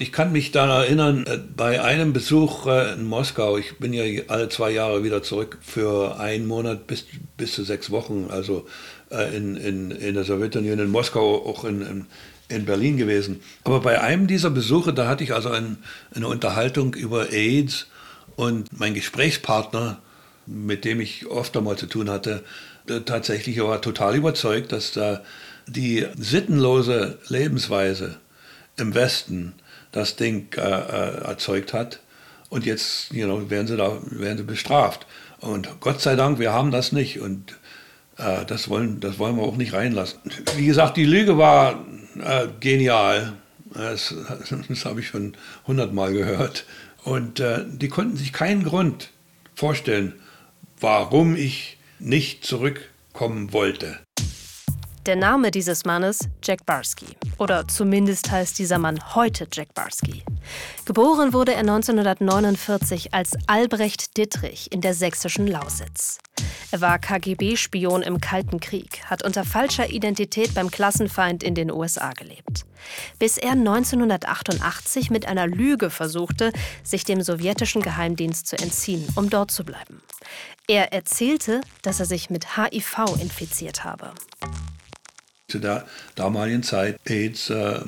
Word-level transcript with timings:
Ich 0.00 0.12
kann 0.12 0.32
mich 0.32 0.50
daran 0.50 0.84
erinnern, 0.84 1.26
äh, 1.26 1.36
bei 1.36 1.82
einem 1.82 2.14
Besuch 2.14 2.66
äh, 2.66 2.94
in 2.94 3.04
Moskau, 3.04 3.58
ich 3.58 3.76
bin 3.76 3.92
ja 3.92 4.04
alle 4.28 4.48
zwei 4.48 4.70
Jahre 4.70 5.04
wieder 5.04 5.22
zurück 5.22 5.58
für 5.60 6.18
einen 6.18 6.46
Monat 6.46 6.86
bis, 6.86 7.04
bis 7.36 7.52
zu 7.52 7.64
sechs 7.64 7.90
Wochen, 7.90 8.28
also 8.30 8.66
äh, 9.10 9.36
in, 9.36 9.58
in, 9.58 9.90
in 9.90 10.14
der 10.14 10.24
Sowjetunion, 10.24 10.78
in 10.78 10.88
Moskau, 10.88 11.44
auch 11.44 11.64
in, 11.64 11.82
in, 11.82 12.06
in 12.48 12.64
Berlin 12.64 12.96
gewesen. 12.96 13.42
Aber 13.64 13.80
bei 13.80 14.00
einem 14.00 14.26
dieser 14.26 14.48
Besuche, 14.48 14.94
da 14.94 15.06
hatte 15.06 15.22
ich 15.22 15.34
also 15.34 15.50
ein, 15.50 15.76
eine 16.14 16.28
Unterhaltung 16.28 16.94
über 16.94 17.30
AIDS 17.30 17.86
und 18.36 18.68
mein 18.72 18.94
Gesprächspartner, 18.94 19.98
mit 20.46 20.86
dem 20.86 21.02
ich 21.02 21.26
oft 21.26 21.54
einmal 21.58 21.76
zu 21.76 21.84
tun 21.84 22.08
hatte, 22.08 22.42
tatsächlich 23.04 23.60
war 23.60 23.82
total 23.82 24.16
überzeugt, 24.16 24.72
dass 24.72 24.92
da 24.92 25.20
die 25.66 26.06
sittenlose 26.16 27.18
Lebensweise 27.28 28.16
im 28.78 28.94
Westen 28.94 29.52
das 29.92 30.16
Ding 30.16 30.48
äh, 30.56 30.60
äh, 30.60 31.24
erzeugt 31.24 31.72
hat. 31.72 32.00
Und 32.48 32.66
jetzt 32.66 33.12
you 33.12 33.26
know, 33.26 33.48
werden, 33.48 33.66
sie 33.66 33.76
da, 33.76 33.98
werden 34.10 34.38
sie 34.38 34.44
bestraft. 34.44 35.06
Und 35.40 35.80
Gott 35.80 36.00
sei 36.00 36.16
Dank, 36.16 36.38
wir 36.38 36.52
haben 36.52 36.70
das 36.70 36.92
nicht. 36.92 37.20
Und 37.20 37.56
äh, 38.18 38.44
das, 38.44 38.68
wollen, 38.68 39.00
das 39.00 39.18
wollen 39.18 39.36
wir 39.36 39.44
auch 39.44 39.56
nicht 39.56 39.72
reinlassen. 39.72 40.20
Wie 40.56 40.66
gesagt, 40.66 40.96
die 40.96 41.04
Lüge 41.04 41.38
war 41.38 41.84
äh, 42.18 42.48
genial. 42.60 43.34
Das, 43.72 44.14
das 44.68 44.84
habe 44.84 45.00
ich 45.00 45.08
schon 45.08 45.36
hundertmal 45.66 46.12
gehört. 46.12 46.64
Und 47.04 47.40
äh, 47.40 47.64
die 47.66 47.88
konnten 47.88 48.16
sich 48.16 48.32
keinen 48.32 48.64
Grund 48.64 49.10
vorstellen, 49.54 50.14
warum 50.80 51.36
ich 51.36 51.78
nicht 51.98 52.44
zurückkommen 52.44 53.52
wollte. 53.52 53.98
Der 55.06 55.16
Name 55.16 55.50
dieses 55.50 55.86
Mannes 55.86 56.28
Jack 56.42 56.66
Barsky. 56.66 57.06
Oder 57.38 57.66
zumindest 57.66 58.30
heißt 58.30 58.58
dieser 58.58 58.78
Mann 58.78 58.98
heute 59.14 59.48
Jack 59.50 59.72
Barsky. 59.72 60.22
Geboren 60.84 61.32
wurde 61.32 61.54
er 61.54 61.60
1949 61.60 63.14
als 63.14 63.32
Albrecht 63.46 64.18
Dittrich 64.18 64.70
in 64.70 64.82
der 64.82 64.92
sächsischen 64.92 65.46
Lausitz. 65.46 66.18
Er 66.70 66.82
war 66.82 66.98
KGB-Spion 66.98 68.02
im 68.02 68.20
Kalten 68.20 68.60
Krieg, 68.60 69.02
hat 69.06 69.24
unter 69.24 69.44
falscher 69.44 69.88
Identität 69.88 70.52
beim 70.52 70.70
Klassenfeind 70.70 71.42
in 71.42 71.54
den 71.54 71.72
USA 71.72 72.10
gelebt. 72.10 72.66
Bis 73.18 73.38
er 73.38 73.52
1988 73.52 75.10
mit 75.10 75.26
einer 75.26 75.46
Lüge 75.46 75.88
versuchte, 75.88 76.52
sich 76.82 77.04
dem 77.04 77.22
sowjetischen 77.22 77.80
Geheimdienst 77.80 78.46
zu 78.46 78.58
entziehen, 78.58 79.08
um 79.14 79.30
dort 79.30 79.50
zu 79.50 79.64
bleiben. 79.64 80.02
Er 80.68 80.92
erzählte, 80.92 81.62
dass 81.80 82.00
er 82.00 82.06
sich 82.06 82.28
mit 82.28 82.58
HIV 82.58 83.18
infiziert 83.18 83.82
habe 83.82 84.12
zu 85.50 85.58
der 85.58 85.86
damaligen 86.14 86.62
Zeit 86.62 86.98
AIDS, 87.04 87.50
äh, 87.50 87.80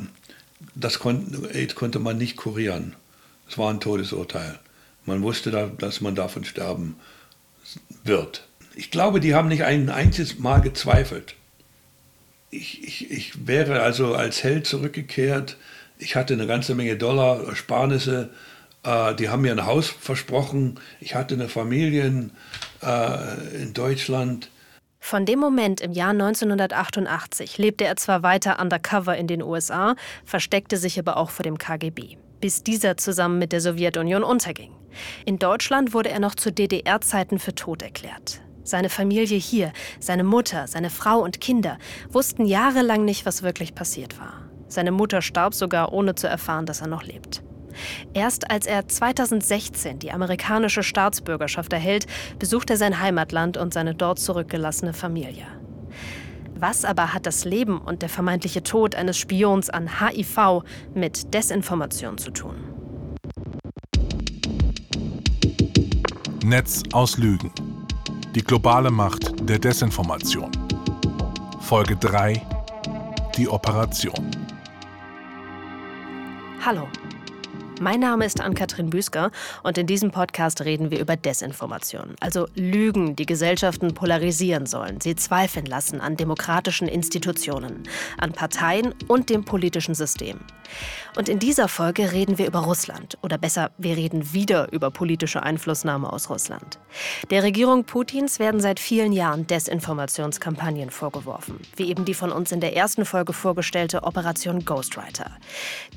das 0.74 0.98
kon 0.98 1.46
AIDS 1.52 1.74
konnte 1.74 1.98
man 1.98 2.18
nicht 2.18 2.36
kurieren. 2.36 2.94
Es 3.48 3.58
war 3.58 3.70
ein 3.70 3.80
Todesurteil. 3.80 4.58
Man 5.05 5.22
wusste, 5.22 5.50
da, 5.50 5.66
dass 5.66 6.00
man 6.00 6.14
davon 6.14 6.44
sterben 6.44 6.96
wird. 8.05 8.46
Ich 8.74 8.90
glaube, 8.90 9.20
die 9.20 9.34
haben 9.34 9.48
nicht 9.48 9.64
ein 9.64 9.90
einziges 9.90 10.38
Mal 10.38 10.60
gezweifelt. 10.60 11.34
Ich, 12.50 12.83
ich, 12.84 13.10
ich 13.10 13.46
wäre 13.46 13.83
also 13.83 14.14
als 14.14 14.42
Held 14.42 14.66
zurückgekehrt. 14.66 15.56
Ich 15.98 16.16
hatte 16.16 16.34
eine 16.34 16.46
ganze 16.46 16.74
Menge 16.74 16.96
Dollar, 16.96 17.46
Ersparnisse. 17.46 18.30
Äh, 18.84 19.14
die 19.14 19.28
haben 19.28 19.42
mir 19.42 19.52
ein 19.52 19.66
Haus 19.66 19.88
versprochen. 19.88 20.78
Ich 21.00 21.14
hatte 21.14 21.34
eine 21.34 21.48
Familie 21.48 22.30
äh, 22.83 23.62
in 23.62 23.72
Deutschland. 23.74 24.48
Von 25.05 25.27
dem 25.27 25.41
Moment 25.41 25.81
im 25.81 25.91
Jahr 25.91 26.11
1988 26.11 27.58
lebte 27.58 27.84
er 27.84 27.97
zwar 27.97 28.22
weiter 28.22 28.61
undercover 28.61 29.17
in 29.17 29.27
den 29.27 29.42
USA, 29.42 29.97
versteckte 30.25 30.77
sich 30.77 30.97
aber 30.97 31.17
auch 31.17 31.31
vor 31.31 31.42
dem 31.42 31.58
KGB, 31.58 32.19
bis 32.41 32.62
dieser 32.62 32.97
zusammen 32.97 33.41
mit 33.41 33.50
der 33.50 33.61
Sowjetunion 33.61 34.23
unterging. 34.23 34.73
In 35.27 35.41
Deutschland 35.41 35.92
wurde 35.92 36.11
er 36.11 36.20
noch 36.20 36.36
zu 36.36 36.53
DDR-Zeiten 36.53 37.41
für 37.41 37.53
tot 37.53 37.83
erklärt. 37.83 38.42
Seine 38.62 38.89
Familie 38.89 39.36
hier, 39.39 39.73
seine 39.98 40.23
Mutter, 40.23 40.68
seine 40.68 40.89
Frau 40.89 41.18
und 41.18 41.41
Kinder 41.41 41.79
wussten 42.08 42.46
jahrelang 42.46 43.05
nicht, 43.05 43.27
was 43.27 43.42
wirklich 43.42 43.74
passiert 43.74 44.20
war. 44.20 44.48
Seine 44.68 44.92
Mutter 44.92 45.20
starb 45.20 45.52
sogar, 45.52 45.92
ohne 45.92 46.14
zu 46.14 46.29
erfahren, 46.29 46.64
dass 46.64 46.80
er 46.80 46.86
noch 46.86 47.02
lebt. 47.02 47.42
Erst 48.14 48.50
als 48.50 48.66
er 48.66 48.88
2016 48.88 49.98
die 49.98 50.12
amerikanische 50.12 50.82
Staatsbürgerschaft 50.82 51.72
erhält, 51.72 52.06
besucht 52.38 52.70
er 52.70 52.76
sein 52.76 53.00
Heimatland 53.00 53.56
und 53.56 53.74
seine 53.74 53.94
dort 53.94 54.18
zurückgelassene 54.18 54.92
Familie. 54.92 55.46
Was 56.54 56.84
aber 56.84 57.12
hat 57.12 57.26
das 57.26 57.44
Leben 57.44 57.78
und 57.80 58.02
der 58.02 58.08
vermeintliche 58.08 58.62
Tod 58.62 58.94
eines 58.94 59.18
Spions 59.18 59.68
an 59.68 60.00
HIV 60.00 60.62
mit 60.94 61.34
Desinformation 61.34 62.18
zu 62.18 62.30
tun? 62.30 62.54
Netz 66.44 66.82
aus 66.92 67.18
Lügen. 67.18 67.50
Die 68.34 68.42
globale 68.42 68.90
Macht 68.90 69.48
der 69.48 69.58
Desinformation. 69.58 70.50
Folge 71.60 71.96
3. 71.96 72.40
Die 73.36 73.48
Operation. 73.48 74.30
Hallo, 76.64 76.86
mein 77.82 77.98
Name 77.98 78.24
ist 78.24 78.40
Ann-Kathrin 78.40 78.90
Büsker 78.90 79.32
und 79.64 79.76
in 79.76 79.88
diesem 79.88 80.12
Podcast 80.12 80.64
reden 80.64 80.92
wir 80.92 81.00
über 81.00 81.16
Desinformation, 81.16 82.14
also 82.20 82.46
Lügen, 82.54 83.16
die 83.16 83.26
Gesellschaften 83.26 83.92
polarisieren 83.92 84.66
sollen, 84.66 85.00
sie 85.00 85.16
zweifeln 85.16 85.66
lassen 85.66 86.00
an 86.00 86.16
demokratischen 86.16 86.86
Institutionen, 86.86 87.82
an 88.18 88.32
Parteien 88.32 88.94
und 89.08 89.30
dem 89.30 89.44
politischen 89.44 89.96
System. 89.96 90.38
Und 91.16 91.28
in 91.28 91.38
dieser 91.38 91.68
Folge 91.68 92.12
reden 92.12 92.38
wir 92.38 92.46
über 92.46 92.60
Russland. 92.60 93.18
Oder 93.22 93.36
besser, 93.36 93.70
wir 93.76 93.96
reden 93.96 94.32
wieder 94.32 94.72
über 94.72 94.90
politische 94.90 95.42
Einflussnahme 95.42 96.10
aus 96.10 96.30
Russland. 96.30 96.78
Der 97.30 97.42
Regierung 97.42 97.84
Putins 97.84 98.38
werden 98.38 98.60
seit 98.60 98.80
vielen 98.80 99.12
Jahren 99.12 99.46
Desinformationskampagnen 99.46 100.90
vorgeworfen, 100.90 101.60
wie 101.76 101.90
eben 101.90 102.04
die 102.04 102.14
von 102.14 102.32
uns 102.32 102.52
in 102.52 102.60
der 102.60 102.74
ersten 102.76 103.04
Folge 103.04 103.32
vorgestellte 103.32 104.04
Operation 104.04 104.64
Ghostwriter. 104.64 105.30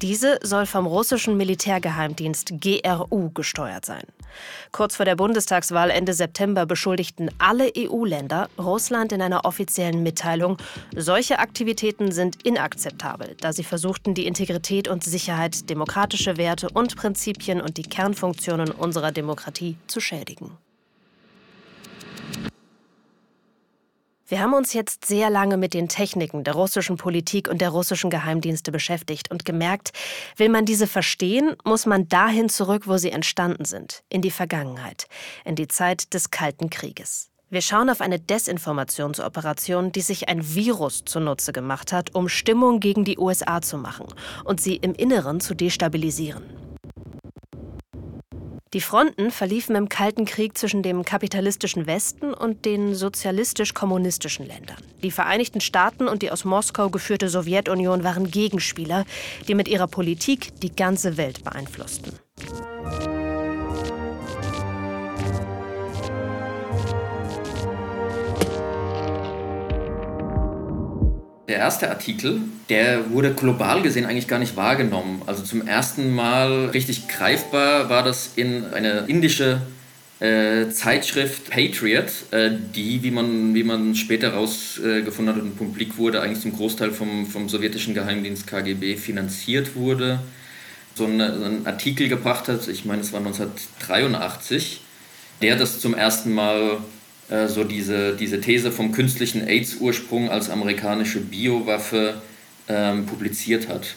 Diese 0.02 0.40
soll 0.44 0.66
vom 0.66 0.86
russischen 0.86 1.38
Militärgeheimdienst 1.76 2.54
GRU 2.62 3.30
gesteuert 3.32 3.86
sein. 3.86 4.04
Kurz 4.72 4.96
vor 4.96 5.06
der 5.06 5.16
Bundestagswahl 5.16 5.90
Ende 5.90 6.14
September 6.14 6.66
beschuldigten 6.66 7.30
alle 7.38 7.72
EU-Länder 7.78 8.50
Russland 8.58 9.12
in 9.12 9.22
einer 9.22 9.46
offiziellen 9.46 10.04
Mitteilung, 10.04 10.58
solche 10.96 11.40
Aktivitäten 11.40 12.12
sind 12.12 12.46
inakzeptabel, 12.46 13.36
da 13.40 13.54
sie 13.54 13.64
versuchten, 13.64 14.14
die 14.14 14.26
Integrität 14.26 14.88
und 14.88 15.04
Sicherheit, 15.04 15.70
demokratische 15.70 16.38
Werte 16.38 16.70
und 16.70 16.96
Prinzipien 16.96 17.62
und 17.62 17.78
die 17.78 17.84
Kernfunktionen 17.84 18.72
unserer 18.72 19.12
Demokratie 19.12 19.78
zu 19.88 20.00
schädigen. 20.00 20.52
Wir 24.28 24.40
haben 24.40 24.56
uns 24.56 24.74
jetzt 24.74 25.06
sehr 25.06 25.30
lange 25.30 25.56
mit 25.56 25.76
den 25.76 25.88
Techniken 25.88 26.44
der 26.44 26.56
russischen 26.56 26.98
Politik 26.98 27.48
und 27.48 27.62
der 27.62 27.70
russischen 27.70 28.10
Geheimdienste 28.10 28.72
beschäftigt 28.72 29.30
und 29.30 29.46
gemerkt, 29.46 29.92
will 30.36 30.50
man 30.50 30.66
diese 30.66 30.88
verstehen, 30.88 31.56
muss 31.64 31.86
man 31.86 32.10
dahin 32.10 32.50
zurück, 32.50 32.88
wo 32.88 32.98
sie 32.98 33.12
entstanden 33.12 33.66
sind, 33.66 34.02
in 34.10 34.24
die 34.24 34.32
Vergangenheit, 34.32 35.06
in 35.44 35.56
die 35.56 35.68
Zeit 35.68 36.12
des 36.16 36.32
Kalten 36.32 36.72
Krieges. 36.72 37.30
Wir 37.52 37.62
schauen 37.62 37.88
auf 37.88 38.02
eine 38.02 38.20
Desinformationsoperation, 38.20 39.92
die 39.92 40.02
sich 40.02 40.28
ein 40.28 40.56
Virus 40.56 41.06
zunutze 41.06 41.54
gemacht 41.54 41.94
hat, 41.94 42.16
um 42.16 42.28
Stimmung 42.28 42.80
gegen 42.80 43.06
die 43.06 43.20
USA 43.20 43.62
zu 43.62 43.78
machen 43.78 44.08
und 44.44 44.60
sie 44.60 44.78
im 44.78 44.96
Inneren 44.96 45.40
zu 45.40 45.54
destabilisieren. 45.54 46.44
Die 48.76 48.82
Fronten 48.82 49.32
verliefen 49.32 49.74
im 49.78 49.88
Kalten 49.88 50.26
Krieg 50.26 50.58
zwischen 50.58 50.84
dem 50.84 51.06
kapitalistischen 51.06 51.88
Westen 51.88 52.34
und 52.34 52.66
den 52.66 52.94
sozialistisch-kommunistischen 52.94 54.46
Ländern. 54.46 54.76
Die 55.02 55.12
Vereinigten 55.12 55.62
Staaten 55.62 56.10
und 56.10 56.22
die 56.22 56.30
aus 56.30 56.44
Moskau 56.44 56.90
geführte 56.90 57.30
Sowjetunion 57.30 58.04
waren 58.04 58.30
Gegenspieler, 58.30 59.06
die 59.48 59.56
mit 59.56 59.70
ihrer 59.70 59.88
Politik 59.88 60.60
die 60.60 60.76
ganze 60.76 61.16
Welt 61.16 61.46
beeinflussten. 61.46 62.20
Der 71.48 71.58
erste 71.58 71.90
Artikel, 71.90 72.42
der 72.70 73.12
wurde 73.12 73.32
global 73.34 73.84
gesehen 73.84 74.06
eigentlich 74.06 74.28
gar 74.28 74.40
nicht 74.40 74.56
wahrgenommen. 74.56 75.22
Also 75.28 75.44
zum 75.44 75.68
ersten 75.68 76.14
Mal 76.16 76.70
richtig 76.70 77.08
greifbar 77.08 77.88
war 77.88 78.02
das 78.02 78.32
in 78.36 78.66
einer 78.74 79.08
indische 79.08 79.62
äh, 80.20 80.70
Zeitschrift 80.70 81.52
Patriot, 81.52 82.06
äh, 82.32 82.50
die, 82.74 83.04
wie 83.04 83.12
man, 83.12 83.54
wie 83.54 83.64
man 83.64 83.94
später 83.94 84.32
herausgefunden 84.32 85.36
hat 85.36 85.42
und 85.42 85.56
publik 85.56 85.98
wurde, 85.98 86.22
eigentlich 86.22 86.42
zum 86.42 86.54
Großteil 86.54 86.92
vom, 86.92 87.28
vom 87.28 87.48
sowjetischen 87.48 87.94
Geheimdienst 87.94 88.48
KGB 88.48 88.96
finanziert 88.96 89.76
wurde. 89.76 90.20
So 90.96 91.06
einen, 91.06 91.22
einen 91.22 91.68
Artikel 91.68 92.08
gebracht 92.08 92.48
hat, 92.48 92.68
ich 92.68 92.86
meine, 92.86 93.02
es 93.02 93.14
war 93.14 93.20
1983, 93.20 94.82
der 95.44 95.58
das 95.58 95.80
zum 95.80 95.94
ersten 95.94 96.34
Mal 96.34 96.80
äh, 97.30 97.48
so 97.48 97.64
diese, 97.64 98.16
diese 98.16 98.42
These 98.42 98.72
vom 98.72 98.92
künstlichen 98.92 99.48
AIDS-Ursprung 99.48 100.30
als 100.30 100.50
amerikanische 100.50 101.20
Biowaffe 101.20 102.22
ähm, 102.68 103.06
publiziert 103.06 103.68
hat. 103.68 103.96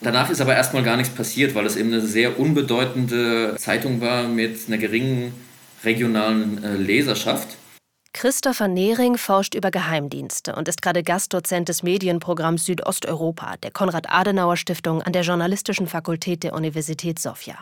Danach 0.00 0.30
ist 0.30 0.40
aber 0.40 0.54
erstmal 0.54 0.82
gar 0.82 0.96
nichts 0.96 1.14
passiert, 1.14 1.54
weil 1.54 1.66
es 1.66 1.76
eben 1.76 1.92
eine 1.92 2.02
sehr 2.02 2.38
unbedeutende 2.38 3.56
Zeitung 3.58 4.00
war 4.00 4.28
mit 4.28 4.58
einer 4.66 4.78
geringen 4.78 5.32
regionalen 5.84 6.62
äh, 6.62 6.76
Leserschaft. 6.76 7.56
Christopher 8.16 8.66
Nehring 8.66 9.18
forscht 9.18 9.54
über 9.54 9.70
Geheimdienste 9.70 10.54
und 10.54 10.68
ist 10.68 10.80
gerade 10.80 11.02
Gastdozent 11.02 11.68
des 11.68 11.82
Medienprogramms 11.82 12.64
Südosteuropa 12.64 13.58
der 13.58 13.70
Konrad-Adenauer-Stiftung 13.70 15.02
an 15.02 15.12
der 15.12 15.20
Journalistischen 15.20 15.86
Fakultät 15.86 16.42
der 16.42 16.54
Universität 16.54 17.18
Sofia. 17.18 17.58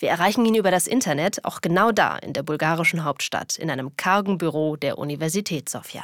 Wir 0.00 0.08
erreichen 0.08 0.44
ihn 0.44 0.56
über 0.56 0.72
das 0.72 0.88
Internet, 0.88 1.44
auch 1.44 1.60
genau 1.60 1.92
da 1.92 2.16
in 2.16 2.32
der 2.32 2.42
bulgarischen 2.42 3.04
Hauptstadt, 3.04 3.56
in 3.56 3.70
einem 3.70 3.96
kargen 3.96 4.38
Büro 4.38 4.74
der 4.74 4.98
Universität 4.98 5.68
Sofia. 5.68 6.02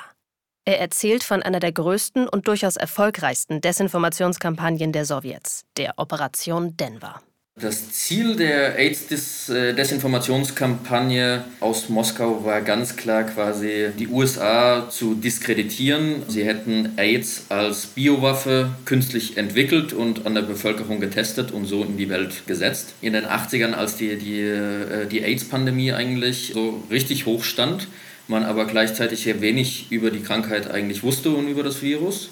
Er 0.64 0.78
erzählt 0.78 1.24
von 1.24 1.42
einer 1.42 1.58
der 1.58 1.72
größten 1.72 2.28
und 2.28 2.46
durchaus 2.46 2.76
erfolgreichsten 2.76 3.60
Desinformationskampagnen 3.60 4.92
der 4.92 5.06
Sowjets, 5.06 5.64
der 5.76 5.94
Operation 5.96 6.76
Denver. 6.76 7.20
Das 7.60 7.90
Ziel 7.90 8.36
der 8.36 8.78
AIDS-Desinformationskampagne 8.78 11.42
aus 11.58 11.88
Moskau 11.88 12.44
war 12.44 12.60
ganz 12.60 12.94
klar 12.94 13.24
quasi 13.24 13.88
die 13.98 14.06
USA 14.06 14.88
zu 14.88 15.16
diskreditieren. 15.16 16.22
Sie 16.28 16.44
hätten 16.44 16.92
AIDS 16.96 17.46
als 17.48 17.86
Biowaffe 17.86 18.70
künstlich 18.84 19.38
entwickelt 19.38 19.92
und 19.92 20.24
an 20.24 20.36
der 20.36 20.42
Bevölkerung 20.42 21.00
getestet 21.00 21.50
und 21.50 21.64
so 21.64 21.82
in 21.82 21.96
die 21.96 22.08
Welt 22.08 22.46
gesetzt. 22.46 22.94
In 23.00 23.14
den 23.14 23.24
80ern, 23.24 23.72
als 23.72 23.96
die, 23.96 24.16
die, 24.16 24.40
äh, 24.40 25.06
die 25.06 25.22
AIDS-Pandemie 25.22 25.92
eigentlich 25.92 26.52
so 26.54 26.84
richtig 26.92 27.26
hoch 27.26 27.42
stand, 27.42 27.88
man 28.28 28.44
aber 28.44 28.66
gleichzeitig 28.66 29.22
sehr 29.22 29.40
wenig 29.40 29.90
über 29.90 30.12
die 30.12 30.20
Krankheit 30.20 30.70
eigentlich 30.70 31.02
wusste 31.02 31.30
und 31.30 31.48
über 31.48 31.64
das 31.64 31.82
Virus. 31.82 32.30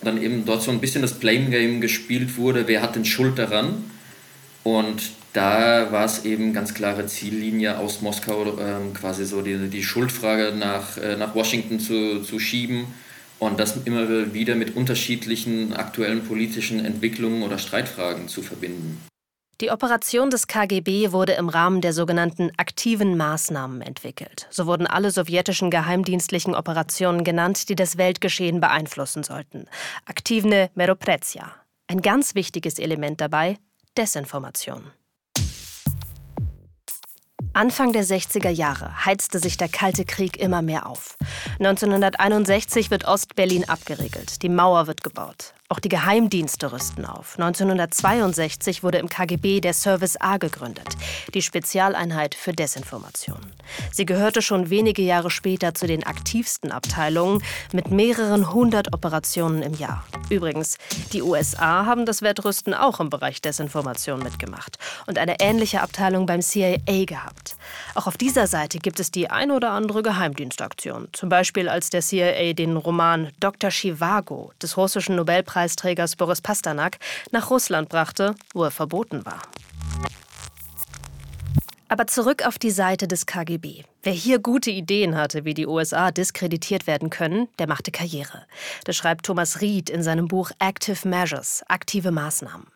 Dann 0.00 0.22
eben 0.22 0.46
dort 0.46 0.62
so 0.62 0.70
ein 0.70 0.80
bisschen 0.80 1.02
das 1.02 1.12
Blame 1.14 1.50
Game 1.50 1.82
gespielt 1.82 2.38
wurde, 2.38 2.66
wer 2.68 2.80
hat 2.80 2.96
denn 2.96 3.04
Schuld 3.04 3.38
daran? 3.38 3.84
Und 4.66 5.12
da 5.32 5.92
war 5.92 6.06
es 6.06 6.24
eben 6.24 6.52
ganz 6.52 6.74
klare 6.74 7.06
Ziellinie 7.06 7.78
aus 7.78 8.02
Moskau, 8.02 8.58
ähm, 8.58 8.94
quasi 8.94 9.24
so 9.24 9.40
die, 9.40 9.68
die 9.68 9.84
Schuldfrage 9.84 10.56
nach, 10.56 10.96
äh, 10.96 11.16
nach 11.16 11.36
Washington 11.36 11.78
zu, 11.78 12.20
zu 12.22 12.40
schieben 12.40 12.88
und 13.38 13.60
das 13.60 13.76
immer 13.84 14.34
wieder 14.34 14.56
mit 14.56 14.74
unterschiedlichen 14.74 15.72
aktuellen 15.72 16.24
politischen 16.24 16.84
Entwicklungen 16.84 17.44
oder 17.44 17.58
Streitfragen 17.58 18.26
zu 18.26 18.42
verbinden. 18.42 19.06
Die 19.60 19.70
Operation 19.70 20.30
des 20.30 20.48
KGB 20.48 21.12
wurde 21.12 21.34
im 21.34 21.48
Rahmen 21.48 21.80
der 21.80 21.92
sogenannten 21.92 22.50
aktiven 22.56 23.16
Maßnahmen 23.16 23.82
entwickelt. 23.82 24.48
So 24.50 24.66
wurden 24.66 24.88
alle 24.88 25.12
sowjetischen 25.12 25.70
geheimdienstlichen 25.70 26.56
Operationen 26.56 27.22
genannt, 27.22 27.68
die 27.68 27.76
das 27.76 27.98
Weltgeschehen 27.98 28.58
beeinflussen 28.58 29.22
sollten. 29.22 29.66
Aktivne 30.06 30.70
Meroprezia. 30.74 31.54
Ein 31.86 32.02
ganz 32.02 32.34
wichtiges 32.34 32.80
Element 32.80 33.20
dabei 33.20 33.58
Desinformation. 33.96 34.92
Anfang 37.54 37.94
der 37.94 38.04
60er 38.04 38.50
Jahre 38.50 39.06
heizte 39.06 39.38
sich 39.38 39.56
der 39.56 39.68
Kalte 39.68 40.04
Krieg 40.04 40.36
immer 40.36 40.60
mehr 40.60 40.86
auf. 40.86 41.16
1961 41.58 42.90
wird 42.90 43.06
Ostberlin 43.06 43.66
abgeriegelt, 43.66 44.42
die 44.42 44.50
Mauer 44.50 44.86
wird 44.86 45.02
gebaut. 45.02 45.55
Auch 45.68 45.80
die 45.80 45.88
Geheimdienste 45.88 46.70
rüsten 46.70 47.04
auf. 47.04 47.34
1962 47.38 48.84
wurde 48.84 48.98
im 48.98 49.08
KGB 49.08 49.60
der 49.60 49.72
Service 49.72 50.16
A 50.20 50.36
gegründet, 50.36 50.96
die 51.34 51.42
Spezialeinheit 51.42 52.36
für 52.36 52.52
Desinformation. 52.52 53.40
Sie 53.90 54.06
gehörte 54.06 54.42
schon 54.42 54.70
wenige 54.70 55.02
Jahre 55.02 55.28
später 55.28 55.74
zu 55.74 55.88
den 55.88 56.04
aktivsten 56.04 56.70
Abteilungen 56.70 57.42
mit 57.72 57.90
mehreren 57.90 58.52
hundert 58.52 58.94
Operationen 58.94 59.62
im 59.62 59.74
Jahr. 59.74 60.06
Übrigens, 60.30 60.78
die 61.12 61.22
USA 61.22 61.84
haben 61.84 62.06
das 62.06 62.22
Wettrüsten 62.22 62.72
auch 62.72 63.00
im 63.00 63.10
Bereich 63.10 63.42
Desinformation 63.42 64.22
mitgemacht 64.22 64.78
und 65.08 65.18
eine 65.18 65.40
ähnliche 65.40 65.82
Abteilung 65.82 66.26
beim 66.26 66.42
CIA 66.42 67.06
gehabt. 67.06 67.56
Auch 67.96 68.06
auf 68.06 68.16
dieser 68.16 68.46
Seite 68.46 68.78
gibt 68.78 69.00
es 69.00 69.10
die 69.10 69.30
ein 69.30 69.50
oder 69.50 69.72
andere 69.72 70.02
Geheimdienstaktion. 70.02 71.08
Zum 71.12 71.28
Beispiel 71.28 71.68
als 71.68 71.90
der 71.90 72.02
CIA 72.02 72.52
den 72.52 72.76
Roman 72.76 73.32
Dr. 73.40 73.70
Chivago 73.70 74.52
des 74.62 74.76
russischen 74.76 75.16
Nobelpreis 75.16 75.55
Nobelpreisträgers 75.56 76.16
Boris 76.16 76.42
Pasternak 76.42 76.98
nach 77.30 77.50
Russland 77.50 77.88
brachte, 77.88 78.34
wo 78.52 78.64
er 78.64 78.70
verboten 78.70 79.24
war. 79.24 79.40
Aber 81.88 82.06
zurück 82.06 82.44
auf 82.44 82.58
die 82.58 82.70
Seite 82.70 83.08
des 83.08 83.26
KGB. 83.26 83.84
Wer 84.02 84.12
hier 84.12 84.38
gute 84.38 84.70
Ideen 84.70 85.16
hatte, 85.16 85.44
wie 85.44 85.54
die 85.54 85.66
USA 85.66 86.10
diskreditiert 86.10 86.86
werden 86.86 87.10
können, 87.10 87.48
der 87.58 87.68
machte 87.68 87.90
Karriere. 87.90 88.44
Das 88.84 88.96
schreibt 88.96 89.24
Thomas 89.24 89.60
Ried 89.60 89.88
in 89.88 90.02
seinem 90.02 90.28
Buch 90.28 90.50
Active 90.58 91.08
Measures, 91.08 91.62
aktive 91.68 92.10
Maßnahmen. 92.10 92.66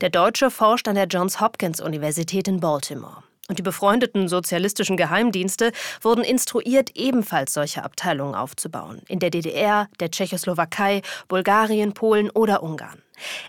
Der 0.00 0.10
Deutsche 0.10 0.50
forscht 0.50 0.88
an 0.88 0.94
der 0.94 1.06
Johns 1.06 1.40
Hopkins 1.40 1.80
Universität 1.80 2.48
in 2.48 2.60
Baltimore. 2.60 3.24
Und 3.52 3.58
die 3.58 3.62
befreundeten 3.62 4.28
sozialistischen 4.28 4.96
Geheimdienste 4.96 5.72
wurden 6.00 6.24
instruiert, 6.24 6.88
ebenfalls 6.94 7.52
solche 7.52 7.84
Abteilungen 7.84 8.34
aufzubauen. 8.34 9.02
In 9.08 9.18
der 9.18 9.28
DDR, 9.28 9.90
der 10.00 10.10
Tschechoslowakei, 10.10 11.02
Bulgarien, 11.28 11.92
Polen 11.92 12.30
oder 12.30 12.62
Ungarn. 12.62 13.02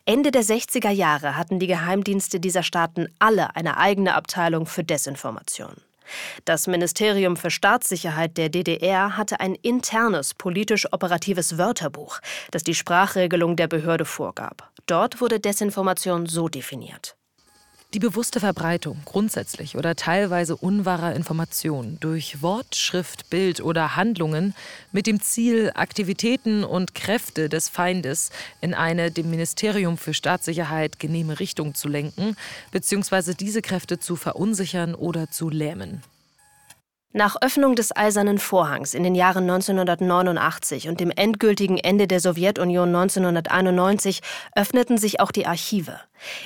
Ende 0.03 0.31
der 0.31 0.43
60er 0.43 0.89
Jahre 0.89 1.37
hatten 1.37 1.57
die 1.57 1.67
Geheimdienste 1.67 2.41
dieser 2.41 2.63
Staaten 2.63 3.07
alle 3.17 3.55
eine 3.55 3.77
eigene 3.77 4.13
Abteilung 4.15 4.65
für 4.65 4.83
Desinformation. 4.83 5.71
Das 6.43 6.67
Ministerium 6.67 7.37
für 7.37 7.49
Staatssicherheit 7.49 8.35
der 8.35 8.49
DDR 8.49 9.15
hatte 9.15 9.39
ein 9.39 9.55
internes 9.55 10.33
politisch-operatives 10.33 11.57
Wörterbuch, 11.57 12.19
das 12.51 12.63
die 12.63 12.75
Sprachregelung 12.75 13.55
der 13.55 13.69
Behörde 13.69 14.03
vorgab. 14.03 14.69
Dort 14.85 15.21
wurde 15.21 15.39
Desinformation 15.39 16.25
so 16.25 16.49
definiert. 16.49 17.15
Die 17.93 17.99
bewusste 17.99 18.39
Verbreitung 18.39 18.97
grundsätzlich 19.05 19.77
oder 19.77 19.95
teilweise 19.95 20.55
unwahrer 20.55 21.15
Informationen 21.15 21.99
durch 21.99 22.41
Wort, 22.41 22.75
Schrift, 22.75 23.29
Bild 23.29 23.61
oder 23.61 23.95
Handlungen 23.95 24.55
mit 24.91 25.05
dem 25.05 25.21
Ziel, 25.21 25.71
Aktivitäten 25.75 26.63
und 26.63 26.95
Kräfte 26.95 27.49
des 27.49 27.69
Feindes 27.69 28.31
in 28.61 28.73
eine 28.73 29.11
dem 29.11 29.29
Ministerium 29.29 29.99
für 29.99 30.15
Staatssicherheit 30.15 30.97
genehme 30.97 31.39
Richtung 31.39 31.75
zu 31.75 31.87
lenken, 31.87 32.35
bzw. 32.71 33.35
diese 33.35 33.61
Kräfte 33.61 33.99
zu 33.99 34.15
verunsichern 34.15 34.95
oder 34.95 35.29
zu 35.29 35.51
lähmen. 35.51 36.01
Nach 37.15 37.35
Öffnung 37.41 37.75
des 37.75 37.95
Eisernen 37.95 38.39
Vorhangs 38.39 38.95
in 38.95 39.03
den 39.03 39.13
Jahren 39.13 39.43
1989 39.43 40.89
und 40.89 40.99
dem 40.99 41.11
endgültigen 41.11 41.77
Ende 41.77 42.07
der 42.07 42.19
Sowjetunion 42.19 42.87
1991 42.87 44.21
öffneten 44.55 44.97
sich 44.97 45.19
auch 45.19 45.31
die 45.31 45.45
Archive. 45.45 45.99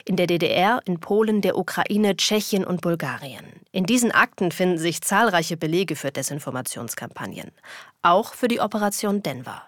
In 0.03 0.17
der 0.17 0.27
DDR, 0.27 0.81
in 0.83 0.99
Polen, 0.99 1.39
der 1.39 1.57
Ukraine, 1.57 2.17
Tschechien 2.17 2.65
und 2.65 2.81
Bulgarien. 2.81 3.45
In 3.71 3.85
diesen 3.85 4.11
Akten 4.11 4.51
finden 4.51 4.77
sich 4.77 4.99
zahlreiche 4.99 5.55
Belege 5.55 5.95
für 5.95 6.11
Desinformationskampagnen. 6.11 7.51
Auch 8.01 8.33
für 8.33 8.49
die 8.49 8.59
Operation 8.59 9.23
Denver. 9.23 9.61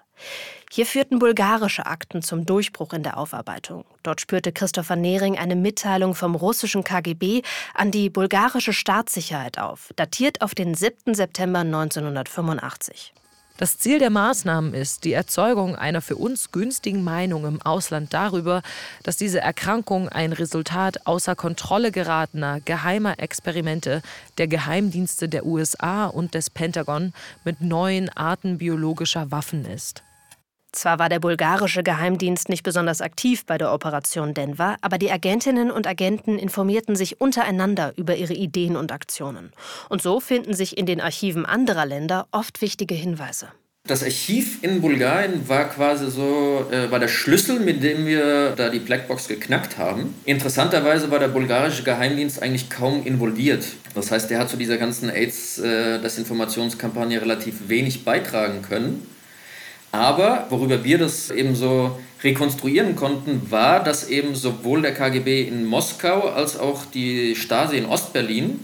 Hier 0.71 0.85
führten 0.85 1.17
bulgarische 1.17 1.87
Akten 1.87 2.21
zum 2.21 2.45
Durchbruch 2.45 2.93
in 2.93 3.01
der 3.01 3.17
Aufarbeitung. 3.17 3.85
Dort 4.03 4.21
spürte 4.21 4.51
Christopher 4.51 4.95
Nehring 4.95 5.37
eine 5.37 5.55
Mitteilung 5.55 6.13
vom 6.13 6.35
russischen 6.35 6.83
KGB 6.83 7.41
an 7.73 7.89
die 7.89 8.09
bulgarische 8.09 8.73
Staatssicherheit 8.73 9.57
auf, 9.57 9.91
datiert 9.95 10.41
auf 10.41 10.53
den 10.53 10.75
7. 10.75 11.15
September 11.15 11.59
1985. 11.59 13.13
Das 13.59 13.77
Ziel 13.77 13.99
der 13.99 14.09
Maßnahmen 14.09 14.73
ist 14.73 15.03
die 15.03 15.11
Erzeugung 15.11 15.75
einer 15.75 16.01
für 16.01 16.15
uns 16.15 16.53
günstigen 16.53 17.03
Meinung 17.03 17.45
im 17.45 17.61
Ausland 17.61 18.13
darüber, 18.13 18.61
dass 19.03 19.17
diese 19.17 19.41
Erkrankung 19.41 20.07
ein 20.07 20.31
Resultat 20.31 21.05
außer 21.05 21.35
Kontrolle 21.35 21.91
geratener 21.91 22.61
geheimer 22.61 23.19
Experimente 23.19 24.01
der 24.37 24.47
Geheimdienste 24.47 25.27
der 25.27 25.45
USA 25.45 26.05
und 26.05 26.35
des 26.35 26.49
Pentagon 26.49 27.11
mit 27.43 27.59
neuen 27.59 28.07
Arten 28.07 28.59
biologischer 28.59 29.29
Waffen 29.29 29.65
ist. 29.65 30.03
Zwar 30.71 30.99
war 30.99 31.09
der 31.09 31.19
bulgarische 31.19 31.81
Geheimdienst 31.81 32.49
nicht 32.49 32.63
besonders 32.63 33.01
aktiv 33.01 33.45
bei 33.45 33.57
der 33.57 33.73
Operation 33.73 34.33
Denver, 34.33 34.75
aber 34.81 34.97
die 34.97 35.11
Agentinnen 35.11 35.71
und 35.71 35.87
Agenten 35.87 36.37
informierten 36.37 36.95
sich 36.95 37.19
untereinander 37.19 37.93
über 37.95 38.15
ihre 38.15 38.33
Ideen 38.33 38.75
und 38.75 38.91
Aktionen. 38.91 39.51
Und 39.89 40.01
so 40.01 40.19
finden 40.19 40.53
sich 40.53 40.77
in 40.77 40.85
den 40.85 41.01
Archiven 41.01 41.45
anderer 41.45 41.85
Länder 41.85 42.27
oft 42.31 42.61
wichtige 42.61 42.93
Hinweise. 42.93 43.47
Das 43.87 44.03
Archiv 44.03 44.63
in 44.63 44.81
Bulgarien 44.81 45.49
war 45.49 45.67
quasi 45.69 46.11
so, 46.11 46.67
äh, 46.69 46.91
war 46.91 46.99
der 46.99 47.07
Schlüssel, 47.07 47.59
mit 47.59 47.81
dem 47.81 48.05
wir 48.05 48.51
da 48.55 48.69
die 48.69 48.77
Blackbox 48.77 49.27
geknackt 49.27 49.79
haben. 49.79 50.13
Interessanterweise 50.25 51.09
war 51.09 51.17
der 51.17 51.29
bulgarische 51.29 51.81
Geheimdienst 51.81 52.43
eigentlich 52.43 52.69
kaum 52.69 53.03
involviert. 53.03 53.65
Das 53.95 54.11
heißt, 54.11 54.29
der 54.29 54.37
hat 54.37 54.51
zu 54.51 54.57
dieser 54.57 54.77
ganzen 54.77 55.09
AIDS-Desinformationskampagne 55.09 57.17
äh, 57.17 57.21
relativ 57.21 57.67
wenig 57.67 58.05
beitragen 58.05 58.61
können. 58.61 59.07
Aber 59.91 60.47
worüber 60.49 60.83
wir 60.83 60.97
das 60.97 61.31
eben 61.31 61.55
so 61.55 61.99
rekonstruieren 62.23 62.95
konnten, 62.95 63.49
war, 63.49 63.83
dass 63.83 64.09
eben 64.09 64.35
sowohl 64.35 64.81
der 64.81 64.93
KGB 64.93 65.43
in 65.43 65.65
Moskau 65.65 66.29
als 66.29 66.59
auch 66.59 66.85
die 66.85 67.35
Stasi 67.35 67.77
in 67.77 67.85
Ostberlin 67.85 68.59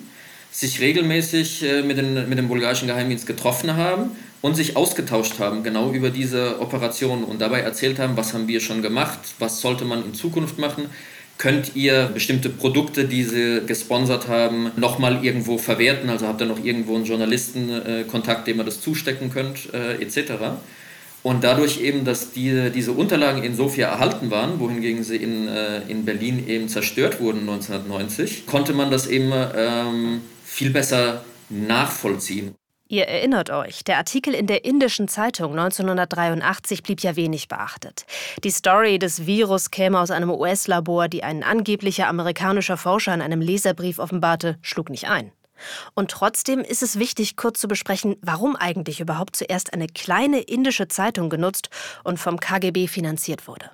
sich 0.51 0.79
regelmäßig 0.79 1.63
äh, 1.63 1.81
mit, 1.81 1.97
den, 1.97 2.29
mit 2.29 2.37
dem 2.37 2.47
bulgarischen 2.47 2.87
Geheimdienst 2.87 3.27
getroffen 3.27 3.75
haben 3.75 4.11
und 4.41 4.55
sich 4.55 4.77
ausgetauscht 4.77 5.39
haben, 5.39 5.63
genau 5.63 5.91
über 5.91 6.09
diese 6.09 6.61
Operation 6.61 7.23
und 7.23 7.41
dabei 7.41 7.61
erzählt 7.61 7.99
haben, 7.99 8.15
was 8.15 8.33
haben 8.33 8.47
wir 8.47 8.61
schon 8.61 8.81
gemacht, 8.81 9.19
was 9.39 9.59
sollte 9.59 9.85
man 9.85 10.05
in 10.05 10.13
Zukunft 10.13 10.59
machen, 10.59 10.85
könnt 11.37 11.75
ihr 11.75 12.09
bestimmte 12.13 12.49
Produkte, 12.49 13.05
die 13.05 13.23
sie 13.23 13.63
gesponsert 13.65 14.27
haben, 14.27 14.71
nochmal 14.77 15.25
irgendwo 15.25 15.57
verwerten. 15.57 16.09
Also 16.09 16.27
habt 16.27 16.39
ihr 16.41 16.47
noch 16.47 16.63
irgendwo 16.63 16.95
einen 16.95 17.05
Journalistenkontakt, 17.05 18.47
dem 18.47 18.59
ihr 18.59 18.63
das 18.63 18.79
zustecken 18.79 19.31
könnt, 19.31 19.73
äh, 19.73 20.01
etc. 20.01 20.31
Und 21.25 21.43
dadurch 21.43 21.81
eben, 21.81 22.05
dass 22.05 22.33
die, 22.33 22.69
diese 22.69 22.91
Unterlagen 22.91 23.43
in 23.43 23.55
Sofia 23.55 23.87
erhalten 23.87 24.29
waren, 24.29 24.59
wohingegen 24.59 25.03
sie 25.03 25.15
in, 25.15 25.47
äh, 25.47 25.79
in 25.87 26.05
Berlin 26.05 26.47
eben 26.47 26.69
zerstört 26.69 27.19
wurden 27.19 27.39
1990, 27.39 28.45
konnte 28.45 28.73
man 28.73 28.91
das 28.91 29.07
eben 29.07 29.33
ähm, 29.33 30.21
viel 30.43 30.69
besser 30.69 31.25
nachvollziehen. 31.49 32.53
Ihr 32.87 33.07
erinnert 33.07 33.49
euch, 33.49 33.83
der 33.83 33.97
Artikel 33.97 34.35
in 34.35 34.45
der 34.45 34.65
indischen 34.65 35.07
Zeitung 35.07 35.53
1983 35.57 36.83
blieb 36.83 37.01
ja 37.01 37.15
wenig 37.15 37.47
beachtet. 37.47 38.05
Die 38.43 38.51
Story 38.51 38.99
des 38.99 39.25
Virus 39.25 39.71
käme 39.71 39.99
aus 39.99 40.11
einem 40.11 40.29
US-Labor, 40.29 41.07
die 41.07 41.23
ein 41.23 41.41
angeblicher 41.41 42.07
amerikanischer 42.07 42.77
Forscher 42.77 43.15
in 43.15 43.23
einem 43.23 43.41
Leserbrief 43.41 43.97
offenbarte, 43.97 44.59
schlug 44.61 44.91
nicht 44.91 45.09
ein. 45.09 45.31
Und 45.93 46.11
trotzdem 46.11 46.59
ist 46.59 46.83
es 46.83 46.99
wichtig, 46.99 47.35
kurz 47.37 47.59
zu 47.59 47.67
besprechen, 47.67 48.17
warum 48.21 48.55
eigentlich 48.55 48.99
überhaupt 48.99 49.35
zuerst 49.35 49.73
eine 49.73 49.87
kleine 49.87 50.41
indische 50.41 50.87
Zeitung 50.87 51.29
genutzt 51.29 51.69
und 52.03 52.19
vom 52.19 52.39
KGB 52.39 52.87
finanziert 52.87 53.47
wurde. 53.47 53.71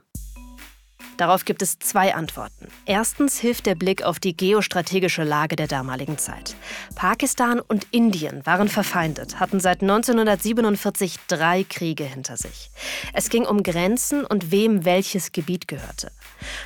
Darauf 1.21 1.45
gibt 1.45 1.61
es 1.61 1.77
zwei 1.77 2.15
Antworten. 2.15 2.67
Erstens 2.87 3.37
hilft 3.39 3.67
der 3.67 3.75
Blick 3.75 4.01
auf 4.01 4.19
die 4.19 4.35
geostrategische 4.35 5.23
Lage 5.23 5.55
der 5.55 5.67
damaligen 5.67 6.17
Zeit. 6.17 6.55
Pakistan 6.95 7.59
und 7.59 7.85
Indien 7.91 8.43
waren 8.47 8.69
verfeindet, 8.69 9.39
hatten 9.39 9.59
seit 9.59 9.83
1947 9.83 11.17
drei 11.27 11.63
Kriege 11.63 12.05
hinter 12.05 12.37
sich. 12.37 12.71
Es 13.13 13.29
ging 13.29 13.45
um 13.45 13.61
Grenzen 13.61 14.25
und 14.25 14.49
wem 14.49 14.83
welches 14.83 15.31
Gebiet 15.31 15.67
gehörte. 15.67 16.11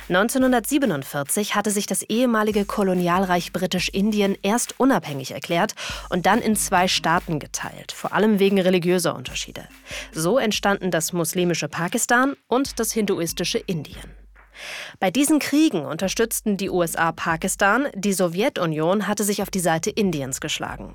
1947 0.08 1.54
hatte 1.54 1.70
sich 1.70 1.86
das 1.86 2.02
ehemalige 2.02 2.64
Kolonialreich 2.64 3.52
Britisch-Indien 3.52 4.36
erst 4.42 4.78
unabhängig 4.78 5.32
erklärt 5.32 5.74
und 6.10 6.26
dann 6.26 6.40
in 6.40 6.56
zwei 6.56 6.88
Staaten 6.88 7.38
geteilt, 7.38 7.92
vor 7.92 8.12
allem 8.12 8.38
wegen 8.38 8.60
religiöser 8.60 9.14
Unterschiede. 9.14 9.68
So 10.12 10.38
entstanden 10.38 10.90
das 10.90 11.12
muslimische 11.12 11.68
Pakistan 11.68 12.36
und 12.48 12.78
das 12.80 12.92
hinduistische 12.92 13.58
Indien. 13.58 14.14
Bei 15.00 15.10
diesen 15.10 15.38
Kriegen 15.38 15.84
unterstützten 15.84 16.56
die 16.56 16.70
USA 16.70 17.12
Pakistan, 17.12 17.88
die 17.94 18.12
Sowjetunion 18.12 19.06
hatte 19.06 19.24
sich 19.24 19.42
auf 19.42 19.50
die 19.50 19.60
Seite 19.60 19.90
Indiens 19.90 20.40
geschlagen. 20.40 20.94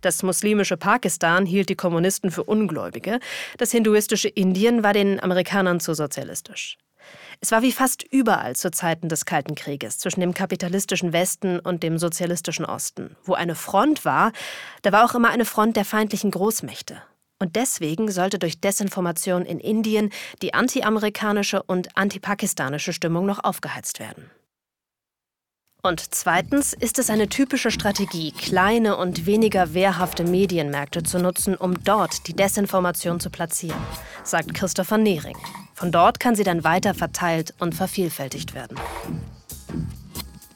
Das 0.00 0.22
muslimische 0.22 0.76
Pakistan 0.76 1.46
hielt 1.46 1.68
die 1.68 1.76
Kommunisten 1.76 2.30
für 2.30 2.44
Ungläubige, 2.44 3.20
das 3.58 3.72
hinduistische 3.72 4.28
Indien 4.28 4.82
war 4.82 4.92
den 4.92 5.20
Amerikanern 5.20 5.80
zu 5.80 5.94
sozialistisch. 5.94 6.78
Es 7.42 7.52
war 7.52 7.62
wie 7.62 7.72
fast 7.72 8.02
überall 8.02 8.54
zu 8.54 8.70
Zeiten 8.70 9.08
des 9.08 9.24
Kalten 9.24 9.54
Krieges 9.54 9.98
zwischen 9.98 10.20
dem 10.20 10.34
kapitalistischen 10.34 11.14
Westen 11.14 11.58
und 11.58 11.82
dem 11.82 11.96
sozialistischen 11.96 12.66
Osten. 12.66 13.16
Wo 13.24 13.32
eine 13.32 13.54
Front 13.54 14.04
war, 14.04 14.32
da 14.82 14.92
war 14.92 15.06
auch 15.06 15.14
immer 15.14 15.30
eine 15.30 15.46
Front 15.46 15.76
der 15.76 15.86
feindlichen 15.86 16.30
Großmächte. 16.30 17.02
Und 17.38 17.56
deswegen 17.56 18.10
sollte 18.10 18.38
durch 18.38 18.60
Desinformation 18.60 19.46
in 19.46 19.58
Indien 19.58 20.10
die 20.42 20.52
anti-amerikanische 20.52 21.62
und 21.62 21.96
anti-pakistanische 21.96 22.92
Stimmung 22.92 23.24
noch 23.24 23.42
aufgeheizt 23.42 24.00
werden. 24.00 24.30
Und 25.82 26.14
zweitens 26.14 26.74
ist 26.74 26.98
es 26.98 27.08
eine 27.08 27.30
typische 27.30 27.70
Strategie, 27.70 28.32
kleine 28.32 28.98
und 28.98 29.24
weniger 29.24 29.72
wehrhafte 29.72 30.24
Medienmärkte 30.24 31.02
zu 31.02 31.18
nutzen, 31.18 31.54
um 31.54 31.82
dort 31.82 32.26
die 32.26 32.34
Desinformation 32.34 33.18
zu 33.18 33.30
platzieren, 33.30 33.80
sagt 34.24 34.52
Christopher 34.52 34.98
Nehring. 34.98 35.38
Von 35.80 35.92
dort 35.92 36.20
kann 36.20 36.34
sie 36.34 36.44
dann 36.44 36.62
weiter 36.62 36.92
verteilt 36.92 37.54
und 37.58 37.74
vervielfältigt 37.74 38.54
werden. 38.54 38.76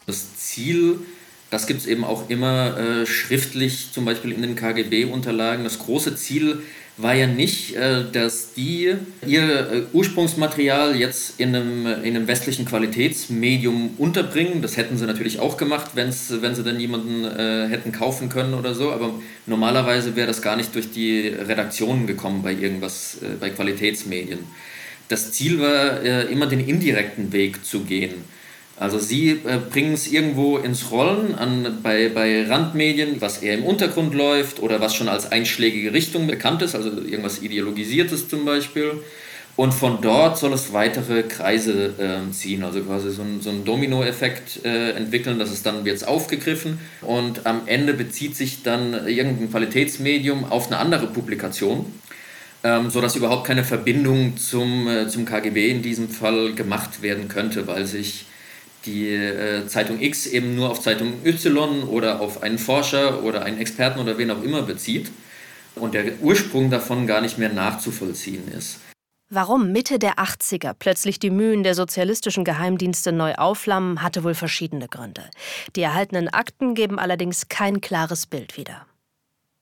Das 0.04 0.36
Ziel 0.36 0.98
das 1.54 1.68
gibt 1.68 1.82
es 1.82 1.86
eben 1.86 2.02
auch 2.02 2.28
immer 2.30 2.76
äh, 2.76 3.06
schriftlich, 3.06 3.92
zum 3.92 4.04
Beispiel 4.04 4.32
in 4.32 4.42
den 4.42 4.56
KGB-Unterlagen. 4.56 5.62
Das 5.62 5.78
große 5.78 6.16
Ziel 6.16 6.62
war 6.96 7.14
ja 7.14 7.28
nicht, 7.28 7.76
äh, 7.76 8.02
dass 8.10 8.54
die 8.54 8.92
ihr 9.24 9.42
äh, 9.42 9.82
Ursprungsmaterial 9.92 10.96
jetzt 10.96 11.38
in 11.38 11.54
einem, 11.54 11.86
in 11.86 12.16
einem 12.16 12.26
westlichen 12.26 12.64
Qualitätsmedium 12.64 13.90
unterbringen. 13.98 14.62
Das 14.62 14.76
hätten 14.76 14.98
sie 14.98 15.06
natürlich 15.06 15.38
auch 15.38 15.56
gemacht, 15.56 15.92
wenn's, 15.94 16.34
wenn 16.40 16.56
sie 16.56 16.64
dann 16.64 16.80
jemanden 16.80 17.24
äh, 17.24 17.68
hätten 17.68 17.92
kaufen 17.92 18.30
können 18.30 18.54
oder 18.54 18.74
so. 18.74 18.90
Aber 18.90 19.14
normalerweise 19.46 20.16
wäre 20.16 20.26
das 20.26 20.42
gar 20.42 20.56
nicht 20.56 20.74
durch 20.74 20.90
die 20.90 21.28
Redaktionen 21.28 22.08
gekommen 22.08 22.42
bei 22.42 22.52
irgendwas, 22.52 23.18
äh, 23.22 23.36
bei 23.38 23.50
Qualitätsmedien. 23.50 24.40
Das 25.08 25.32
Ziel 25.32 25.60
war 25.60 26.02
äh, 26.02 26.24
immer 26.32 26.46
den 26.46 26.66
indirekten 26.66 27.32
Weg 27.32 27.64
zu 27.64 27.80
gehen. 27.80 28.24
Also 28.76 28.98
sie 28.98 29.30
äh, 29.30 29.58
bringen 29.70 29.94
es 29.94 30.08
irgendwo 30.08 30.58
ins 30.58 30.90
Rollen 30.90 31.34
an, 31.36 31.78
bei, 31.82 32.08
bei 32.08 32.46
Randmedien, 32.46 33.20
was 33.20 33.38
eher 33.38 33.54
im 33.54 33.64
Untergrund 33.64 34.14
läuft 34.14 34.60
oder 34.60 34.80
was 34.80 34.94
schon 34.94 35.08
als 35.08 35.30
einschlägige 35.30 35.92
Richtung 35.92 36.26
bekannt 36.26 36.62
ist, 36.62 36.74
also 36.74 36.90
irgendwas 36.90 37.40
Ideologisiertes 37.42 38.28
zum 38.28 38.44
Beispiel. 38.44 38.92
Und 39.56 39.72
von 39.72 40.00
dort 40.00 40.36
soll 40.36 40.52
es 40.52 40.72
weitere 40.72 41.22
Kreise 41.22 41.94
äh, 41.98 42.32
ziehen, 42.32 42.64
also 42.64 42.80
quasi 42.80 43.12
so 43.12 43.22
ein, 43.22 43.40
so 43.40 43.50
ein 43.50 43.64
Dominoeffekt 43.64 44.64
äh, 44.64 44.90
entwickeln, 44.90 45.38
dass 45.38 45.52
es 45.52 45.62
dann 45.62 45.84
wird 45.84 46.04
aufgegriffen 46.08 46.80
und 47.02 47.46
am 47.46 47.62
Ende 47.66 47.94
bezieht 47.94 48.34
sich 48.34 48.64
dann 48.64 49.06
irgendein 49.06 49.52
Qualitätsmedium 49.52 50.46
auf 50.46 50.66
eine 50.66 50.78
andere 50.78 51.06
Publikation, 51.06 51.86
ähm, 52.64 52.90
sodass 52.90 53.14
überhaupt 53.14 53.46
keine 53.46 53.62
Verbindung 53.62 54.36
zum, 54.38 54.88
äh, 54.88 55.06
zum 55.06 55.26
KGB 55.26 55.70
in 55.70 55.82
diesem 55.82 56.08
Fall 56.08 56.54
gemacht 56.54 57.02
werden 57.02 57.28
könnte, 57.28 57.66
weil 57.66 57.84
sich 57.84 58.24
die 58.86 59.10
äh, 59.10 59.66
Zeitung 59.66 60.00
X 60.00 60.26
eben 60.26 60.56
nur 60.56 60.70
auf 60.70 60.80
Zeitung 60.80 61.24
Y 61.24 61.84
oder 61.84 62.20
auf 62.20 62.42
einen 62.42 62.58
Forscher 62.58 63.22
oder 63.22 63.44
einen 63.44 63.58
Experten 63.58 64.00
oder 64.00 64.18
wen 64.18 64.30
auch 64.30 64.42
immer 64.42 64.62
bezieht 64.62 65.10
und 65.74 65.94
der 65.94 66.20
Ursprung 66.20 66.70
davon 66.70 67.06
gar 67.06 67.20
nicht 67.20 67.38
mehr 67.38 67.52
nachzuvollziehen 67.52 68.50
ist. 68.56 68.80
Warum 69.30 69.72
Mitte 69.72 69.98
der 69.98 70.14
80er 70.14 70.74
plötzlich 70.78 71.18
die 71.18 71.30
Mühen 71.30 71.64
der 71.64 71.74
sozialistischen 71.74 72.44
Geheimdienste 72.44 73.10
neu 73.10 73.34
aufflammen, 73.34 74.02
hatte 74.02 74.22
wohl 74.22 74.34
verschiedene 74.34 74.86
Gründe. 74.86 75.24
Die 75.76 75.82
erhaltenen 75.82 76.28
Akten 76.28 76.74
geben 76.74 76.98
allerdings 76.98 77.48
kein 77.48 77.80
klares 77.80 78.26
Bild 78.26 78.56
wieder. 78.56 78.86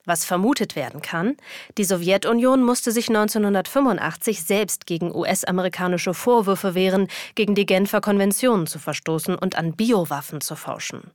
Was 0.05 0.25
vermutet 0.25 0.75
werden 0.75 1.01
kann, 1.01 1.37
die 1.79 1.85
Sowjetunion 1.85 2.65
musste 2.65 2.91
sich 2.91 3.09
1985 3.09 4.43
selbst 4.43 4.87
gegen 4.87 5.15
US-amerikanische 5.15 6.13
Vorwürfe 6.13 6.75
wehren, 6.75 7.07
gegen 7.37 7.55
die 7.55 7.67
Genfer 7.67 8.01
Konventionen 8.01 8.67
zu 8.67 8.81
verstoßen 8.81 9.37
und 9.37 9.57
an 9.57 9.75
Biowaffen 9.75 10.41
zu 10.41 10.57
forschen. 10.57 11.13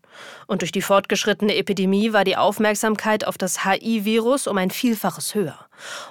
Und 0.48 0.62
durch 0.62 0.72
die 0.72 0.82
fortgeschrittene 0.82 1.56
Epidemie 1.56 2.14
war 2.14 2.24
die 2.24 2.38
Aufmerksamkeit 2.38 3.28
auf 3.28 3.38
das 3.38 3.66
HI-Virus 3.66 4.48
um 4.48 4.58
ein 4.58 4.72
Vielfaches 4.72 5.36
höher. 5.36 5.60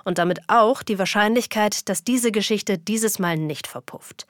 Und 0.04 0.18
damit 0.18 0.40
auch 0.48 0.82
die 0.82 0.98
Wahrscheinlichkeit, 0.98 1.88
dass 1.88 2.04
diese 2.04 2.30
Geschichte 2.30 2.76
dieses 2.76 3.18
Mal 3.18 3.38
nicht 3.38 3.66
verpufft. 3.66 4.26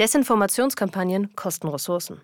Desinformationskampagnen 0.00 1.36
kosten 1.36 1.68
Ressourcen. 1.68 2.20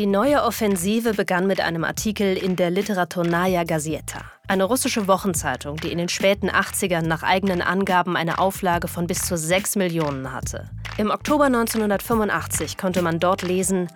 Die 0.00 0.06
neue 0.06 0.42
Offensive 0.44 1.12
begann 1.12 1.46
mit 1.46 1.60
einem 1.60 1.84
Artikel 1.84 2.34
in 2.34 2.56
der 2.56 2.70
Literaturnaya 2.70 3.64
Gazeta, 3.64 4.22
eine 4.48 4.64
russische 4.64 5.06
Wochenzeitung, 5.08 5.76
die 5.76 5.92
in 5.92 5.98
den 5.98 6.08
späten 6.08 6.48
80ern 6.48 7.02
nach 7.02 7.22
eigenen 7.22 7.60
Angaben 7.60 8.16
eine 8.16 8.38
Auflage 8.38 8.88
von 8.88 9.06
bis 9.06 9.20
zu 9.26 9.36
6 9.36 9.76
Millionen 9.76 10.32
hatte. 10.32 10.70
Im 10.96 11.10
Oktober 11.10 11.44
1985 11.44 12.78
konnte 12.78 13.02
man 13.02 13.20
dort 13.20 13.42
lesen 13.42 13.88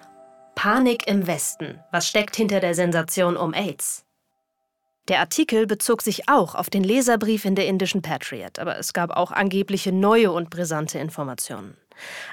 Panik 0.54 1.06
im 1.06 1.26
Westen. 1.26 1.80
Was 1.90 2.06
steckt 2.06 2.36
hinter 2.36 2.60
der 2.60 2.74
Sensation 2.74 3.38
um 3.38 3.54
AIDS? 3.54 4.04
Der 5.08 5.20
Artikel 5.20 5.66
bezog 5.66 6.02
sich 6.02 6.28
auch 6.28 6.54
auf 6.54 6.68
den 6.68 6.84
Leserbrief 6.84 7.46
in 7.46 7.54
der 7.54 7.66
indischen 7.66 8.02
Patriot, 8.02 8.58
aber 8.58 8.76
es 8.78 8.92
gab 8.92 9.10
auch 9.10 9.32
angebliche 9.32 9.90
neue 9.90 10.32
und 10.32 10.50
brisante 10.50 10.98
Informationen. 10.98 11.78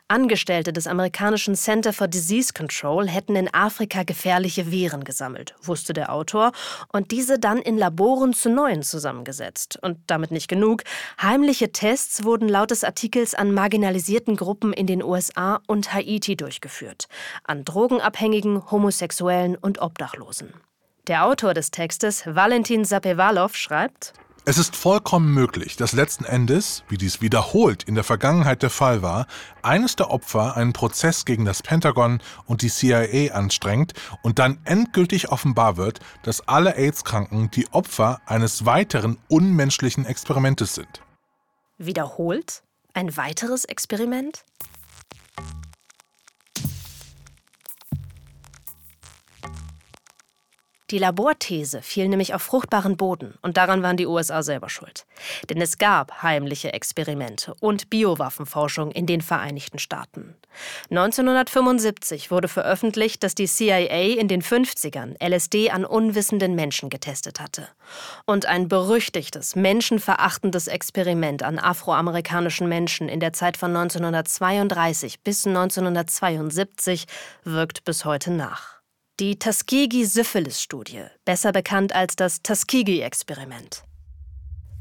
Angestellte 0.08 0.74
des 0.74 0.88
amerikanischen 0.88 1.56
Center 1.56 1.94
for 1.94 2.08
Disease 2.08 2.53
Control 2.53 3.08
hätten 3.08 3.36
in 3.36 3.53
Afrika 3.53 4.03
gefährliche 4.03 4.72
Viren 4.72 5.03
gesammelt, 5.03 5.56
wusste 5.62 5.94
der 5.94 6.12
Autor, 6.12 6.51
und 6.91 7.12
diese 7.12 7.39
dann 7.39 7.60
in 7.60 7.77
Laboren 7.77 8.34
zu 8.34 8.50
neuen 8.50 8.84
zusammengesetzt. 8.84 9.80
Und 9.82 10.00
damit 10.08 10.32
nicht 10.32 10.48
genug. 10.48 10.84
Heimliche 11.22 11.72
Tests 11.72 12.24
wurden 12.24 12.50
laut 12.50 12.72
des 12.72 12.84
Artikels 12.84 13.36
an 13.36 13.53
marginalisierten 13.53 14.36
Gruppen 14.36 14.74
in 14.74 14.88
den 14.88 15.03
USA 15.03 15.62
und 15.68 15.94
Haiti 15.94 16.36
durchgeführt. 16.36 17.08
An 17.44 17.65
Drogenabhängigen, 17.65 18.70
Homosexuellen 18.72 19.56
und 19.56 19.82
Obdachlosen. 19.82 20.53
Der 21.08 21.25
Autor 21.25 21.53
des 21.53 21.72
Textes, 21.72 22.24
Valentin 22.25 22.86
Sapewalow, 22.86 23.50
schreibt, 23.53 24.13
es 24.43 24.57
ist 24.57 24.75
vollkommen 24.75 25.33
möglich, 25.33 25.75
dass 25.75 25.93
letzten 25.93 26.25
Endes, 26.25 26.83
wie 26.89 26.98
dies 26.98 27.21
wiederholt 27.21 27.83
in 27.83 27.93
der 27.93 28.03
Vergangenheit 28.03 28.63
der 28.63 28.71
Fall 28.71 29.03
war, 29.03 29.27
eines 29.62 29.95
der 29.95 30.10
Opfer 30.10 30.57
einen 30.57 30.74
Prozess 30.74 31.25
gegen 31.25 31.45
das 31.45 31.62
Pentagon 31.62 32.21
und 32.48 32.63
die 32.63 32.69
CIA 32.69 33.33
anstrengt 33.33 33.93
und 34.24 34.39
dann 34.39 34.60
endgültig 34.63 35.29
offenbar 35.29 35.77
wird, 35.77 36.00
dass 36.24 36.48
alle 36.48 36.75
AIDS-Kranken 36.75 37.51
die 37.51 37.71
Opfer 37.71 38.19
eines 38.25 38.65
weiteren 38.65 39.19
unmenschlichen 39.27 40.05
Experimentes 40.05 40.74
sind. 40.74 41.01
Wiederholt? 41.77 42.63
Ein 42.93 43.15
weiteres 43.15 43.65
Experiment? 43.65 44.43
Die 50.91 50.98
Laborthese 50.98 51.81
fiel 51.81 52.10
nämlich 52.10 52.33
auf 52.33 52.41
fruchtbaren 52.41 52.98
Boden 52.98 53.36
und 53.41 53.55
daran 53.55 53.81
waren 53.81 53.95
die 53.95 54.07
USA 54.07 54.43
selber 54.43 54.67
schuld. 54.67 55.05
Denn 55.50 55.62
es 55.62 55.77
gab 55.77 56.21
heimliche 56.21 56.74
Experimente 56.74 57.53
und 57.62 57.89
Biowaffenforschung 57.89 58.91
in 58.91 59.05
den 59.05 59.21
Vereinigten 59.21 59.79
Staaten. 59.79 60.36
1975 60.89 62.29
wurde 62.29 62.50
veröffentlicht, 62.50 63.24
dass 63.24 63.36
die 63.36 63.48
CIA 63.48 64.19
in 64.19 64.27
den 64.27 64.41
50ern 64.41 65.15
LSD 65.25 65.69
an 65.71 65.86
unwissenden 65.86 66.55
Menschen 66.55 66.89
getestet 66.89 67.39
hatte. 67.39 67.69
Und 68.25 68.45
ein 68.45 68.67
berüchtigtes, 68.67 69.55
menschenverachtendes 69.55 70.67
Experiment 70.67 71.41
an 71.41 71.57
afroamerikanischen 71.57 72.67
Menschen 72.67 73.07
in 73.07 73.21
der 73.21 73.31
Zeit 73.31 73.55
von 73.55 73.74
1932 73.74 75.21
bis 75.21 75.48
1972 75.48 77.05
wirkt 77.45 77.86
bis 77.86 78.03
heute 78.03 78.31
nach. 78.31 78.80
Die 79.22 79.38
Tuskegee-Syphilis-Studie, 79.38 81.04
besser 81.25 81.51
bekannt 81.51 81.94
als 81.94 82.16
das 82.16 82.42
Tuskegee-Experiment. 82.42 83.84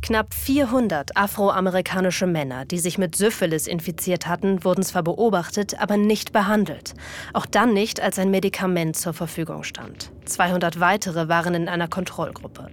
Knapp 0.00 0.32
400 0.32 1.14
afroamerikanische 1.14 2.26
Männer, 2.26 2.64
die 2.64 2.78
sich 2.78 2.96
mit 2.96 3.14
Syphilis 3.16 3.66
infiziert 3.66 4.26
hatten, 4.26 4.64
wurden 4.64 4.82
zwar 4.82 5.02
beobachtet, 5.02 5.78
aber 5.78 5.98
nicht 5.98 6.32
behandelt. 6.32 6.94
Auch 7.34 7.44
dann 7.44 7.74
nicht, 7.74 8.00
als 8.00 8.18
ein 8.18 8.30
Medikament 8.30 8.96
zur 8.96 9.12
Verfügung 9.12 9.62
stand. 9.62 10.10
200 10.24 10.80
weitere 10.80 11.28
waren 11.28 11.52
in 11.52 11.68
einer 11.68 11.88
Kontrollgruppe. 11.88 12.68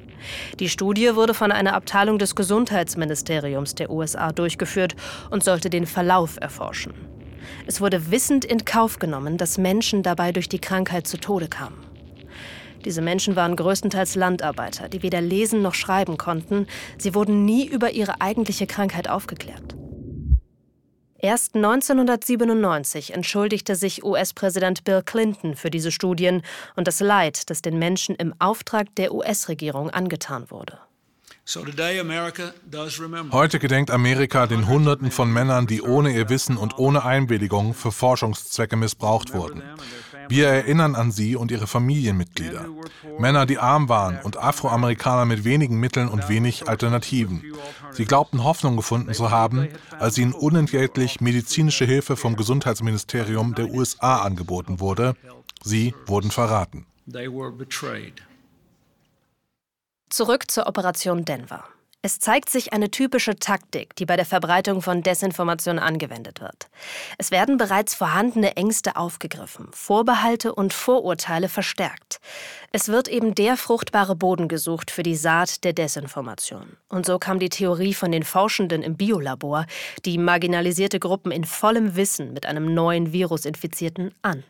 Die 0.62 0.70
Studie 0.70 1.16
wurde 1.16 1.34
von 1.34 1.52
einer 1.52 1.74
Abteilung 1.74 2.18
des 2.18 2.38
Gesundheitsministeriums 2.38 3.76
der 3.76 3.90
USA 3.90 4.32
durchgeführt 4.32 4.96
und 5.32 5.44
sollte 5.44 5.70
den 5.70 5.86
Verlauf 5.86 6.38
erforschen. 6.40 7.17
Es 7.66 7.82
wurde 7.82 8.12
wissend 8.12 8.46
in 8.46 8.66
Kauf 8.66 9.00
genommen, 9.00 9.38
dass 9.38 9.58
Menschen 9.58 10.04
dabei 10.04 10.32
durch 10.32 10.50
die 10.50 10.60
Krankheit 10.60 11.08
zu 11.08 11.18
Tode 11.18 11.48
kamen. 11.48 11.78
Diese 12.86 13.02
Menschen 13.02 13.36
waren 13.36 13.56
größtenteils 13.56 14.16
Landarbeiter, 14.16 14.88
die 14.88 15.04
weder 15.04 15.20
lesen 15.20 15.62
noch 15.62 15.74
schreiben 15.74 16.18
konnten. 16.18 16.68
Sie 16.98 17.14
wurden 17.14 17.44
nie 17.44 17.68
über 17.68 17.92
ihre 17.92 18.22
eigentliche 18.22 18.68
Krankheit 18.68 19.10
aufgeklärt. 19.10 19.76
Erst 21.20 21.56
1997 21.56 23.14
entschuldigte 23.14 23.76
sich 23.76 24.04
US-Präsident 24.04 24.84
Bill 24.84 25.02
Clinton 25.04 25.56
für 25.56 25.72
diese 25.72 25.92
Studien 25.92 26.44
und 26.76 26.88
das 26.88 27.00
Leid, 27.00 27.50
das 27.50 27.64
den 27.64 27.80
Menschen 27.80 28.16
im 28.16 28.36
Auftrag 28.40 28.96
der 28.96 29.14
US-Regierung 29.14 29.90
angetan 29.90 30.52
wurde. 30.52 30.80
Heute 33.32 33.60
gedenkt 33.60 33.90
Amerika 33.90 34.48
den 34.48 34.68
Hunderten 34.68 35.12
von 35.12 35.32
Männern, 35.32 35.66
die 35.66 35.82
ohne 35.82 36.12
ihr 36.12 36.28
Wissen 36.28 36.58
und 36.58 36.78
ohne 36.78 37.06
Einwilligung 37.06 37.74
für 37.74 37.94
Forschungszwecke 37.94 38.76
missbraucht 38.76 39.34
wurden. 39.34 39.64
Wir 40.28 40.50
erinnern 40.50 40.96
an 40.96 41.12
sie 41.12 41.38
und 41.38 41.50
ihre 41.50 41.66
Familienmitglieder. 41.66 42.66
Männer, 43.18 43.46
die 43.46 43.60
arm 43.60 43.88
waren 43.88 44.20
und 44.24 44.36
Afroamerikaner 44.36 45.24
mit 45.24 45.46
wenigen 45.46 45.80
Mitteln 45.80 46.10
und 46.10 46.28
wenig 46.28 46.68
Alternativen. 46.68 47.42
Sie 47.92 48.04
glaubten 48.04 48.44
Hoffnung 48.44 48.76
gefunden 48.76 49.14
zu 49.14 49.32
haben, 49.32 49.70
als 49.98 50.18
ihnen 50.18 50.34
unentgeltlich 50.34 51.22
medizinische 51.22 51.86
Hilfe 51.86 52.18
vom 52.18 52.36
Gesundheitsministerium 52.36 53.56
der 53.56 53.70
USA 53.70 54.18
angeboten 54.18 54.82
wurde. 54.82 55.16
Sie 55.64 55.96
wurden 56.08 56.30
verraten. 56.30 56.86
Zurück 60.10 60.50
zur 60.50 60.68
Operation 60.68 61.26
Denver. 61.26 61.66
Es 62.02 62.20
zeigt 62.20 62.50
sich 62.50 62.72
eine 62.72 62.90
typische 62.90 63.36
Taktik, 63.36 63.94
die 63.98 64.06
bei 64.06 64.16
der 64.16 64.26
Verbreitung 64.26 64.82
von 64.82 65.04
Desinformation 65.04 65.80
angewendet 65.80 66.40
wird. 66.40 66.70
Es 67.18 67.32
werden 67.32 67.58
bereits 67.58 67.94
vorhandene 67.94 68.56
Ängste 68.56 68.96
aufgegriffen, 68.96 69.68
Vorbehalte 69.74 70.56
und 70.56 70.72
Vorurteile 70.72 71.50
verstärkt. 71.50 72.22
Es 72.72 72.88
wird 72.88 73.10
eben 73.10 73.36
der 73.36 73.58
fruchtbare 73.58 74.16
Boden 74.16 74.48
gesucht 74.48 74.92
für 74.92 75.04
die 75.04 75.16
Saat 75.16 75.66
der 75.66 75.74
Desinformation. 75.74 76.78
Und 76.88 77.06
so 77.06 77.20
kam 77.20 77.40
die 77.40 77.50
Theorie 77.50 77.94
von 77.94 78.14
den 78.14 78.24
Forschenden 78.24 78.84
im 78.84 78.96
Biolabor, 78.96 79.66
die 80.06 80.18
marginalisierte 80.18 81.00
Gruppen 81.00 81.34
in 81.34 81.44
vollem 81.44 81.98
Wissen 81.98 82.32
mit 82.32 82.46
einem 82.46 82.74
neuen 82.74 83.12
Virus 83.12 83.44
infizierten, 83.44 84.14
an. 84.22 84.46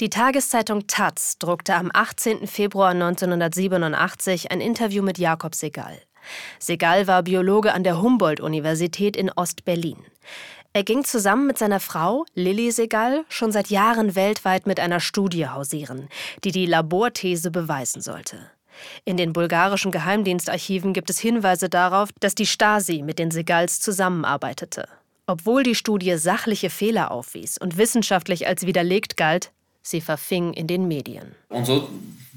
Die 0.00 0.10
Tageszeitung 0.10 0.86
Taz 0.86 1.38
druckte 1.38 1.74
am 1.74 1.90
18. 1.92 2.46
Februar 2.46 2.90
1987 2.90 4.50
ein 4.50 4.60
Interview 4.60 5.02
mit 5.02 5.18
Jakob 5.18 5.54
Segal. 5.54 5.98
Segal 6.58 7.06
war 7.06 7.22
Biologe 7.22 7.72
an 7.72 7.84
der 7.84 8.00
Humboldt-Universität 8.00 9.16
in 9.16 9.30
Ost-Berlin. 9.30 9.98
Er 10.72 10.84
ging 10.84 11.04
zusammen 11.04 11.46
mit 11.46 11.58
seiner 11.58 11.80
Frau, 11.80 12.24
Lilly 12.34 12.70
Segal, 12.70 13.24
schon 13.28 13.52
seit 13.52 13.68
Jahren 13.68 14.14
weltweit 14.14 14.66
mit 14.66 14.80
einer 14.80 15.00
Studie 15.00 15.46
hausieren, 15.46 16.08
die 16.44 16.52
die 16.52 16.66
Laborthese 16.66 17.50
beweisen 17.50 18.00
sollte. 18.00 18.38
In 19.04 19.18
den 19.18 19.34
bulgarischen 19.34 19.90
Geheimdienstarchiven 19.90 20.94
gibt 20.94 21.10
es 21.10 21.18
Hinweise 21.18 21.68
darauf, 21.68 22.08
dass 22.20 22.34
die 22.34 22.46
Stasi 22.46 23.02
mit 23.02 23.18
den 23.18 23.30
Segals 23.30 23.80
zusammenarbeitete. 23.80 24.88
Obwohl 25.32 25.62
die 25.62 25.74
Studie 25.74 26.18
sachliche 26.18 26.68
Fehler 26.68 27.10
aufwies 27.10 27.56
und 27.56 27.78
wissenschaftlich 27.78 28.46
als 28.46 28.66
widerlegt 28.66 29.16
galt, 29.16 29.50
sie 29.80 30.02
verfing 30.02 30.52
in 30.52 30.66
den 30.66 30.88
Medien. 30.88 31.34
Und 31.48 31.64
so 31.64 31.88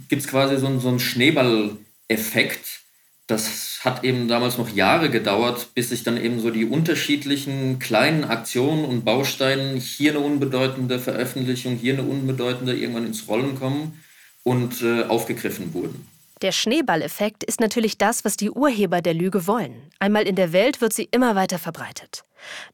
gibt 0.08 0.22
es 0.22 0.30
quasi 0.30 0.56
so, 0.56 0.80
so 0.80 0.88
einen 0.88 1.02
Schneeballeffekt. 1.02 2.84
Das 3.28 3.82
hat 3.84 4.06
eben 4.06 4.30
damals 4.30 4.58
noch 4.58 4.70
Jahre 4.70 5.10
gedauert, 5.10 5.74
bis 5.76 5.90
sich 5.90 6.04
dann 6.04 6.16
eben 6.16 6.40
so 6.40 6.52
die 6.52 6.64
unterschiedlichen 6.64 7.80
kleinen 7.80 8.24
Aktionen 8.24 8.86
und 8.86 9.04
Bausteine, 9.04 9.78
hier 9.78 10.12
eine 10.12 10.22
unbedeutende 10.22 10.98
Veröffentlichung, 10.98 11.76
hier 11.76 11.96
eine 11.96 12.04
unbedeutende, 12.04 12.78
irgendwann 12.78 13.08
ins 13.08 13.28
Rollen 13.28 13.60
kommen 13.60 14.02
und 14.44 14.82
äh, 14.84 15.04
aufgegriffen 15.04 15.74
wurden. 15.74 16.08
Der 16.42 16.52
Schneeballeffekt 16.52 17.46
ist 17.46 17.62
natürlich 17.62 17.98
das, 17.98 18.26
was 18.26 18.36
die 18.36 18.52
Urheber 18.52 19.02
der 19.02 19.14
Lüge 19.14 19.48
wollen. 19.48 19.90
Einmal 20.00 20.28
in 20.28 20.36
der 20.36 20.52
Welt 20.52 20.82
wird 20.82 20.92
sie 20.92 21.08
immer 21.12 21.36
weiter 21.36 21.60
verbreitet. 21.60 22.24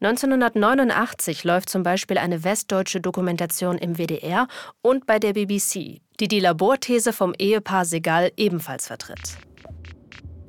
1989 0.02 1.44
läuft 1.44 1.70
zum 1.70 1.84
Beispiel 1.84 2.18
eine 2.18 2.44
westdeutsche 2.44 3.02
Dokumentation 3.02 3.78
im 3.78 3.98
WDR 3.98 4.48
und 4.82 5.06
bei 5.06 5.20
der 5.20 5.34
BBC, 5.34 6.02
die 6.20 6.28
die 6.28 6.40
Laborthese 6.40 7.14
vom 7.14 7.34
Ehepaar 7.38 7.86
Segal 7.86 8.32
ebenfalls 8.36 8.88
vertritt. 8.88 9.38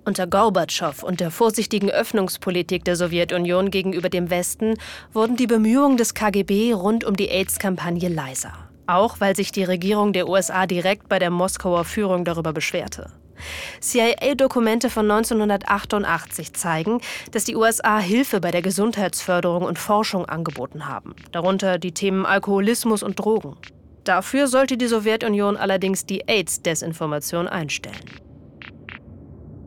Unter 0.04 0.26
Gorbatschow 0.26 1.02
und 1.02 1.20
der 1.20 1.30
vorsichtigen 1.30 1.90
Öffnungspolitik 1.90 2.84
der 2.84 2.96
Sowjetunion 2.96 3.70
gegenüber 3.70 4.08
dem 4.08 4.30
Westen 4.30 4.74
wurden 5.12 5.36
die 5.36 5.46
Bemühungen 5.46 5.96
des 5.96 6.14
KGB 6.14 6.72
rund 6.72 7.04
um 7.04 7.14
die 7.14 7.28
AIDS-Kampagne 7.28 8.08
leiser. 8.08 8.61
Auch 8.86 9.20
weil 9.20 9.36
sich 9.36 9.52
die 9.52 9.64
Regierung 9.64 10.12
der 10.12 10.28
USA 10.28 10.66
direkt 10.66 11.08
bei 11.08 11.18
der 11.18 11.30
Moskauer 11.30 11.84
Führung 11.84 12.24
darüber 12.24 12.52
beschwerte. 12.52 13.12
CIA-Dokumente 13.80 14.90
von 14.90 15.10
1988 15.10 16.52
zeigen, 16.52 17.00
dass 17.30 17.44
die 17.44 17.56
USA 17.56 17.98
Hilfe 17.98 18.40
bei 18.40 18.50
der 18.50 18.62
Gesundheitsförderung 18.62 19.64
und 19.64 19.78
Forschung 19.78 20.26
angeboten 20.26 20.88
haben, 20.88 21.14
darunter 21.32 21.78
die 21.78 21.92
Themen 21.92 22.26
Alkoholismus 22.26 23.02
und 23.02 23.18
Drogen. 23.18 23.56
Dafür 24.04 24.48
sollte 24.48 24.76
die 24.76 24.86
Sowjetunion 24.86 25.56
allerdings 25.56 26.06
die 26.06 26.28
AIDS-Desinformation 26.28 27.46
einstellen. 27.48 28.04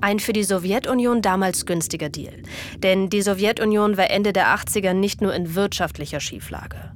Ein 0.02 0.20
für 0.20 0.34
die 0.34 0.44
Sowjetunion 0.44 1.22
damals 1.22 1.66
günstiger 1.66 2.10
Deal. 2.10 2.44
Denn 2.78 3.10
die 3.10 3.22
Sowjetunion 3.22 3.98
war 3.98 4.10
Ende 4.10 4.34
der 4.34 4.48
80er 4.56 4.94
nicht 4.94 5.22
nur 5.22 5.34
in 5.34 5.56
wirtschaftlicher 5.56 6.20
Schieflage. 6.20 6.92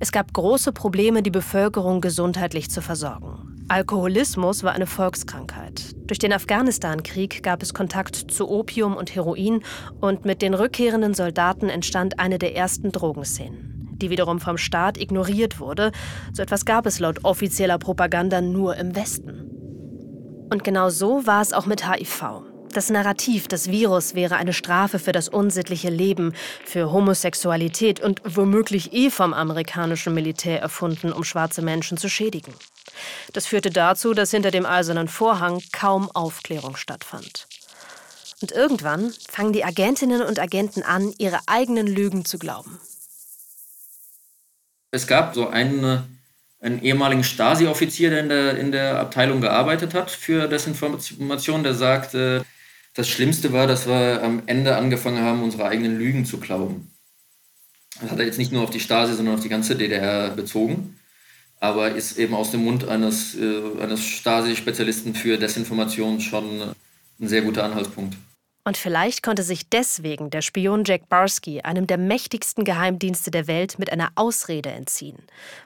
Es 0.00 0.12
gab 0.12 0.32
große 0.32 0.72
Probleme, 0.72 1.22
die 1.22 1.30
Bevölkerung 1.30 2.00
gesundheitlich 2.00 2.70
zu 2.70 2.82
versorgen. 2.82 3.64
Alkoholismus 3.68 4.62
war 4.62 4.72
eine 4.72 4.86
Volkskrankheit. 4.86 5.96
Durch 6.06 6.20
den 6.20 6.32
Afghanistan-Krieg 6.32 7.42
gab 7.42 7.62
es 7.62 7.74
Kontakt 7.74 8.14
zu 8.14 8.48
Opium 8.48 8.94
und 8.94 9.14
Heroin 9.14 9.64
und 10.00 10.24
mit 10.24 10.40
den 10.40 10.54
rückkehrenden 10.54 11.14
Soldaten 11.14 11.68
entstand 11.68 12.20
eine 12.20 12.38
der 12.38 12.54
ersten 12.54 12.92
Drogenszenen, 12.92 13.96
die 14.00 14.08
wiederum 14.08 14.38
vom 14.38 14.56
Staat 14.56 14.98
ignoriert 14.98 15.58
wurde. 15.58 15.90
So 16.32 16.42
etwas 16.42 16.64
gab 16.64 16.86
es 16.86 17.00
laut 17.00 17.24
offizieller 17.24 17.78
Propaganda 17.78 18.40
nur 18.40 18.76
im 18.76 18.94
Westen. 18.94 19.50
Und 20.48 20.62
genau 20.62 20.88
so 20.88 21.26
war 21.26 21.42
es 21.42 21.52
auch 21.52 21.66
mit 21.66 21.90
HIV. 21.90 22.45
Das 22.76 22.90
Narrativ, 22.90 23.48
das 23.48 23.70
Virus 23.70 24.14
wäre 24.14 24.36
eine 24.36 24.52
Strafe 24.52 24.98
für 24.98 25.12
das 25.12 25.30
unsittliche 25.30 25.88
Leben, 25.88 26.34
für 26.66 26.92
Homosexualität 26.92 28.00
und 28.00 28.20
womöglich 28.22 28.92
eh 28.92 29.08
vom 29.08 29.32
amerikanischen 29.32 30.12
Militär 30.12 30.60
erfunden, 30.60 31.10
um 31.10 31.24
schwarze 31.24 31.62
Menschen 31.62 31.96
zu 31.96 32.10
schädigen. 32.10 32.52
Das 33.32 33.46
führte 33.46 33.70
dazu, 33.70 34.12
dass 34.12 34.30
hinter 34.30 34.50
dem 34.50 34.66
eisernen 34.66 35.08
Vorhang 35.08 35.62
kaum 35.72 36.10
Aufklärung 36.10 36.76
stattfand. 36.76 37.46
Und 38.42 38.52
irgendwann 38.52 39.10
fangen 39.26 39.54
die 39.54 39.64
Agentinnen 39.64 40.20
und 40.20 40.38
Agenten 40.38 40.82
an, 40.82 41.14
ihre 41.16 41.38
eigenen 41.46 41.86
Lügen 41.86 42.26
zu 42.26 42.36
glauben. 42.38 42.78
Es 44.90 45.06
gab 45.06 45.34
so 45.34 45.48
einen, 45.48 46.20
einen 46.60 46.82
ehemaligen 46.82 47.24
Stasi-Offizier, 47.24 48.10
der 48.10 48.20
in, 48.20 48.28
der 48.28 48.58
in 48.58 48.70
der 48.70 49.00
Abteilung 49.00 49.40
gearbeitet 49.40 49.94
hat 49.94 50.10
für 50.10 50.46
Desinformation, 50.46 51.62
der 51.62 51.72
sagte, 51.72 52.44
das 52.96 53.08
Schlimmste 53.08 53.52
war, 53.52 53.66
dass 53.66 53.86
wir 53.86 54.22
am 54.22 54.42
Ende 54.46 54.76
angefangen 54.76 55.22
haben, 55.22 55.42
unsere 55.42 55.66
eigenen 55.66 55.98
Lügen 55.98 56.24
zu 56.24 56.38
glauben. 56.38 56.90
Das 58.00 58.10
hat 58.10 58.18
er 58.18 58.26
jetzt 58.26 58.38
nicht 58.38 58.52
nur 58.52 58.62
auf 58.62 58.70
die 58.70 58.80
Stasi, 58.80 59.14
sondern 59.14 59.34
auf 59.34 59.42
die 59.42 59.48
ganze 59.48 59.76
DDR 59.76 60.30
bezogen. 60.30 60.98
aber 61.58 61.92
ist 61.92 62.18
eben 62.18 62.34
aus 62.34 62.50
dem 62.50 62.64
Mund 62.64 62.86
eines, 62.86 63.34
äh, 63.34 63.80
eines 63.80 64.04
Stasi-Spezialisten 64.04 65.14
für 65.14 65.38
Desinformation 65.38 66.20
schon 66.20 66.74
ein 67.18 67.28
sehr 67.28 67.40
guter 67.40 67.64
Anhaltspunkt. 67.64 68.14
Und 68.64 68.76
vielleicht 68.76 69.22
konnte 69.22 69.42
sich 69.42 69.68
deswegen 69.70 70.28
der 70.28 70.42
Spion 70.42 70.84
Jack 70.84 71.08
Barsky 71.08 71.62
einem 71.62 71.86
der 71.86 71.98
mächtigsten 71.98 72.64
Geheimdienste 72.64 73.30
der 73.30 73.46
Welt 73.46 73.78
mit 73.78 73.90
einer 73.90 74.10
Ausrede 74.16 74.70
entziehen, 74.70 75.18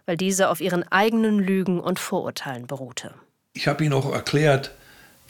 weil 0.06 0.16
diese 0.16 0.48
auf 0.48 0.60
ihren 0.60 0.84
eigenen 0.92 1.38
Lügen 1.38 1.80
und 1.80 1.98
Vorurteilen 1.98 2.68
beruhte. 2.68 3.14
Ich 3.54 3.66
habe 3.66 3.84
ihm 3.84 3.92
auch 3.92 4.12
erklärt, 4.12 4.72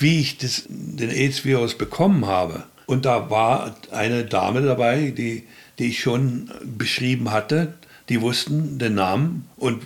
wie 0.00 0.20
ich 0.20 0.38
das, 0.38 0.64
den 0.68 1.10
AIDS-Virus 1.10 1.76
bekommen 1.76 2.26
habe. 2.26 2.64
Und 2.86 3.04
da 3.04 3.30
war 3.30 3.76
eine 3.92 4.24
Dame 4.24 4.62
dabei, 4.62 5.12
die, 5.16 5.44
die 5.78 5.90
ich 5.90 6.00
schon 6.00 6.50
beschrieben 6.64 7.30
hatte. 7.30 7.74
Die 8.08 8.20
wussten 8.20 8.78
den 8.78 8.94
Namen 8.96 9.48
und, 9.56 9.82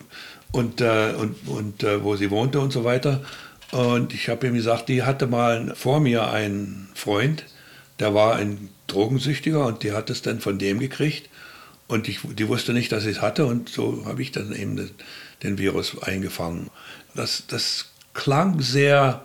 und, 0.53 0.81
äh, 0.81 1.13
und, 1.19 1.37
und 1.47 1.83
äh, 1.83 2.03
wo 2.03 2.17
sie 2.17 2.31
wohnte 2.31 2.61
und 2.61 2.73
so 2.73 2.85
weiter. 2.85 3.23
Und 3.73 4.15
ich 4.15 4.29
habe 4.29 4.47
ihm 4.47 4.55
gesagt, 4.55 4.89
die 4.89 5.03
hatte 5.03 5.27
mal 5.27 5.75
vor 5.75 6.01
mir 6.01 6.31
einen 6.31 6.89
Freund, 6.95 7.45
der 7.99 8.15
war 8.15 8.37
ein 8.37 8.71
Drogensüchtiger 8.87 9.67
und 9.67 9.83
die 9.83 9.93
hat 9.93 10.11
es 10.11 10.23
dann 10.23 10.41
von 10.41 10.59
dem 10.59 10.79
gekriegt. 10.79 11.29
Und 11.89 12.09
ich, 12.09 12.21
die 12.23 12.49
wusste 12.49 12.73
nicht, 12.73 12.93
dass 12.93 13.05
ich 13.05 13.17
es 13.17 13.23
hatte 13.23 13.47
und 13.47 13.69
so 13.69 14.05
habe 14.07 14.23
ich 14.23 14.33
dann 14.33 14.55
eben 14.55 14.77
den, 14.77 14.91
den 15.43 15.59
Virus 15.59 16.01
eingefangen. 16.03 16.71
Das, 17.15 17.45
das 17.49 17.91
klang 18.15 18.61
sehr 18.61 19.23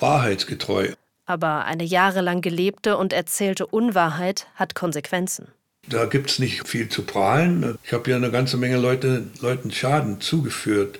wahrheitsgetreu. 0.00 0.92
Aber 1.26 1.64
eine 1.64 1.84
jahrelang 1.84 2.40
gelebte 2.40 2.96
und 2.96 3.12
erzählte 3.12 3.66
Unwahrheit 3.66 4.46
hat 4.56 4.74
Konsequenzen. 4.74 5.48
Da 5.88 6.04
gibt 6.04 6.30
es 6.30 6.38
nicht 6.38 6.68
viel 6.68 6.88
zu 6.88 7.02
prahlen. 7.02 7.78
Ich 7.84 7.92
habe 7.92 8.10
ja 8.10 8.16
eine 8.16 8.30
ganze 8.30 8.56
Menge 8.56 8.76
Leute, 8.76 9.24
Leuten 9.40 9.70
Schaden 9.70 10.20
zugeführt. 10.20 10.98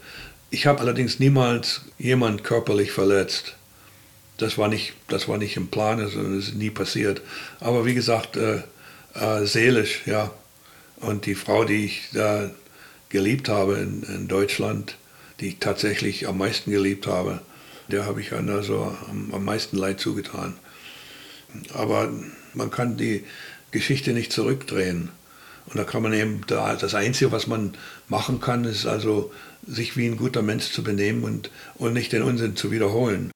Ich 0.50 0.66
habe 0.66 0.80
allerdings 0.80 1.18
niemals 1.18 1.82
jemand 1.98 2.44
körperlich 2.44 2.92
verletzt. 2.92 3.54
Das 4.38 4.56
war 4.56 4.68
nicht, 4.68 4.94
das 5.08 5.28
war 5.28 5.36
nicht 5.36 5.56
im 5.56 5.68
Plan, 5.68 6.00
also 6.00 6.22
das 6.22 6.48
ist 6.48 6.54
nie 6.54 6.70
passiert. 6.70 7.20
Aber 7.60 7.84
wie 7.84 7.94
gesagt, 7.94 8.36
äh, 8.36 8.62
äh, 9.14 9.44
seelisch, 9.44 10.02
ja. 10.06 10.30
Und 10.96 11.26
die 11.26 11.34
Frau, 11.34 11.64
die 11.64 11.84
ich 11.84 12.08
da 12.12 12.50
geliebt 13.10 13.48
habe 13.48 13.78
in, 13.78 14.02
in 14.04 14.28
Deutschland, 14.28 14.96
die 15.40 15.48
ich 15.48 15.58
tatsächlich 15.58 16.26
am 16.26 16.38
meisten 16.38 16.70
geliebt 16.70 17.06
habe, 17.06 17.40
der 17.90 18.06
habe 18.06 18.20
ich 18.20 18.32
also 18.32 18.96
am, 19.08 19.44
meisten 19.44 19.76
Leid 19.76 20.00
zugetan. 20.00 20.54
Aber 21.74 22.10
man 22.54 22.70
kann 22.70 22.96
die 22.96 23.24
Geschichte 23.70 24.12
nicht 24.12 24.32
zurückdrehen. 24.32 25.10
Und 25.66 25.76
da 25.76 25.84
kann 25.84 26.02
man 26.02 26.12
eben, 26.12 26.40
das 26.46 26.94
Einzige, 26.94 27.32
was 27.32 27.46
man 27.46 27.74
machen 28.08 28.40
kann, 28.40 28.64
ist 28.64 28.86
also, 28.86 29.32
sich 29.66 29.96
wie 29.96 30.06
ein 30.06 30.16
guter 30.16 30.42
Mensch 30.42 30.72
zu 30.72 30.82
benehmen 30.82 31.22
und, 31.22 31.50
und 31.76 31.92
nicht 31.92 32.12
den 32.12 32.22
Unsinn 32.22 32.56
zu 32.56 32.70
wiederholen. 32.70 33.30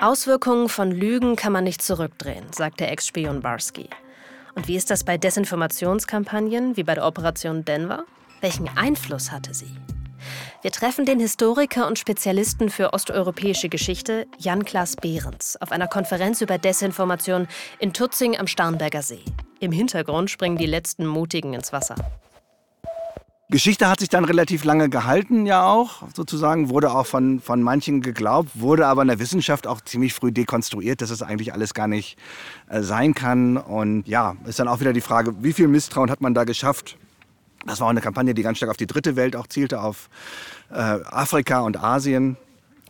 Auswirkungen 0.00 0.68
von 0.68 0.90
Lügen 0.90 1.36
kann 1.36 1.52
man 1.52 1.64
nicht 1.64 1.82
zurückdrehen, 1.82 2.46
sagt 2.52 2.80
der 2.80 2.90
Ex-Spion 2.90 3.42
Barsky. 3.42 3.88
Und 4.54 4.66
wie 4.66 4.76
ist 4.76 4.90
das 4.90 5.04
bei 5.04 5.18
Desinformationskampagnen 5.18 6.76
wie 6.76 6.84
bei 6.84 6.94
der 6.94 7.06
Operation 7.06 7.64
Denver? 7.64 8.04
Welchen 8.40 8.68
Einfluss 8.76 9.30
hatte 9.30 9.54
sie? 9.54 9.76
Wir 10.62 10.72
treffen 10.72 11.06
den 11.06 11.18
Historiker 11.20 11.86
und 11.86 11.98
Spezialisten 11.98 12.68
für 12.68 12.92
osteuropäische 12.92 13.70
Geschichte 13.70 14.26
Jan-Klaas 14.36 14.96
Behrens 14.96 15.56
auf 15.58 15.72
einer 15.72 15.88
Konferenz 15.88 16.42
über 16.42 16.58
Desinformation 16.58 17.48
in 17.78 17.94
Tutzing 17.94 18.38
am 18.38 18.46
Starnberger 18.46 19.00
See. 19.00 19.20
Im 19.60 19.72
Hintergrund 19.72 20.28
springen 20.28 20.58
die 20.58 20.66
letzten 20.66 21.06
Mutigen 21.06 21.54
ins 21.54 21.72
Wasser. 21.72 21.94
Geschichte 23.48 23.88
hat 23.88 24.00
sich 24.00 24.10
dann 24.10 24.26
relativ 24.26 24.64
lange 24.64 24.90
gehalten, 24.90 25.46
ja 25.46 25.66
auch, 25.66 26.02
sozusagen, 26.14 26.68
wurde 26.68 26.92
auch 26.92 27.06
von, 27.06 27.40
von 27.40 27.62
manchen 27.62 28.02
geglaubt, 28.02 28.50
wurde 28.54 28.86
aber 28.86 29.00
in 29.00 29.08
der 29.08 29.18
Wissenschaft 29.18 29.66
auch 29.66 29.80
ziemlich 29.80 30.12
früh 30.12 30.30
dekonstruiert, 30.30 31.00
dass 31.00 31.08
es 31.08 31.22
eigentlich 31.22 31.54
alles 31.54 31.72
gar 31.72 31.88
nicht 31.88 32.18
äh, 32.68 32.82
sein 32.82 33.14
kann. 33.14 33.56
Und 33.56 34.06
ja, 34.06 34.36
ist 34.44 34.60
dann 34.60 34.68
auch 34.68 34.80
wieder 34.80 34.92
die 34.92 35.00
Frage, 35.00 35.42
wie 35.42 35.54
viel 35.54 35.68
Misstrauen 35.68 36.10
hat 36.10 36.20
man 36.20 36.34
da 36.34 36.44
geschafft? 36.44 36.98
Das 37.66 37.80
war 37.80 37.86
auch 37.86 37.90
eine 37.90 38.00
Kampagne, 38.00 38.34
die 38.34 38.42
ganz 38.42 38.56
stark 38.56 38.70
auf 38.70 38.76
die 38.76 38.86
dritte 38.86 39.16
Welt 39.16 39.36
auch 39.36 39.46
zielte, 39.46 39.80
auf 39.80 40.08
äh, 40.70 40.74
Afrika 40.74 41.60
und 41.60 41.82
Asien. 41.82 42.36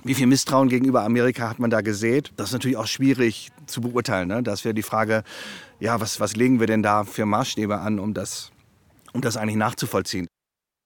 Wie 0.03 0.15
viel 0.15 0.27
Misstrauen 0.27 0.69
gegenüber 0.69 1.03
Amerika 1.03 1.51
hat 1.51 1.59
man 1.59 1.71
da 1.71 1.83
gesät? 1.83 2.33
Das 2.37 2.49
ist 2.49 2.53
natürlich 2.53 2.77
auch 2.77 2.87
schwierig 2.87 3.51
zu 3.67 3.81
beurteilen. 3.81 4.29
Ne? 4.29 4.43
Das 4.43 4.65
wäre 4.65 4.75
die 4.75 4.83
Frage, 4.83 5.25
ja, 5.79 6.01
was, 6.01 6.21
was 6.21 6.37
legen 6.37 6.61
wir 6.61 6.67
denn 6.67 6.83
da 6.83 7.05
für 7.05 7.27
Maßstäbe 7.27 7.79
an, 7.79 7.99
um 7.99 8.15
das, 8.15 8.51
um 9.13 9.21
das 9.21 9.37
eigentlich 9.37 9.57
nachzuvollziehen? 9.57 10.27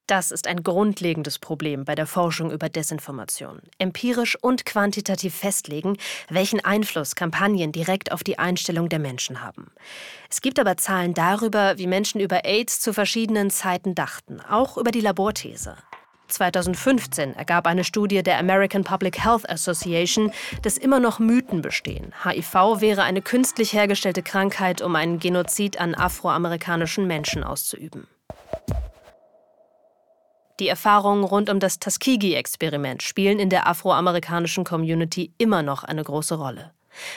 Das 0.07 0.31
ist 0.31 0.47
ein 0.47 0.63
grundlegendes 0.63 1.39
Problem 1.39 1.87
bei 1.87 1.95
der 1.95 2.07
Forschung 2.07 2.51
über 2.51 2.69
Desinformation. 2.69 3.61
Empirisch 3.79 4.37
und 4.39 4.67
quantitativ 4.67 5.35
festlegen, 5.35 5.97
welchen 6.29 6.63
Einfluss 6.63 7.15
Kampagnen 7.15 7.73
direkt 7.73 8.13
auf 8.13 8.23
die 8.23 8.39
Einstellung 8.39 8.91
der 8.91 8.99
Menschen 8.99 9.43
haben. 9.43 9.73
Es 10.29 10.43
gibt 10.43 10.59
aber 10.59 10.77
Zahlen 10.77 11.15
darüber, 11.15 11.79
wie 11.79 11.87
Menschen 11.87 12.21
über 12.21 12.45
AIDS 12.45 12.81
zu 12.81 12.93
verschiedenen 12.93 13.49
Zeiten 13.49 13.95
dachten, 13.95 14.41
auch 14.43 14.77
über 14.77 14.91
die 14.91 15.01
Laborthese. 15.01 15.79
2015 16.29 17.35
ergab 17.35 17.67
eine 17.67 17.85
Studie 17.85 18.23
der 18.23 18.39
American 18.39 18.85
Public 18.85 19.25
Health 19.25 19.49
Association, 19.49 20.33
dass 20.63 20.77
immer 20.77 21.01
noch 21.01 21.19
Mythen 21.19 21.63
bestehen. 21.63 22.13
HIV 22.25 22.81
wäre 22.81 23.05
eine 23.05 23.23
künstlich 23.23 23.73
hergestellte 23.73 24.23
Krankheit, 24.23 24.83
um 24.83 24.97
einen 24.97 25.19
Genozid 25.19 25.81
an 25.81 25.95
afroamerikanischen 25.95 27.07
Menschen 27.07 27.43
auszuüben. 27.43 28.07
Die 30.61 30.69
Erfahrungen 30.69 31.25
rund 31.25 31.51
um 31.51 31.59
das 31.59 31.81
Tuskegee-Experiment 31.81 33.03
spielen 33.03 33.41
in 33.41 33.51
der 33.51 33.67
afroamerikanischen 33.67 34.63
Community 34.65 35.33
immer 35.37 35.63
noch 35.63 35.83
eine 35.83 36.05
große 36.05 36.37
Rolle. 36.37 36.73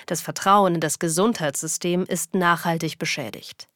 Das 0.07 0.21
Vertrauen 0.21 0.75
in 0.75 0.81
das 0.81 0.97
Gesundheitssystem 0.97 2.03
ist 2.05 2.33
nachhaltig 2.33 2.97
beschädigt. 2.97 3.67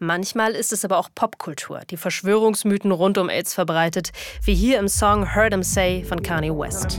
Manchmal 0.00 0.52
ist 0.52 0.72
es 0.72 0.84
aber 0.84 0.98
auch 0.98 1.08
Popkultur, 1.14 1.82
die 1.88 1.96
Verschwörungsmythen 1.96 2.90
rund 2.90 3.16
um 3.16 3.30
AIDS 3.30 3.54
verbreitet, 3.54 4.10
wie 4.42 4.54
hier 4.54 4.80
im 4.80 4.88
Song 4.88 5.34
Heard 5.36 5.54
'em 5.54 5.62
Say 5.62 6.02
von 6.02 6.20
Kanye 6.20 6.50
West. 6.50 6.98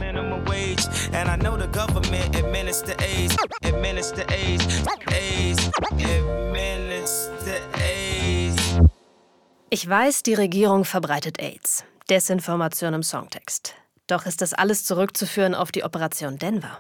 Ich 9.76 9.90
weiß, 9.90 10.24
die 10.24 10.36
Regierung 10.36 10.86
verbreitet 10.86 11.38
AIDS. 11.38 11.84
Desinformation 12.10 12.94
im 12.94 13.04
Songtext. 13.04 13.74
Doch 14.08 14.26
ist 14.26 14.42
das 14.42 14.54
alles 14.54 14.86
zurückzuführen 14.86 15.54
auf 15.54 15.74
die 15.74 15.84
Operation 15.84 16.38
Denver? 16.38 16.80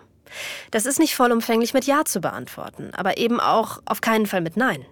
Das 0.71 0.85
ist 0.85 0.97
nicht 0.97 1.13
vollumfänglich 1.13 1.73
mit 1.73 1.83
Ja 1.83 2.05
zu 2.05 2.21
beantworten, 2.21 2.91
aber 2.95 3.17
eben 3.17 3.41
auch 3.41 3.81
auf 3.83 3.99
keinen 3.99 4.27
Fall 4.27 4.39
mit 4.39 4.55
Nein. 4.55 4.85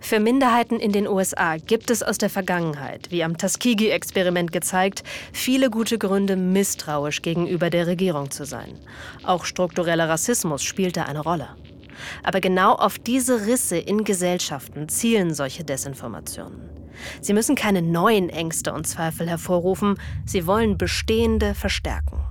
Für 0.00 0.18
Minderheiten 0.18 0.80
in 0.80 0.92
den 0.92 1.06
USA 1.06 1.58
gibt 1.58 1.90
es 1.90 2.02
aus 2.02 2.16
der 2.16 2.30
Vergangenheit, 2.30 3.10
wie 3.10 3.22
am 3.22 3.36
Tuskegee-Experiment 3.36 4.50
gezeigt, 4.50 5.02
viele 5.34 5.68
gute 5.68 5.98
Gründe, 5.98 6.36
misstrauisch 6.36 7.20
gegenüber 7.20 7.68
der 7.68 7.86
Regierung 7.86 8.30
zu 8.30 8.46
sein. 8.46 8.80
Auch 9.24 9.44
struktureller 9.44 10.08
Rassismus 10.08 10.62
spielte 10.62 11.04
eine 11.04 11.20
Rolle. 11.20 11.50
Aber 12.22 12.40
genau 12.40 12.74
auf 12.74 12.98
diese 12.98 13.46
Risse 13.46 13.76
in 13.76 14.04
Gesellschaften 14.04 14.88
zielen 14.88 15.34
solche 15.34 15.64
Desinformationen. 15.64 16.70
Sie 17.20 17.32
müssen 17.32 17.54
keine 17.54 17.82
neuen 17.82 18.28
Ängste 18.28 18.72
und 18.72 18.86
Zweifel 18.86 19.28
hervorrufen, 19.28 19.98
sie 20.26 20.46
wollen 20.46 20.78
bestehende 20.78 21.54
verstärken. 21.54 22.24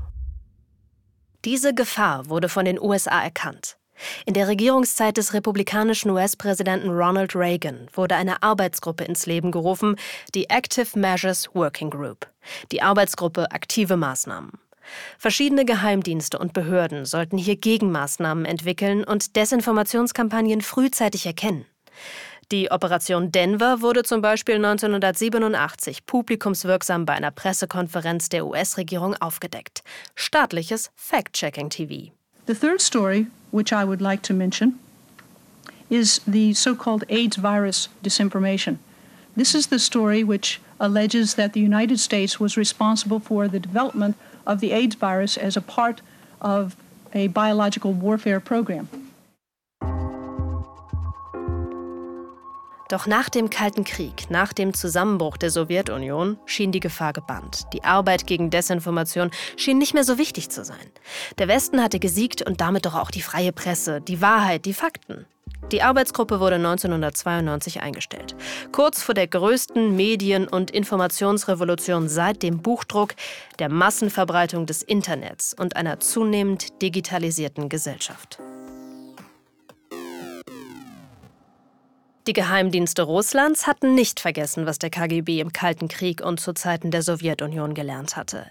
Diese 1.45 1.73
Gefahr 1.73 2.29
wurde 2.29 2.49
von 2.49 2.65
den 2.65 2.79
USA 2.79 3.23
erkannt. 3.23 3.77
In 4.25 4.33
der 4.33 4.47
Regierungszeit 4.47 5.17
des 5.17 5.33
republikanischen 5.33 6.11
US-Präsidenten 6.11 6.89
Ronald 6.89 7.35
Reagan 7.35 7.87
wurde 7.93 8.15
eine 8.15 8.41
Arbeitsgruppe 8.41 9.03
ins 9.03 9.25
Leben 9.25 9.51
gerufen, 9.51 9.95
die 10.33 10.49
Active 10.49 10.97
Measures 10.97 11.49
Working 11.53 11.89
Group, 11.89 12.27
die 12.71 12.81
Arbeitsgruppe 12.81 13.51
Aktive 13.51 13.97
Maßnahmen. 13.97 14.51
Verschiedene 15.17 15.65
Geheimdienste 15.65 16.37
und 16.39 16.53
Behörden 16.53 17.05
sollten 17.05 17.37
hier 17.37 17.55
Gegenmaßnahmen 17.55 18.45
entwickeln 18.45 19.03
und 19.03 19.35
Desinformationskampagnen 19.35 20.61
frühzeitig 20.61 21.25
erkennen. 21.25 21.65
Die 22.51 22.69
Operation 22.69 23.31
Denver 23.31 23.81
wurde 23.81 24.03
zum 24.03 24.21
Beispiel 24.21 24.55
1987 24.55 26.05
publikumswirksam 26.05 27.05
bei 27.05 27.13
einer 27.13 27.31
Pressekonferenz 27.31 28.27
der 28.27 28.45
US-Regierung 28.45 29.15
aufgedeckt. 29.21 29.83
Staatliches 30.15 30.91
Fact-Checking-TV. 30.95 32.11
The 32.47 32.53
third 32.53 32.81
story, 32.81 33.27
which 33.51 33.71
I 33.71 33.85
would 33.85 34.01
like 34.01 34.21
to 34.23 34.33
mention, 34.33 34.79
is 35.89 36.21
the 36.25 36.53
so-called 36.53 37.05
AIDS 37.09 37.37
virus 37.37 37.89
disinformation. 38.03 38.79
This 39.37 39.55
is 39.55 39.67
the 39.67 39.79
story 39.79 40.23
which 40.23 40.59
alleges 40.77 41.35
that 41.35 41.53
the 41.53 41.61
United 41.61 41.99
States 41.99 42.39
was 42.39 42.57
responsible 42.57 43.19
for 43.19 43.47
the 43.47 43.59
development 43.59 44.15
of 44.30 44.30
the 44.59 44.73
AIDS 44.73 44.95
virus 44.95 45.37
as 45.37 45.57
a 45.57 45.61
part 45.61 46.01
of 46.39 46.75
a 47.13 47.27
biological 47.27 47.93
warfare 47.93 48.39
program. 48.39 48.87
Doch 52.91 53.07
nach 53.07 53.29
dem 53.29 53.49
Kalten 53.49 53.85
Krieg, 53.85 54.29
nach 54.29 54.51
dem 54.51 54.73
Zusammenbruch 54.73 55.37
der 55.37 55.49
Sowjetunion, 55.49 56.37
schien 56.45 56.73
die 56.73 56.81
Gefahr 56.81 57.13
gebannt. 57.13 57.63
Die 57.71 57.85
Arbeit 57.85 58.27
gegen 58.27 58.49
Desinformation 58.49 59.31
schien 59.55 59.77
nicht 59.77 59.93
mehr 59.93 60.03
so 60.03 60.17
wichtig 60.17 60.49
zu 60.49 60.65
sein. 60.65 60.91
Der 61.37 61.47
Westen 61.47 61.81
hatte 61.81 61.99
gesiegt 61.99 62.41
und 62.41 62.59
damit 62.59 62.85
doch 62.85 62.95
auch 62.95 63.09
die 63.09 63.21
freie 63.21 63.53
Presse, 63.53 64.01
die 64.01 64.19
Wahrheit, 64.19 64.65
die 64.65 64.73
Fakten. 64.73 65.25
Die 65.71 65.81
Arbeitsgruppe 65.81 66.39
wurde 66.39 66.55
1992 66.55 67.81
eingestellt. 67.81 68.35
Kurz 68.71 69.01
vor 69.01 69.15
der 69.15 69.27
größten 69.27 69.95
Medien- 69.95 70.47
und 70.47 70.71
Informationsrevolution 70.71 72.09
seit 72.09 72.43
dem 72.43 72.61
Buchdruck, 72.61 73.15
der 73.59 73.69
Massenverbreitung 73.69 74.65
des 74.65 74.83
Internets 74.83 75.55
und 75.57 75.75
einer 75.75 75.99
zunehmend 75.99 76.81
digitalisierten 76.81 77.69
Gesellschaft. 77.69 78.39
Die 82.27 82.33
Geheimdienste 82.33 83.01
Russlands 83.01 83.65
hatten 83.65 83.95
nicht 83.95 84.19
vergessen, 84.19 84.67
was 84.67 84.77
der 84.77 84.91
KGB 84.91 85.39
im 85.39 85.51
Kalten 85.53 85.87
Krieg 85.87 86.23
und 86.23 86.39
zu 86.39 86.53
Zeiten 86.53 86.91
der 86.91 87.01
Sowjetunion 87.01 87.73
gelernt 87.73 88.15
hatte. 88.15 88.45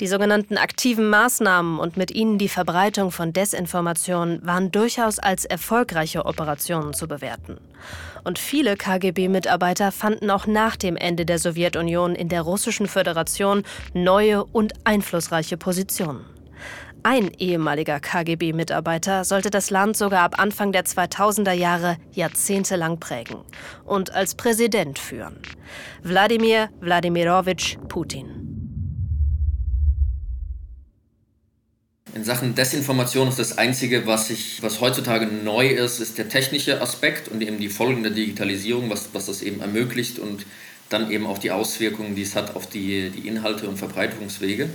Die 0.00 0.06
sogenannten 0.06 0.56
aktiven 0.56 1.10
Maßnahmen 1.10 1.78
und 1.78 1.98
mit 1.98 2.10
ihnen 2.12 2.38
die 2.38 2.48
Verbreitung 2.48 3.10
von 3.10 3.34
Desinformation 3.34 4.40
waren 4.42 4.72
durchaus 4.72 5.18
als 5.18 5.44
erfolgreiche 5.44 6.24
Operationen 6.24 6.94
zu 6.94 7.08
bewerten. 7.08 7.58
Und 8.24 8.38
viele 8.38 8.76
KGB-Mitarbeiter 8.76 9.92
fanden 9.92 10.30
auch 10.30 10.46
nach 10.46 10.76
dem 10.76 10.96
Ende 10.96 11.26
der 11.26 11.38
Sowjetunion 11.38 12.14
in 12.14 12.30
der 12.30 12.40
Russischen 12.40 12.86
Föderation 12.86 13.64
neue 13.92 14.44
und 14.44 14.72
einflussreiche 14.84 15.58
Positionen. 15.58 16.24
Ein 17.02 17.30
ehemaliger 17.38 17.98
KGB-Mitarbeiter 17.98 19.24
sollte 19.24 19.48
das 19.48 19.70
Land 19.70 19.96
sogar 19.96 20.20
ab 20.20 20.38
Anfang 20.38 20.70
der 20.70 20.84
2000er 20.84 21.52
Jahre 21.52 21.96
jahrzehntelang 22.12 23.00
prägen 23.00 23.38
und 23.86 24.12
als 24.12 24.34
Präsident 24.34 24.98
führen. 24.98 25.38
Wladimir 26.02 26.68
Wladimirowitsch 26.80 27.78
Putin. 27.88 28.40
In 32.14 32.24
Sachen 32.24 32.54
Desinformation 32.54 33.28
ist 33.28 33.38
das 33.38 33.56
Einzige, 33.56 34.06
was, 34.06 34.28
ich, 34.28 34.62
was 34.62 34.82
heutzutage 34.82 35.26
neu 35.26 35.68
ist, 35.68 36.00
ist 36.00 36.18
der 36.18 36.28
technische 36.28 36.82
Aspekt 36.82 37.28
und 37.28 37.40
eben 37.40 37.60
die 37.60 37.68
Folgen 37.70 38.02
der 38.02 38.12
Digitalisierung, 38.12 38.90
was, 38.90 39.14
was 39.14 39.26
das 39.26 39.40
eben 39.40 39.60
ermöglicht 39.60 40.18
und 40.18 40.44
dann 40.90 41.10
eben 41.10 41.26
auch 41.26 41.38
die 41.38 41.52
Auswirkungen, 41.52 42.14
die 42.14 42.22
es 42.22 42.34
hat 42.34 42.56
auf 42.56 42.66
die, 42.66 43.10
die 43.10 43.26
Inhalte 43.26 43.68
und 43.68 43.78
Verbreitungswege. 43.78 44.68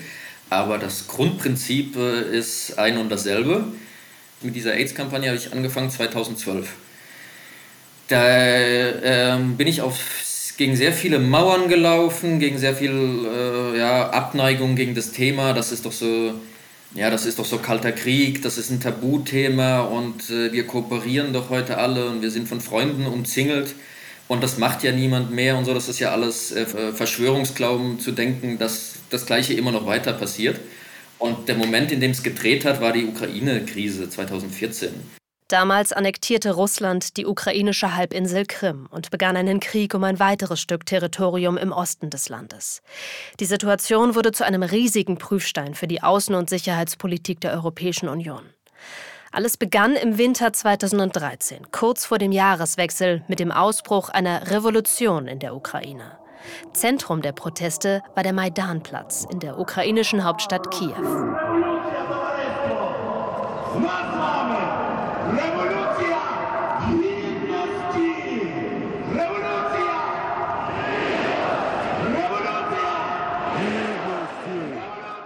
Aber 0.49 0.77
das 0.77 1.07
Grundprinzip 1.07 1.95
äh, 1.95 2.37
ist 2.37 2.77
ein 2.77 2.97
und 2.97 3.09
dasselbe. 3.09 3.65
Mit 4.41 4.55
dieser 4.55 4.73
AIDS-Kampagne 4.73 5.29
habe 5.29 5.37
ich 5.37 5.51
angefangen 5.51 5.89
2012. 5.89 6.69
Da 8.07 8.27
äh, 8.27 9.37
bin 9.57 9.67
ich 9.67 9.81
auf, 9.81 9.97
gegen 10.57 10.75
sehr 10.75 10.93
viele 10.93 11.19
Mauern 11.19 11.67
gelaufen, 11.67 12.39
gegen 12.39 12.59
sehr 12.59 12.75
viel 12.75 12.91
äh, 13.25 13.79
ja, 13.79 14.09
Abneigung 14.11 14.75
gegen 14.75 14.93
das 14.93 15.11
Thema. 15.11 15.53
Das 15.53 15.71
ist 15.71 15.85
doch 15.85 15.91
so, 15.91 16.35
ja, 16.93 17.09
das 17.09 17.25
ist 17.25 17.39
doch 17.39 17.45
so 17.45 17.57
kalter 17.57 17.91
Krieg, 17.91 18.43
das 18.43 18.59
ist 18.59 18.69
ein 18.69 18.79
Tabuthema 18.79 19.81
und 19.81 20.29
äh, 20.29 20.51
wir 20.51 20.67
kooperieren 20.67 21.33
doch 21.33 21.49
heute 21.49 21.77
alle 21.79 22.07
und 22.07 22.21
wir 22.21 22.29
sind 22.29 22.47
von 22.47 22.61
Freunden 22.61 23.07
umzingelt. 23.07 23.73
Und 24.27 24.43
das 24.43 24.57
macht 24.57 24.83
ja 24.83 24.91
niemand 24.91 25.31
mehr 25.31 25.57
und 25.57 25.65
so. 25.65 25.73
Das 25.73 25.87
ist 25.87 25.99
ja 25.99 26.11
alles 26.11 26.51
äh, 26.51 26.65
Verschwörungsglauben 26.65 27.99
zu 27.99 28.11
denken, 28.11 28.57
dass 28.57 28.94
das 29.09 29.25
Gleiche 29.25 29.53
immer 29.53 29.71
noch 29.71 29.85
weiter 29.85 30.13
passiert. 30.13 30.59
Und 31.17 31.47
der 31.47 31.55
Moment, 31.55 31.91
in 31.91 32.01
dem 32.01 32.11
es 32.11 32.23
gedreht 32.23 32.65
hat, 32.65 32.81
war 32.81 32.93
die 32.93 33.05
Ukraine-Krise 33.05 34.09
2014. 34.09 34.93
Damals 35.47 35.93
annektierte 35.93 36.53
Russland 36.53 37.17
die 37.17 37.27
ukrainische 37.27 37.95
Halbinsel 37.95 38.47
Krim 38.47 38.87
und 38.89 39.11
begann 39.11 39.37
einen 39.37 39.59
Krieg 39.59 39.93
um 39.93 40.03
ein 40.03 40.19
weiteres 40.19 40.59
Stück 40.59 40.87
Territorium 40.87 41.55
im 41.55 41.71
Osten 41.71 42.09
des 42.09 42.29
Landes. 42.29 42.81
Die 43.39 43.45
Situation 43.45 44.15
wurde 44.15 44.31
zu 44.31 44.43
einem 44.43 44.63
riesigen 44.63 45.19
Prüfstein 45.19 45.75
für 45.75 45.87
die 45.87 46.01
Außen- 46.01 46.35
und 46.35 46.49
Sicherheitspolitik 46.49 47.41
der 47.41 47.53
Europäischen 47.53 48.09
Union. 48.09 48.41
Alles 49.31 49.57
begann 49.57 49.95
im 49.95 50.17
Winter 50.17 50.51
2013, 50.51 51.71
kurz 51.71 52.05
vor 52.05 52.17
dem 52.17 52.31
Jahreswechsel, 52.31 53.23
mit 53.27 53.39
dem 53.39 53.51
Ausbruch 53.51 54.09
einer 54.09 54.49
Revolution 54.49 55.27
in 55.27 55.37
der 55.37 55.55
Ukraine. 55.55 56.17
Zentrum 56.73 57.21
der 57.21 57.31
Proteste 57.31 58.01
war 58.13 58.23
der 58.23 58.33
Maidanplatz 58.33 59.25
in 59.29 59.39
der 59.39 59.59
ukrainischen 59.59 60.23
Hauptstadt 60.23 60.71
Kiew. 60.71 60.93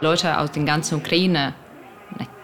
Leute 0.01 0.37
aus 0.37 0.51
der 0.51 0.63
ganzen 0.63 0.99
Ukraine 0.99 1.53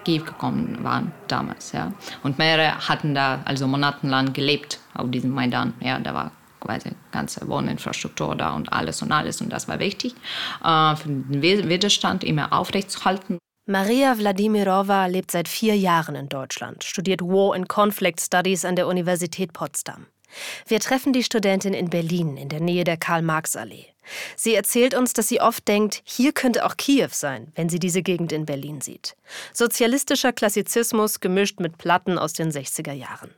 Kiew 0.05 0.23
gekommen 0.23 0.83
waren 0.83 1.11
damals. 1.27 1.73
Ja. 1.73 1.91
Und 2.23 2.37
mehrere 2.37 2.87
hatten 2.87 3.13
da 3.13 3.39
also 3.43 3.67
monatelang 3.67 4.31
gelebt 4.31 4.79
auf 4.93 5.11
diesem 5.11 5.31
Maidan. 5.31 5.73
Ja, 5.81 5.99
da 5.99 6.13
war 6.13 6.31
quasi 6.65 6.91
ganze 7.11 7.47
Wohninfrastruktur 7.47 8.35
da 8.35 8.55
und 8.55 8.71
alles 8.73 9.01
und 9.01 9.11
alles. 9.11 9.41
Und 9.41 9.49
das 9.49 9.67
war 9.67 9.79
wichtig, 9.79 10.15
äh, 10.63 10.95
für 10.95 11.09
den 11.09 11.41
Widerstand 11.41 12.23
immer 12.23 12.51
aufrechtzuerhalten. 12.53 13.37
Maria 13.67 14.17
Wladimirova 14.17 15.07
lebt 15.07 15.31
seit 15.31 15.47
vier 15.47 15.75
Jahren 15.75 16.15
in 16.15 16.29
Deutschland, 16.29 16.83
studiert 16.83 17.21
War 17.21 17.55
and 17.55 17.67
Conflict 17.67 18.21
Studies 18.21 18.63
an 18.63 18.75
der 18.75 18.85
Universität 18.87 19.53
Potsdam. 19.53 20.05
Wir 20.67 20.79
treffen 20.79 21.13
die 21.13 21.23
Studentin 21.23 21.73
in 21.73 21.89
Berlin 21.89 22.37
in 22.37 22.49
der 22.49 22.59
Nähe 22.59 22.83
der 22.83 22.97
Karl-Marx-Allee. 22.97 23.87
Sie 24.35 24.53
erzählt 24.53 24.93
uns, 24.93 25.13
dass 25.13 25.27
sie 25.27 25.41
oft 25.41 25.67
denkt, 25.67 26.01
hier 26.03 26.31
könnte 26.31 26.65
auch 26.65 26.77
Kiew 26.77 27.09
sein, 27.11 27.51
wenn 27.55 27.69
sie 27.69 27.79
diese 27.79 28.03
Gegend 28.03 28.31
in 28.31 28.45
Berlin 28.45 28.81
sieht. 28.81 29.15
Sozialistischer 29.51 30.31
Klassizismus 30.31 31.19
gemischt 31.19 31.59
mit 31.59 31.79
Platten 31.79 32.19
aus 32.19 32.33
den 32.33 32.51
60er 32.51 32.93
Jahren. 32.93 33.33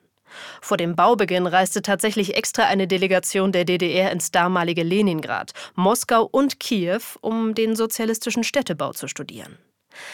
Vor 0.61 0.77
dem 0.77 0.95
Baubeginn 0.95 1.47
reiste 1.47 1.81
tatsächlich 1.81 2.35
extra 2.35 2.63
eine 2.63 2.87
Delegation 2.87 3.51
der 3.51 3.65
DDR 3.65 4.11
ins 4.11 4.31
damalige 4.31 4.83
Leningrad, 4.83 5.51
Moskau 5.75 6.23
und 6.23 6.59
Kiew, 6.59 7.01
um 7.21 7.53
den 7.55 7.75
sozialistischen 7.75 8.43
Städtebau 8.43 8.93
zu 8.93 9.07
studieren. 9.07 9.57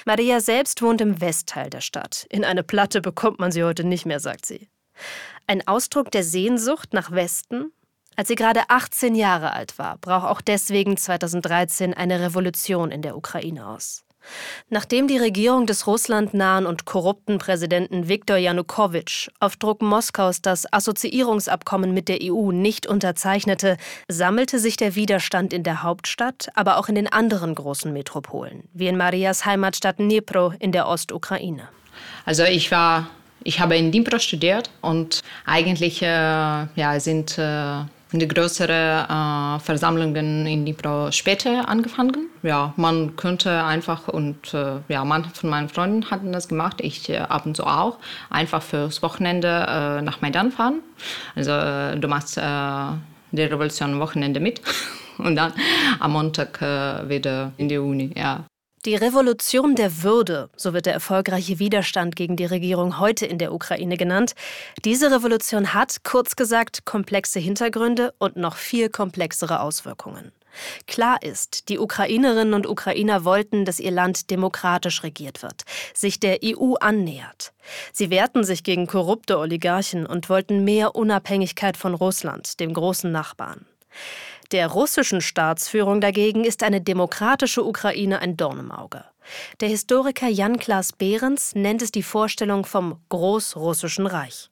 Maria 0.06 0.40
selbst 0.40 0.82
wohnt 0.82 1.02
im 1.02 1.20
Westteil 1.20 1.70
der 1.70 1.82
Stadt. 1.82 2.26
In 2.30 2.46
eine 2.46 2.64
Platte 2.64 3.02
bekommt 3.02 3.40
man 3.40 3.52
sie 3.52 3.64
heute 3.64 3.84
nicht 3.84 4.06
mehr, 4.06 4.20
sagt 4.20 4.46
sie. 4.46 4.70
Ein 5.48 5.68
Ausdruck 5.68 6.12
der 6.12 6.24
Sehnsucht 6.24 6.94
nach 6.94 7.12
Westen 7.12 7.72
als 8.16 8.28
sie 8.28 8.36
gerade 8.36 8.62
18 8.70 9.16
Jahre 9.16 9.54
alt 9.54 9.80
war, 9.80 9.98
brach 9.98 10.24
auch 10.26 10.42
deswegen 10.42 10.98
2013 10.98 11.94
eine 11.94 12.20
Revolution 12.20 12.92
in 12.92 13.02
der 13.02 13.18
Ukraine 13.18 13.68
aus. 13.68 14.03
Nachdem 14.70 15.08
die 15.08 15.18
Regierung 15.18 15.66
des 15.66 15.88
russlandnahen 15.88 16.66
und 16.66 16.86
korrupten 16.86 17.38
Präsidenten 17.38 18.08
Viktor 18.08 18.38
Janukowitsch 18.38 19.30
auf 19.40 19.56
Druck 19.56 19.82
Moskaus 19.82 20.42
das 20.42 20.72
Assoziierungsabkommen 20.72 21.94
mit 21.94 22.10
der 22.10 22.20
EU 22.22 22.52
nicht 22.52 22.88
unterzeichnete, 22.88 23.78
sammelte 24.08 24.60
sich 24.60 24.78
der 24.78 24.96
Widerstand 24.96 25.54
in 25.54 25.64
der 25.64 25.84
Hauptstadt, 25.84 26.48
aber 26.56 26.78
auch 26.78 26.90
in 26.90 26.96
den 26.96 27.12
anderen 27.12 27.56
großen 27.56 27.92
Metropolen, 27.94 28.64
wie 28.74 28.88
in 28.88 28.98
Marias 28.98 29.46
Heimatstadt 29.46 30.00
Dnipro 30.00 30.54
in 30.60 30.72
der 30.72 30.88
Ostukraine. 30.88 31.68
Also 32.26 32.44
ich 32.44 32.72
war, 32.72 33.10
ich 33.44 33.60
habe 33.60 33.78
in 33.78 33.92
Dnipro 33.92 34.20
studiert 34.20 34.70
und 34.82 35.22
eigentlich 35.46 36.02
äh, 36.02 36.06
ja, 36.06 37.00
sind 37.00 37.38
äh, 37.38 37.84
die 38.20 38.28
größeren 38.28 39.06
äh, 39.10 39.60
Versammlungen 39.60 40.46
in 40.46 40.66
Dnipro 40.66 41.12
später 41.12 41.68
angefangen. 41.68 42.30
Ja, 42.44 42.74
man 42.78 43.16
könnte 43.16 43.64
einfach 43.64 44.08
und 44.08 44.54
äh, 44.54 44.80
ja, 44.88 45.04
manche 45.04 45.32
von 45.32 45.50
meinen 45.50 45.70
Freunden 45.70 46.10
hatten 46.12 46.32
das 46.32 46.48
gemacht, 46.48 46.82
ich 46.82 47.10
äh, 47.10 47.18
ab 47.18 47.46
und 47.46 47.56
zu 47.56 47.66
auch, 47.66 47.98
einfach 48.30 48.62
fürs 48.62 49.02
Wochenende 49.02 49.48
äh, 49.48 50.02
nach 50.02 50.22
Maidan 50.22 50.52
fahren. 50.52 50.82
Also 51.36 51.52
äh, 51.52 52.00
du 52.00 52.08
machst 52.08 52.38
äh, 52.38 52.42
die 53.32 53.44
Revolution 53.44 53.94
am 53.94 54.00
Wochenende 54.00 54.40
mit 54.40 54.62
und 55.18 55.36
dann 55.36 55.54
am 56.00 56.12
Montag 56.12 56.62
wieder 56.62 57.52
in 57.58 57.70
die 57.70 57.78
Uni. 57.78 58.12
Ja. 58.16 58.46
Die 58.86 58.96
Revolution 58.98 59.76
der 59.76 60.04
Würde, 60.04 60.50
so 60.58 60.74
wird 60.74 60.88
der 60.88 60.94
erfolgreiche 60.94 61.58
Widerstand 61.58 62.18
gegen 62.18 62.36
die 62.36 62.44
Regierung 62.44 63.00
heute 63.00 63.26
in 63.26 63.38
der 63.38 63.54
Ukraine 63.54 63.96
genannt, 63.96 64.36
diese 64.84 65.10
Revolution 65.10 65.74
hat, 65.74 66.04
kurz 66.04 66.36
gesagt, 66.36 66.84
komplexe 66.84 67.40
Hintergründe 67.40 68.14
und 68.18 68.36
noch 68.36 68.58
viel 68.58 68.90
komplexere 68.90 69.62
Auswirkungen. 69.62 70.34
Klar 70.86 71.24
ist, 71.24 71.70
die 71.70 71.80
Ukrainerinnen 71.80 72.54
und 72.54 72.68
Ukrainer 72.68 73.24
wollten, 73.24 73.64
dass 73.64 73.80
ihr 73.80 73.90
Land 73.90 74.30
demokratisch 74.30 75.02
regiert 75.04 75.44
wird, 75.44 75.64
sich 75.94 76.20
der 76.20 76.40
EU 76.44 76.74
annähert. 76.74 77.54
Sie 77.94 78.10
wehrten 78.10 78.44
sich 78.44 78.66
gegen 78.66 78.88
korrupte 78.88 79.40
Oligarchen 79.40 80.06
und 80.06 80.28
wollten 80.28 80.66
mehr 80.66 80.94
Unabhängigkeit 80.94 81.78
von 81.78 81.94
Russland, 81.94 82.60
dem 82.60 82.74
großen 82.74 83.10
Nachbarn. 83.10 83.66
Der 84.54 84.68
russischen 84.68 85.20
Staatsführung 85.20 86.00
dagegen 86.00 86.44
ist 86.44 86.62
eine 86.62 86.80
demokratische 86.80 87.66
Ukraine 87.66 88.20
ein 88.20 88.38
Dorn 88.38 88.60
im 88.60 88.72
Auge. 88.72 89.04
Der 89.62 89.68
Historiker 89.68 90.28
Jan-Klaas 90.28 90.94
Behrens 90.94 91.56
nennt 91.56 91.82
es 91.82 91.92
die 91.92 92.04
Vorstellung 92.04 92.64
vom 92.64 93.00
Großrussischen 93.10 94.06
Reich. 94.06 94.52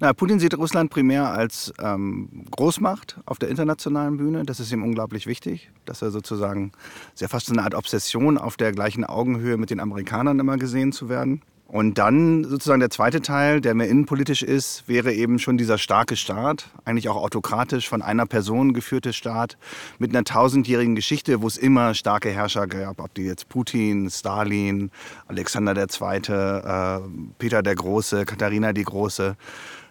Na, 0.00 0.14
Putin 0.14 0.40
sieht 0.40 0.56
Russland 0.56 0.90
primär 0.90 1.32
als 1.32 1.70
ähm, 1.78 2.46
Großmacht 2.50 3.18
auf 3.26 3.38
der 3.38 3.50
internationalen 3.50 4.16
Bühne. 4.16 4.44
Das 4.44 4.58
ist 4.58 4.72
ihm 4.72 4.82
unglaublich 4.82 5.26
wichtig, 5.26 5.70
dass 5.84 6.00
er 6.00 6.10
sozusagen 6.10 6.72
sehr 7.14 7.28
fast 7.28 7.46
so 7.46 7.52
eine 7.52 7.62
Art 7.62 7.74
Obsession 7.74 8.38
auf 8.38 8.56
der 8.56 8.72
gleichen 8.72 9.04
Augenhöhe 9.04 9.58
mit 9.58 9.68
den 9.68 9.80
Amerikanern 9.80 10.38
immer 10.38 10.56
gesehen 10.56 10.92
zu 10.92 11.10
werden. 11.10 11.42
Und 11.68 11.98
dann 11.98 12.44
sozusagen 12.44 12.78
der 12.78 12.90
zweite 12.90 13.20
Teil, 13.22 13.60
der 13.60 13.74
mehr 13.74 13.88
innenpolitisch 13.88 14.42
ist, 14.44 14.86
wäre 14.86 15.12
eben 15.12 15.40
schon 15.40 15.58
dieser 15.58 15.78
starke 15.78 16.14
Staat, 16.14 16.70
eigentlich 16.84 17.08
auch 17.08 17.16
autokratisch 17.16 17.88
von 17.88 18.02
einer 18.02 18.24
Person 18.24 18.72
geführte 18.72 19.12
Staat 19.12 19.58
mit 19.98 20.10
einer 20.10 20.22
tausendjährigen 20.22 20.94
Geschichte, 20.94 21.42
wo 21.42 21.48
es 21.48 21.56
immer 21.56 21.94
starke 21.94 22.30
Herrscher 22.30 22.68
gab, 22.68 23.00
ob 23.00 23.12
die 23.14 23.24
jetzt 23.24 23.48
Putin, 23.48 24.08
Stalin, 24.10 24.92
Alexander 25.26 25.76
II., 25.76 26.32
äh, 26.32 27.00
Peter 27.38 27.62
der 27.64 27.74
Große, 27.74 28.24
Katharina 28.26 28.72
die 28.72 28.84
Große 28.84 29.36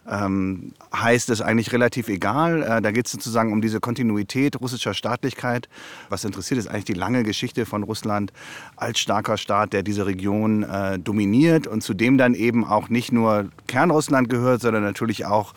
ähm, 0.09 0.73
heißt 0.93 1.29
es 1.29 1.41
eigentlich 1.41 1.71
relativ 1.73 2.07
egal. 2.09 2.63
Äh, 2.63 2.81
da 2.81 2.91
geht 2.91 3.07
es 3.07 3.11
sozusagen 3.11 3.51
um 3.51 3.61
diese 3.61 3.79
Kontinuität 3.79 4.59
russischer 4.61 4.93
Staatlichkeit. 4.93 5.67
Was 6.09 6.23
interessiert 6.23 6.59
ist 6.59 6.67
eigentlich 6.67 6.85
die 6.85 6.93
lange 6.93 7.23
Geschichte 7.23 7.65
von 7.65 7.83
Russland 7.83 8.31
als 8.75 8.99
starker 8.99 9.37
Staat, 9.37 9.73
der 9.73 9.83
diese 9.83 10.05
Region 10.05 10.63
äh, 10.63 10.99
dominiert 10.99 11.67
und 11.67 11.81
zu 11.81 11.93
dem 11.93 12.17
dann 12.17 12.33
eben 12.33 12.65
auch 12.65 12.89
nicht 12.89 13.11
nur 13.11 13.49
Kernrussland 13.67 14.29
gehört, 14.29 14.61
sondern 14.61 14.83
natürlich 14.83 15.25
auch 15.25 15.53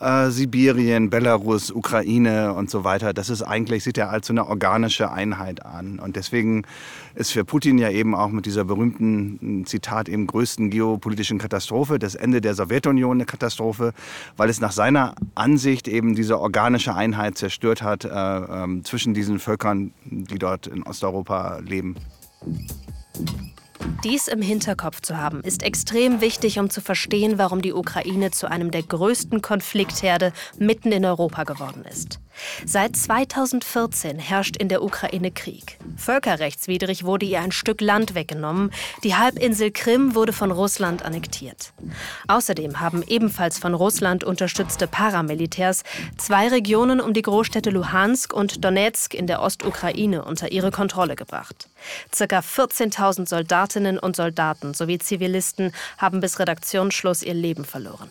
äh, 0.00 0.30
Sibirien, 0.30 1.10
Belarus, 1.10 1.70
Ukraine 1.70 2.52
und 2.54 2.70
so 2.70 2.84
weiter. 2.84 3.12
Das 3.12 3.30
ist 3.30 3.42
eigentlich, 3.42 3.84
sieht 3.84 3.98
er 3.98 4.10
als 4.10 4.26
so 4.26 4.32
eine 4.32 4.46
organische 4.46 5.10
Einheit 5.10 5.64
an. 5.64 5.98
Und 5.98 6.16
deswegen 6.16 6.64
ist 7.14 7.32
für 7.32 7.44
Putin 7.44 7.78
ja 7.78 7.90
eben 7.90 8.14
auch 8.14 8.28
mit 8.28 8.46
dieser 8.46 8.64
berühmten, 8.64 9.64
Zitat, 9.66 10.08
eben 10.08 10.26
größten 10.26 10.70
geopolitischen 10.70 11.38
Katastrophe, 11.38 11.98
das 11.98 12.14
Ende 12.14 12.40
der 12.40 12.54
Sowjetunion 12.54 13.18
eine 13.18 13.24
Katastrophe, 13.24 13.92
weil 14.36 14.50
es 14.50 14.60
nach 14.60 14.72
seiner 14.72 15.14
Ansicht 15.34 15.88
eben 15.88 16.14
diese 16.14 16.38
organische 16.38 16.94
Einheit 16.94 17.38
zerstört 17.38 17.82
hat 17.82 18.04
äh, 18.04 18.08
äh, 18.08 18.82
zwischen 18.82 19.14
diesen 19.14 19.38
Völkern, 19.38 19.92
die 20.04 20.38
dort 20.38 20.66
in 20.66 20.82
Osteuropa 20.82 21.58
leben. 21.58 21.96
Dies 24.04 24.28
im 24.28 24.42
Hinterkopf 24.42 25.00
zu 25.00 25.16
haben, 25.16 25.42
ist 25.42 25.62
extrem 25.62 26.20
wichtig, 26.20 26.58
um 26.58 26.70
zu 26.70 26.80
verstehen, 26.80 27.38
warum 27.38 27.62
die 27.62 27.72
Ukraine 27.72 28.30
zu 28.30 28.48
einem 28.48 28.70
der 28.70 28.82
größten 28.82 29.42
Konfliktherde 29.42 30.32
mitten 30.58 30.92
in 30.92 31.04
Europa 31.04 31.44
geworden 31.44 31.84
ist. 31.84 32.20
Seit 32.64 32.96
2014 32.96 34.18
herrscht 34.18 34.56
in 34.56 34.68
der 34.68 34.82
Ukraine 34.82 35.30
Krieg. 35.30 35.78
Völkerrechtswidrig 35.96 37.04
wurde 37.04 37.26
ihr 37.26 37.40
ein 37.40 37.52
Stück 37.52 37.80
Land 37.80 38.14
weggenommen. 38.14 38.70
Die 39.02 39.16
Halbinsel 39.16 39.70
Krim 39.70 40.14
wurde 40.14 40.32
von 40.32 40.50
Russland 40.50 41.04
annektiert. 41.04 41.72
Außerdem 42.28 42.80
haben 42.80 43.02
ebenfalls 43.06 43.58
von 43.58 43.74
Russland 43.74 44.24
unterstützte 44.24 44.86
Paramilitärs 44.86 45.82
zwei 46.16 46.48
Regionen 46.48 47.00
um 47.00 47.12
die 47.12 47.22
Großstädte 47.22 47.70
Luhansk 47.70 48.32
und 48.32 48.64
Donetsk 48.64 49.14
in 49.14 49.26
der 49.26 49.42
Ostukraine 49.42 50.24
unter 50.24 50.52
ihre 50.52 50.70
Kontrolle 50.70 51.16
gebracht. 51.16 51.68
Circa 52.14 52.40
14.000 52.40 53.28
Soldatinnen 53.28 53.98
und 53.98 54.16
Soldaten 54.16 54.74
sowie 54.74 54.98
Zivilisten 54.98 55.72
haben 55.98 56.20
bis 56.20 56.38
Redaktionsschluss 56.38 57.22
ihr 57.22 57.34
Leben 57.34 57.64
verloren. 57.64 58.10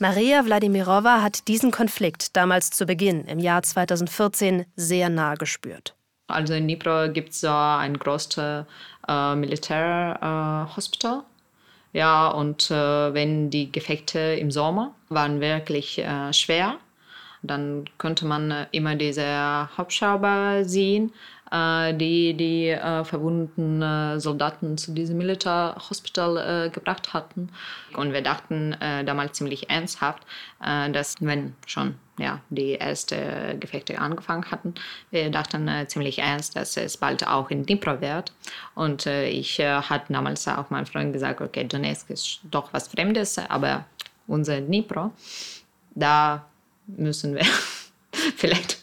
Maria 0.00 0.44
Wladimirova 0.44 1.22
hat 1.22 1.48
diesen 1.48 1.72
Konflikt 1.72 2.36
damals 2.36 2.70
zu 2.70 2.86
Beginn 2.86 3.24
im 3.24 3.40
Jahr 3.40 3.62
2014 3.64 4.64
sehr 4.76 5.08
nah 5.08 5.34
gespürt. 5.34 5.96
Also 6.28 6.54
in 6.54 6.68
Dnipro 6.68 7.10
gibt 7.10 7.30
es 7.30 7.42
ein 7.44 7.98
großes 7.98 8.64
äh, 9.08 9.34
Militärhospital. 9.34 11.18
Äh, 11.18 11.98
ja, 11.98 12.28
und 12.28 12.70
äh, 12.70 13.14
wenn 13.14 13.50
die 13.50 13.72
Gefechte 13.72 14.20
im 14.20 14.50
Sommer 14.50 14.94
waren 15.08 15.40
wirklich 15.40 15.98
äh, 15.98 16.32
schwer, 16.32 16.76
dann 17.42 17.88
konnte 17.98 18.26
man 18.26 18.50
äh, 18.50 18.66
immer 18.72 18.94
diese 18.94 19.68
Hauptschauber 19.76 20.64
sehen 20.64 21.12
die 21.50 22.34
die 22.34 22.68
äh, 22.68 23.04
verwundeten 23.04 23.82
äh, 23.82 24.20
Soldaten 24.20 24.76
zu 24.76 24.92
diesem 24.92 25.18
Militärhospital 25.18 26.66
äh, 26.66 26.70
gebracht 26.70 27.14
hatten. 27.14 27.50
Und 27.96 28.12
wir 28.12 28.22
dachten 28.22 28.74
äh, 28.74 29.04
damals 29.04 29.38
ziemlich 29.38 29.70
ernsthaft, 29.70 30.24
äh, 30.64 30.90
dass 30.90 31.16
wenn 31.20 31.54
schon 31.66 31.94
ja, 32.18 32.40
die 32.50 32.74
ersten 32.74 33.60
Gefechte 33.60 34.00
angefangen 34.00 34.50
hatten, 34.50 34.74
wir 35.10 35.30
dachten 35.30 35.70
ziemlich 35.86 36.18
ernst, 36.18 36.56
dass 36.56 36.76
es 36.76 36.96
bald 36.96 37.24
auch 37.24 37.48
in 37.50 37.64
Dnipro 37.64 38.00
wird. 38.00 38.32
Und 38.74 39.06
ich 39.06 39.60
hatte 39.60 40.12
damals 40.12 40.48
auch 40.48 40.68
meinen 40.70 40.86
Freunden 40.86 41.12
gesagt, 41.12 41.40
okay, 41.40 41.62
Donetsk 41.62 42.10
ist 42.10 42.40
doch 42.50 42.72
was 42.72 42.88
Fremdes, 42.88 43.38
aber 43.38 43.84
unser 44.26 44.60
Dnipro, 44.60 45.12
da 45.94 46.44
müssen 46.88 47.36
wir 47.36 47.44
vielleicht 48.36 48.77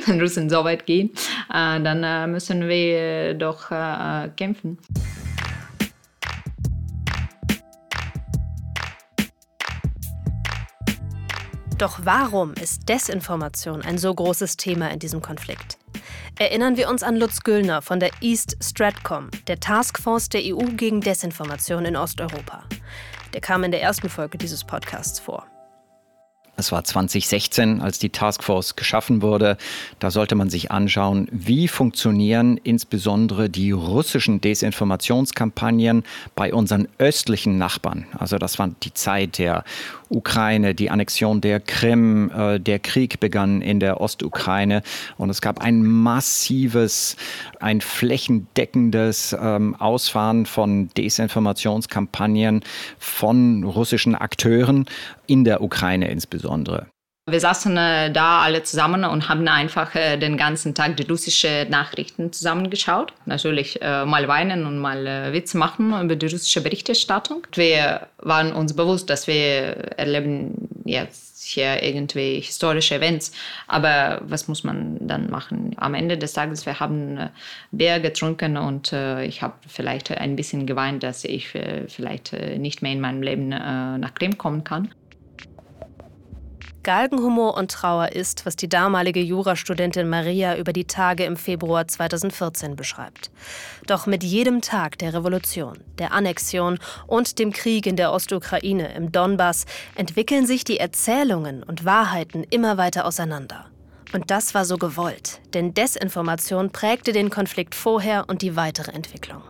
wenn 0.06 0.20
Russen 0.20 0.48
so 0.50 0.64
weit 0.64 0.86
gehen, 0.86 1.10
äh, 1.52 1.80
dann 1.80 2.02
äh, 2.02 2.26
müssen 2.26 2.68
wir 2.68 3.34
doch 3.34 3.70
äh, 3.70 4.28
kämpfen. 4.36 4.78
Doch 11.78 12.00
warum 12.04 12.54
ist 12.54 12.88
Desinformation 12.88 13.82
ein 13.82 13.98
so 13.98 14.14
großes 14.14 14.56
Thema 14.56 14.90
in 14.90 15.00
diesem 15.00 15.20
Konflikt? 15.20 15.76
Erinnern 16.38 16.76
wir 16.76 16.88
uns 16.88 17.02
an 17.02 17.16
Lutz 17.16 17.42
Güllner 17.42 17.82
von 17.82 18.00
der 18.00 18.10
East 18.20 18.56
Stratcom, 18.62 19.30
der 19.48 19.60
Taskforce 19.60 20.28
der 20.28 20.42
EU 20.44 20.64
gegen 20.76 21.00
Desinformation 21.00 21.84
in 21.84 21.96
Osteuropa. 21.96 22.64
Der 23.32 23.40
kam 23.40 23.64
in 23.64 23.72
der 23.72 23.82
ersten 23.82 24.08
Folge 24.08 24.38
dieses 24.38 24.64
Podcasts 24.64 25.18
vor. 25.18 25.46
Es 26.56 26.70
war 26.70 26.84
2016, 26.84 27.80
als 27.80 27.98
die 27.98 28.10
Taskforce 28.10 28.76
geschaffen 28.76 29.22
wurde. 29.22 29.56
Da 29.98 30.10
sollte 30.10 30.34
man 30.34 30.50
sich 30.50 30.70
anschauen, 30.70 31.28
wie 31.32 31.66
funktionieren 31.66 32.58
insbesondere 32.62 33.50
die 33.50 33.72
russischen 33.72 34.40
Desinformationskampagnen 34.40 36.04
bei 36.36 36.54
unseren 36.54 36.86
östlichen 36.98 37.58
Nachbarn. 37.58 38.06
Also 38.16 38.38
das 38.38 38.58
war 38.58 38.68
die 38.82 38.94
Zeit 38.94 39.38
der 39.38 39.64
Ukraine, 40.08 40.74
die 40.74 40.90
Annexion 40.90 41.40
der 41.40 41.60
Krim, 41.60 42.30
äh, 42.30 42.58
der 42.60 42.78
Krieg 42.78 43.20
begann 43.20 43.62
in 43.62 43.80
der 43.80 44.00
Ostukraine 44.00 44.82
und 45.16 45.30
es 45.30 45.40
gab 45.40 45.60
ein 45.60 45.84
massives, 45.84 47.16
ein 47.60 47.80
flächendeckendes 47.80 49.36
ähm, 49.40 49.74
Ausfahren 49.76 50.46
von 50.46 50.88
Desinformationskampagnen 50.96 52.62
von 52.98 53.64
russischen 53.64 54.14
Akteuren 54.14 54.86
in 55.26 55.44
der 55.44 55.62
Ukraine 55.62 56.08
insbesondere. 56.10 56.86
Wir 57.26 57.40
saßen 57.40 57.74
äh, 57.78 58.12
da 58.12 58.42
alle 58.42 58.64
zusammen 58.64 59.02
und 59.06 59.30
haben 59.30 59.48
einfach 59.48 59.94
äh, 59.94 60.18
den 60.18 60.36
ganzen 60.36 60.74
Tag 60.74 60.98
die 60.98 61.04
russischen 61.04 61.70
Nachrichten 61.70 62.30
zusammengeschaut. 62.34 63.14
Natürlich 63.24 63.80
äh, 63.80 64.04
mal 64.04 64.28
weinen 64.28 64.66
und 64.66 64.78
mal 64.78 65.32
Witze 65.32 65.56
machen 65.56 65.98
über 66.02 66.16
die 66.16 66.26
russische 66.26 66.60
Berichterstattung. 66.60 67.46
Wir 67.54 68.08
waren 68.18 68.52
uns 68.52 68.76
bewusst, 68.76 69.08
dass 69.08 69.26
wir 69.26 69.96
erleben 69.96 70.68
jetzt 70.84 71.46
hier 71.46 71.82
irgendwie 71.82 72.40
historische 72.40 72.96
Events. 72.96 73.32
Aber 73.68 74.20
was 74.26 74.46
muss 74.46 74.62
man 74.62 74.98
dann 75.00 75.30
machen? 75.30 75.74
Am 75.78 75.94
Ende 75.94 76.18
des 76.18 76.34
Tages, 76.34 76.66
wir 76.66 76.78
haben 76.78 77.30
Bier 77.70 78.00
getrunken 78.00 78.58
und 78.58 78.92
ich 78.92 79.42
habe 79.42 79.54
vielleicht 79.66 80.10
ein 80.10 80.36
bisschen 80.36 80.66
geweint, 80.66 81.02
dass 81.02 81.24
ich 81.24 81.48
vielleicht 81.88 82.32
nicht 82.32 82.80
mehr 82.80 82.92
in 82.92 83.00
meinem 83.00 83.22
Leben 83.22 83.48
nach 83.48 84.14
Krim 84.14 84.38
kommen 84.38 84.64
kann. 84.64 84.90
Galgenhumor 86.84 87.56
und 87.56 87.70
Trauer 87.70 88.12
ist, 88.12 88.46
was 88.46 88.56
die 88.56 88.68
damalige 88.68 89.20
Jurastudentin 89.20 90.08
Maria 90.08 90.56
über 90.56 90.72
die 90.72 90.84
Tage 90.84 91.24
im 91.24 91.36
Februar 91.36 91.88
2014 91.88 92.76
beschreibt. 92.76 93.30
Doch 93.86 94.06
mit 94.06 94.22
jedem 94.22 94.60
Tag 94.60 94.98
der 94.98 95.14
Revolution, 95.14 95.78
der 95.98 96.12
Annexion 96.12 96.78
und 97.06 97.38
dem 97.38 97.52
Krieg 97.52 97.86
in 97.86 97.96
der 97.96 98.12
Ostukraine, 98.12 98.94
im 98.94 99.10
Donbass, 99.10 99.64
entwickeln 99.94 100.46
sich 100.46 100.62
die 100.62 100.78
Erzählungen 100.78 101.62
und 101.62 101.84
Wahrheiten 101.84 102.44
immer 102.44 102.76
weiter 102.76 103.06
auseinander. 103.06 103.66
Und 104.12 104.30
das 104.30 104.54
war 104.54 104.64
so 104.64 104.76
gewollt, 104.76 105.40
denn 105.54 105.74
Desinformation 105.74 106.70
prägte 106.70 107.12
den 107.12 107.30
Konflikt 107.30 107.74
vorher 107.74 108.28
und 108.28 108.42
die 108.42 108.54
weitere 108.54 108.92
Entwicklung. 108.92 109.42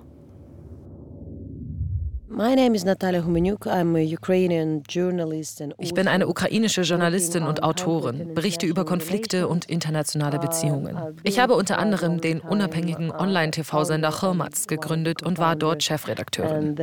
Ich 5.78 5.94
bin 5.94 6.08
eine 6.08 6.26
ukrainische 6.26 6.82
Journalistin 6.82 7.44
und 7.44 7.62
Autorin, 7.62 8.34
berichte 8.34 8.66
über 8.66 8.84
Konflikte 8.84 9.46
und 9.46 9.66
internationale 9.66 10.40
Beziehungen. 10.40 10.98
Ich 11.22 11.38
habe 11.38 11.54
unter 11.54 11.78
anderem 11.78 12.20
den 12.20 12.40
unabhängigen 12.40 13.12
Online-TV-Sender 13.12 14.10
Chromats 14.10 14.66
gegründet 14.66 15.22
und 15.22 15.38
war 15.38 15.54
dort 15.54 15.82
Chefredakteurin. 15.84 16.74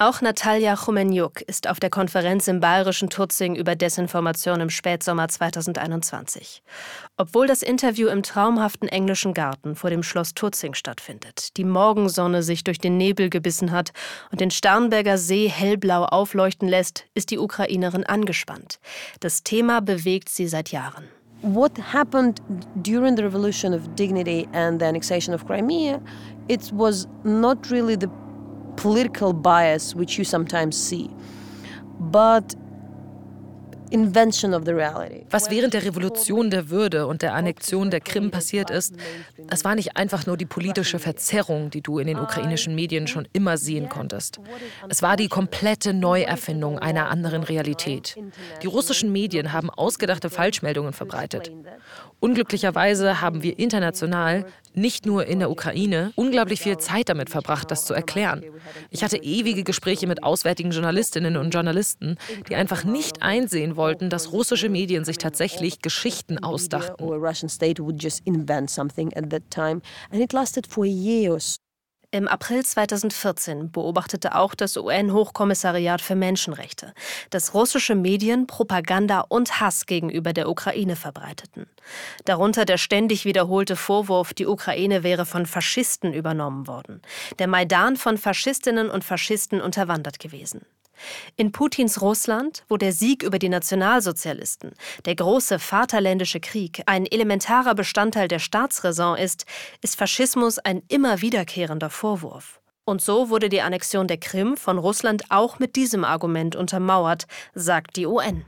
Auch 0.00 0.20
Natalia 0.20 0.76
Chomeniuk 0.76 1.42
ist 1.42 1.68
auf 1.68 1.80
der 1.80 1.90
Konferenz 1.90 2.46
im 2.46 2.60
bayerischen 2.60 3.10
Tutzing 3.10 3.56
über 3.56 3.74
Desinformation 3.74 4.60
im 4.60 4.70
Spätsommer 4.70 5.26
2021. 5.26 6.62
Obwohl 7.16 7.48
das 7.48 7.64
Interview 7.64 8.06
im 8.06 8.22
traumhaften 8.22 8.88
englischen 8.88 9.34
Garten 9.34 9.74
vor 9.74 9.90
dem 9.90 10.04
Schloss 10.04 10.34
Tutzing 10.34 10.74
stattfindet, 10.74 11.56
die 11.56 11.64
Morgensonne 11.64 12.44
sich 12.44 12.62
durch 12.62 12.78
den 12.78 12.96
Nebel 12.96 13.28
gebissen 13.28 13.72
hat 13.72 13.90
und 14.30 14.40
den 14.40 14.52
Starnberger 14.52 15.18
See 15.18 15.48
hellblau 15.48 16.04
aufleuchten 16.04 16.68
lässt, 16.68 17.04
ist 17.14 17.32
die 17.32 17.38
Ukrainerin 17.40 18.04
angespannt. 18.04 18.78
Das 19.18 19.42
Thema 19.42 19.80
bewegt 19.80 20.28
sie 20.28 20.46
seit 20.46 20.70
Jahren. 20.70 21.08
What 21.42 21.72
happened 21.92 22.40
during 22.84 23.16
the 23.16 23.24
revolution 23.24 23.74
of 23.74 23.82
dignity 23.96 24.46
and 24.52 24.80
the 24.80 24.86
annexation 24.86 25.34
of 25.34 25.44
Crimea, 25.44 26.00
it 26.46 26.70
was 26.72 27.08
not 27.24 27.68
really 27.72 27.96
the 28.00 28.08
political 28.82 29.32
bias 29.32 29.94
which 29.94 30.18
you 30.18 30.24
sometimes 30.24 30.76
see, 30.76 31.10
but 31.98 32.56
Was 33.90 35.50
während 35.50 35.72
der 35.74 35.84
Revolution 35.84 36.50
der 36.50 36.68
Würde 36.68 37.06
und 37.06 37.22
der 37.22 37.34
Annexion 37.34 37.90
der 37.90 38.00
Krim 38.00 38.30
passiert 38.30 38.70
ist, 38.70 38.94
das 39.46 39.64
war 39.64 39.74
nicht 39.74 39.96
einfach 39.96 40.26
nur 40.26 40.36
die 40.36 40.44
politische 40.44 40.98
Verzerrung, 40.98 41.70
die 41.70 41.80
du 41.80 41.98
in 41.98 42.06
den 42.06 42.18
ukrainischen 42.18 42.74
Medien 42.74 43.06
schon 43.06 43.26
immer 43.32 43.56
sehen 43.56 43.88
konntest. 43.88 44.40
Es 44.90 45.00
war 45.00 45.16
die 45.16 45.28
komplette 45.28 45.94
Neuerfindung 45.94 46.78
einer 46.78 47.08
anderen 47.08 47.42
Realität. 47.42 48.16
Die 48.62 48.66
russischen 48.66 49.10
Medien 49.10 49.54
haben 49.54 49.70
ausgedachte 49.70 50.28
Falschmeldungen 50.28 50.92
verbreitet. 50.92 51.50
Unglücklicherweise 52.20 53.20
haben 53.20 53.42
wir 53.42 53.58
international, 53.58 54.46
nicht 54.74 55.06
nur 55.06 55.26
in 55.26 55.38
der 55.38 55.50
Ukraine, 55.50 56.12
unglaublich 56.16 56.60
viel 56.60 56.78
Zeit 56.78 57.08
damit 57.08 57.30
verbracht, 57.30 57.70
das 57.70 57.84
zu 57.84 57.94
erklären. 57.94 58.42
Ich 58.90 59.04
hatte 59.04 59.18
ewige 59.18 59.62
Gespräche 59.64 60.06
mit 60.06 60.22
auswärtigen 60.22 60.70
Journalistinnen 60.70 61.36
und 61.36 61.50
Journalisten, 61.50 62.16
die 62.48 62.56
einfach 62.56 62.84
nicht 62.84 63.22
einsehen 63.22 63.76
wollten, 63.76 64.10
dass 64.10 64.32
russische 64.32 64.68
Medien 64.68 65.04
sich 65.04 65.18
tatsächlich 65.18 65.80
Geschichten 65.80 66.38
ausdachten. 66.38 67.04
Im 72.10 72.26
April 72.26 72.64
2014 72.64 73.70
beobachtete 73.70 74.34
auch 74.34 74.54
das 74.54 74.78
UN-Hochkommissariat 74.78 76.00
für 76.00 76.14
Menschenrechte, 76.14 76.94
dass 77.28 77.52
russische 77.52 77.94
Medien 77.94 78.46
Propaganda 78.46 79.26
und 79.28 79.60
Hass 79.60 79.84
gegenüber 79.84 80.32
der 80.32 80.48
Ukraine 80.48 80.96
verbreiteten. 80.96 81.66
Darunter 82.24 82.64
der 82.64 82.78
ständig 82.78 83.26
wiederholte 83.26 83.76
Vorwurf, 83.76 84.32
die 84.32 84.46
Ukraine 84.46 85.02
wäre 85.02 85.26
von 85.26 85.44
Faschisten 85.44 86.14
übernommen 86.14 86.66
worden, 86.66 87.02
der 87.38 87.46
Maidan 87.46 87.98
von 87.98 88.16
Faschistinnen 88.16 88.88
und 88.88 89.04
Faschisten 89.04 89.60
unterwandert 89.60 90.18
gewesen. 90.18 90.64
In 91.36 91.52
Putins 91.52 92.00
Russland, 92.00 92.64
wo 92.68 92.76
der 92.76 92.92
Sieg 92.92 93.22
über 93.22 93.38
die 93.38 93.48
Nationalsozialisten, 93.48 94.72
der 95.04 95.14
große 95.14 95.58
Vaterländische 95.58 96.40
Krieg, 96.40 96.82
ein 96.86 97.06
elementarer 97.06 97.74
Bestandteil 97.74 98.28
der 98.28 98.38
Staatsräson 98.38 99.16
ist, 99.16 99.44
ist 99.82 99.96
Faschismus 99.96 100.58
ein 100.58 100.82
immer 100.88 101.20
wiederkehrender 101.20 101.90
Vorwurf. 101.90 102.60
Und 102.84 103.02
so 103.02 103.28
wurde 103.28 103.50
die 103.50 103.60
Annexion 103.60 104.06
der 104.06 104.16
Krim 104.16 104.56
von 104.56 104.78
Russland 104.78 105.24
auch 105.28 105.58
mit 105.58 105.76
diesem 105.76 106.04
Argument 106.04 106.56
untermauert, 106.56 107.26
sagt 107.54 107.96
die 107.96 108.06
UN. 108.06 108.44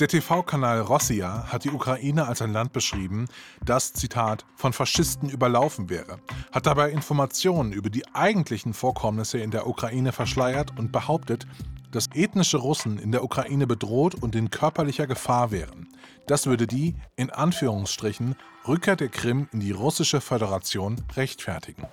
Der 0.00 0.08
TV-Kanal 0.08 0.80
Rossia 0.80 1.52
hat 1.52 1.62
die 1.64 1.70
Ukraine 1.70 2.26
als 2.26 2.42
ein 2.42 2.52
Land 2.52 2.72
beschrieben, 2.72 3.26
das, 3.64 3.92
Zitat, 3.92 4.44
von 4.56 4.72
Faschisten 4.72 5.30
überlaufen 5.30 5.88
wäre, 5.88 6.18
hat 6.50 6.66
dabei 6.66 6.90
Informationen 6.90 7.72
über 7.72 7.90
die 7.90 8.04
eigentlichen 8.12 8.74
Vorkommnisse 8.74 9.38
in 9.38 9.52
der 9.52 9.68
Ukraine 9.68 10.10
verschleiert 10.10 10.76
und 10.76 10.90
behauptet, 10.90 11.46
dass 11.92 12.08
ethnische 12.12 12.56
Russen 12.56 12.98
in 12.98 13.12
der 13.12 13.22
Ukraine 13.22 13.68
bedroht 13.68 14.16
und 14.16 14.34
in 14.34 14.50
körperlicher 14.50 15.06
Gefahr 15.06 15.52
wären. 15.52 15.88
Das 16.26 16.46
würde 16.46 16.66
die, 16.66 16.96
in 17.14 17.30
Anführungsstrichen, 17.30 18.34
Rückkehr 18.66 18.96
der 18.96 19.10
Krim 19.10 19.48
in 19.52 19.60
die 19.60 19.70
russische 19.70 20.20
Föderation 20.20 20.96
rechtfertigen. 21.14 21.86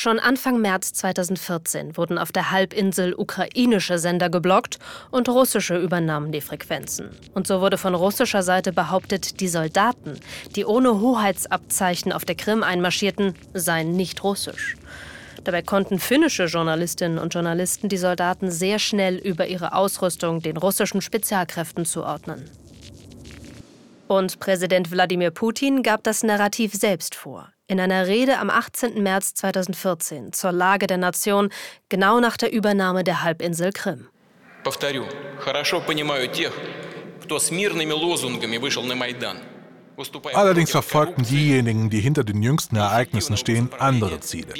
Schon 0.00 0.20
Anfang 0.20 0.60
März 0.60 0.92
2014 0.92 1.96
wurden 1.96 2.18
auf 2.18 2.30
der 2.30 2.52
Halbinsel 2.52 3.14
ukrainische 3.14 3.98
Sender 3.98 4.30
geblockt 4.30 4.78
und 5.10 5.28
russische 5.28 5.76
übernahmen 5.76 6.30
die 6.30 6.40
Frequenzen. 6.40 7.10
Und 7.34 7.48
so 7.48 7.60
wurde 7.60 7.78
von 7.78 7.96
russischer 7.96 8.44
Seite 8.44 8.72
behauptet, 8.72 9.40
die 9.40 9.48
Soldaten, 9.48 10.20
die 10.54 10.64
ohne 10.64 11.00
Hoheitsabzeichen 11.00 12.12
auf 12.12 12.24
der 12.24 12.36
Krim 12.36 12.62
einmarschierten, 12.62 13.34
seien 13.54 13.96
nicht 13.96 14.22
russisch. 14.22 14.76
Dabei 15.42 15.62
konnten 15.62 15.98
finnische 15.98 16.44
Journalistinnen 16.44 17.18
und 17.18 17.34
Journalisten 17.34 17.88
die 17.88 17.96
Soldaten 17.96 18.52
sehr 18.52 18.78
schnell 18.78 19.16
über 19.16 19.48
ihre 19.48 19.72
Ausrüstung 19.72 20.40
den 20.42 20.58
russischen 20.58 21.00
Spezialkräften 21.00 21.84
zuordnen. 21.84 22.48
Und 24.08 24.40
Präsident 24.40 24.90
Wladimir 24.90 25.30
Putin 25.30 25.82
gab 25.82 26.02
das 26.02 26.22
Narrativ 26.22 26.72
selbst 26.72 27.14
vor. 27.14 27.52
In 27.66 27.78
einer 27.78 28.06
Rede 28.06 28.38
am 28.38 28.48
18. 28.48 29.02
März 29.02 29.34
2014 29.34 30.32
zur 30.32 30.50
Lage 30.50 30.86
der 30.86 30.96
Nation, 30.96 31.50
genau 31.90 32.18
nach 32.18 32.38
der 32.38 32.50
Übernahme 32.50 33.04
der 33.04 33.22
Halbinsel 33.22 33.70
Krim. 33.70 34.08
Allerdings 40.32 40.70
verfolgten 40.70 41.22
diejenigen, 41.24 41.90
die 41.90 42.00
hinter 42.00 42.24
den 42.24 42.42
jüngsten 42.42 42.76
Ereignissen 42.76 43.36
stehen, 43.36 43.68
andere 43.78 44.20
Ziele. 44.20 44.54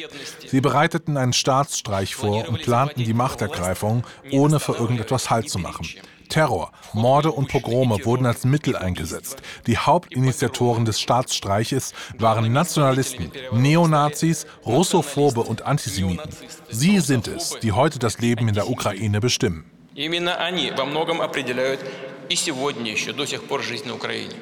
Sie 0.46 0.60
bereiteten 0.60 1.16
einen 1.16 1.32
Staatsstreich 1.32 2.14
vor 2.14 2.46
und 2.48 2.60
planten 2.60 3.02
die 3.02 3.14
Machtergreifung, 3.14 4.04
ohne 4.30 4.60
für 4.60 4.74
irgendetwas 4.74 5.30
Halt 5.30 5.48
zu 5.48 5.58
machen. 5.58 5.88
Terror, 6.29 6.71
Morde 6.93 7.31
und 7.31 7.47
Pogrome 7.47 8.03
wurden 8.05 8.25
als 8.25 8.43
Mittel 8.43 8.75
eingesetzt. 8.75 9.41
Die 9.67 9.77
Hauptinitiatoren 9.77 10.85
des 10.85 10.99
Staatsstreiches 10.99 11.93
waren 12.17 12.51
Nationalisten, 12.51 13.31
Neonazis, 13.51 14.47
Russophobe 14.65 15.41
und 15.41 15.61
Antisemiten. 15.63 16.31
Sie 16.69 16.99
sind 16.99 17.27
es, 17.27 17.57
die 17.61 17.71
heute 17.71 17.99
das 17.99 18.19
Leben 18.19 18.47
in 18.47 18.55
der 18.55 18.69
Ukraine 18.69 19.19
bestimmen. 19.19 19.65
Именно 19.95 20.37
они 20.37 20.71
во 20.71 20.85
многом 20.85 21.21
определяют 21.21 21.79
и 22.27 22.35
сегодня 22.35 22.91
еще 22.91 23.13
до 23.13 23.25
сих 23.27 23.43
пор 23.43 23.61
жизнь 23.61 23.87
на 23.87 23.93
Украине. 23.93 24.33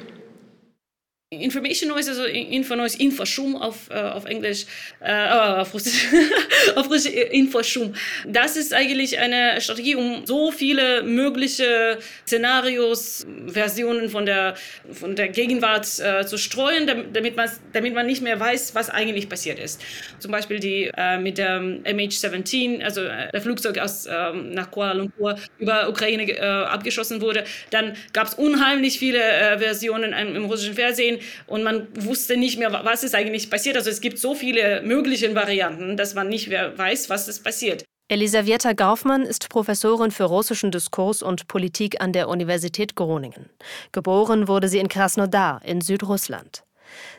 Information 1.29 1.89
Noise, 1.89 2.11
also 2.11 2.23
Infonoise, 2.23 2.97
Infoschum 2.97 3.57
auf, 3.57 3.89
äh, 3.89 3.95
auf 3.95 4.23
Englisch, 4.23 4.65
äh, 5.01 5.27
oh, 5.29 5.59
auf 5.59 5.73
Russisch, 5.73 6.07
auf 6.75 6.89
Russisch 6.89 7.13
äh, 7.13 7.37
Infoschum. 7.37 7.93
Das 8.25 8.55
ist 8.55 8.73
eigentlich 8.73 9.19
eine 9.19 9.59
Strategie, 9.59 9.95
um 9.95 10.25
so 10.25 10.53
viele 10.53 11.03
mögliche 11.03 11.97
Szenarios, 12.25 13.27
Versionen 13.45 14.09
von 14.09 14.25
der, 14.25 14.55
von 14.89 15.17
der 15.17 15.27
Gegenwart 15.27 15.99
äh, 15.99 16.25
zu 16.25 16.37
streuen, 16.37 16.87
damit 17.11 17.35
man, 17.35 17.49
damit 17.73 17.93
man 17.93 18.05
nicht 18.05 18.21
mehr 18.21 18.39
weiß, 18.39 18.73
was 18.73 18.89
eigentlich 18.89 19.27
passiert 19.27 19.59
ist. 19.59 19.81
Zum 20.19 20.31
Beispiel 20.31 20.61
die 20.61 20.89
äh, 20.95 21.17
mit 21.17 21.39
der 21.39 21.59
MH17, 21.59 22.81
also 22.81 23.01
äh, 23.01 23.29
der 23.33 23.41
Flugzeug 23.41 23.79
aus 23.79 24.07
ähm, 24.09 24.51
nach 24.53 24.71
Kuala 24.71 24.93
Lumpur 24.93 25.35
über 25.59 25.89
Ukraine 25.89 26.37
abgeschossen 26.69 27.19
wurde. 27.19 27.43
Dann 27.69 27.97
gab 28.13 28.27
es 28.27 28.33
unheimlich 28.35 28.99
viele 28.99 29.19
Versionen 29.59 30.13
im 30.13 30.45
russischen 30.45 30.73
Fernsehen 30.73 31.16
und 31.47 31.63
man 31.63 31.87
wusste 31.95 32.37
nicht 32.37 32.57
mehr, 32.57 32.71
was 32.83 33.03
ist 33.03 33.15
eigentlich 33.15 33.49
passiert. 33.49 33.77
Also 33.77 33.89
es 33.89 34.01
gibt 34.01 34.19
so 34.19 34.35
viele 34.35 34.81
mögliche 34.81 35.33
Varianten, 35.35 35.97
dass 35.97 36.15
man 36.15 36.29
nicht 36.29 36.47
mehr 36.47 36.77
weiß, 36.77 37.09
was 37.09 37.27
ist 37.27 37.43
passiert. 37.43 37.83
Elisaveta 38.09 38.71
Gaufmann 38.71 39.23
ist 39.23 39.49
Professorin 39.49 40.11
für 40.11 40.23
russischen 40.23 40.71
Diskurs 40.71 41.21
und 41.21 41.49
Politik 41.49 41.99
an 41.99 42.13
der 42.13 42.29
Universität 42.29 42.95
Groningen. 42.95 43.49
Geboren 43.91 44.47
wurde 44.47 44.69
sie 44.69 44.79
in 44.79 44.87
Krasnodar 44.87 45.61
in 45.65 45.81
Südrussland. 45.81 46.63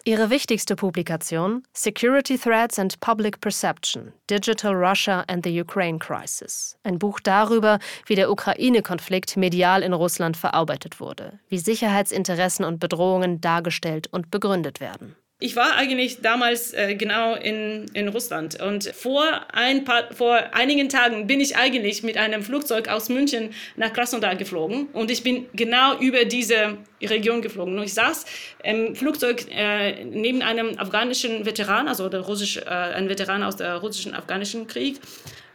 Ihre 0.05 0.31
wichtigste 0.31 0.77
Publikation 0.77 1.63
Security 1.73 2.39
Threats 2.39 2.79
and 2.79 2.99
Public 3.01 3.41
Perception 3.41 4.13
Digital 4.31 4.75
Russia 4.75 5.25
and 5.29 5.45
the 5.45 5.61
Ukraine 5.61 5.99
Crisis. 5.99 6.77
Ein 6.83 6.99
Buch 6.99 7.21
darüber, 7.21 7.79
wie 8.07 8.15
der 8.15 8.31
Ukraine-Konflikt 8.31 9.37
medial 9.37 9.83
in 9.83 9.93
Russland 9.93 10.37
verarbeitet 10.37 11.01
wurde, 11.01 11.39
wie 11.49 11.59
Sicherheitsinteressen 11.59 12.65
und 12.65 12.81
Bedrohungen 12.81 13.41
dargestellt 13.41 14.07
und 14.09 14.31
begründet 14.31 14.81
werden. 14.81 15.17
Ich 15.41 15.55
war 15.55 15.77
eigentlich 15.77 16.21
damals 16.21 16.75
äh, 16.75 16.97
genau 16.97 17.37
in, 17.37 17.87
in 17.93 18.09
Russland 18.09 18.61
und 18.61 18.93
vor, 18.93 19.23
ein 19.53 19.85
paar, 19.85 20.13
vor 20.13 20.37
einigen 20.53 20.89
Tagen 20.89 21.29
bin 21.29 21.39
ich 21.39 21.57
eigentlich 21.57 22.03
mit 22.03 22.17
einem 22.17 22.43
Flugzeug 22.43 22.89
aus 22.89 23.09
München 23.09 23.51
nach 23.77 23.93
Krasnodar 23.93 24.35
geflogen 24.35 24.89
und 24.95 25.13
ich 25.13 25.23
bin 25.23 25.47
genau 25.53 25.97
über 26.01 26.25
diese 26.25 26.79
Region 27.01 27.41
geflogen. 27.41 27.79
Und 27.79 27.85
ich 27.85 27.95
saß 27.95 28.27
im 28.65 28.97
Flugzeug 28.97 29.47
äh, 29.49 30.05
neben 30.07 30.43
einem 30.43 30.77
afghanischen 30.77 31.47
Veteran, 31.47 31.87
also 31.87 32.09
der 32.09 32.23
Russisch, 32.23 32.57
äh, 32.57 32.69
ein 32.69 33.09
Veteran 33.09 33.45
aus 33.45 33.55
dem 33.55 33.77
russischen 33.77 34.15
afghanischen 34.15 34.67
Krieg. 34.67 34.99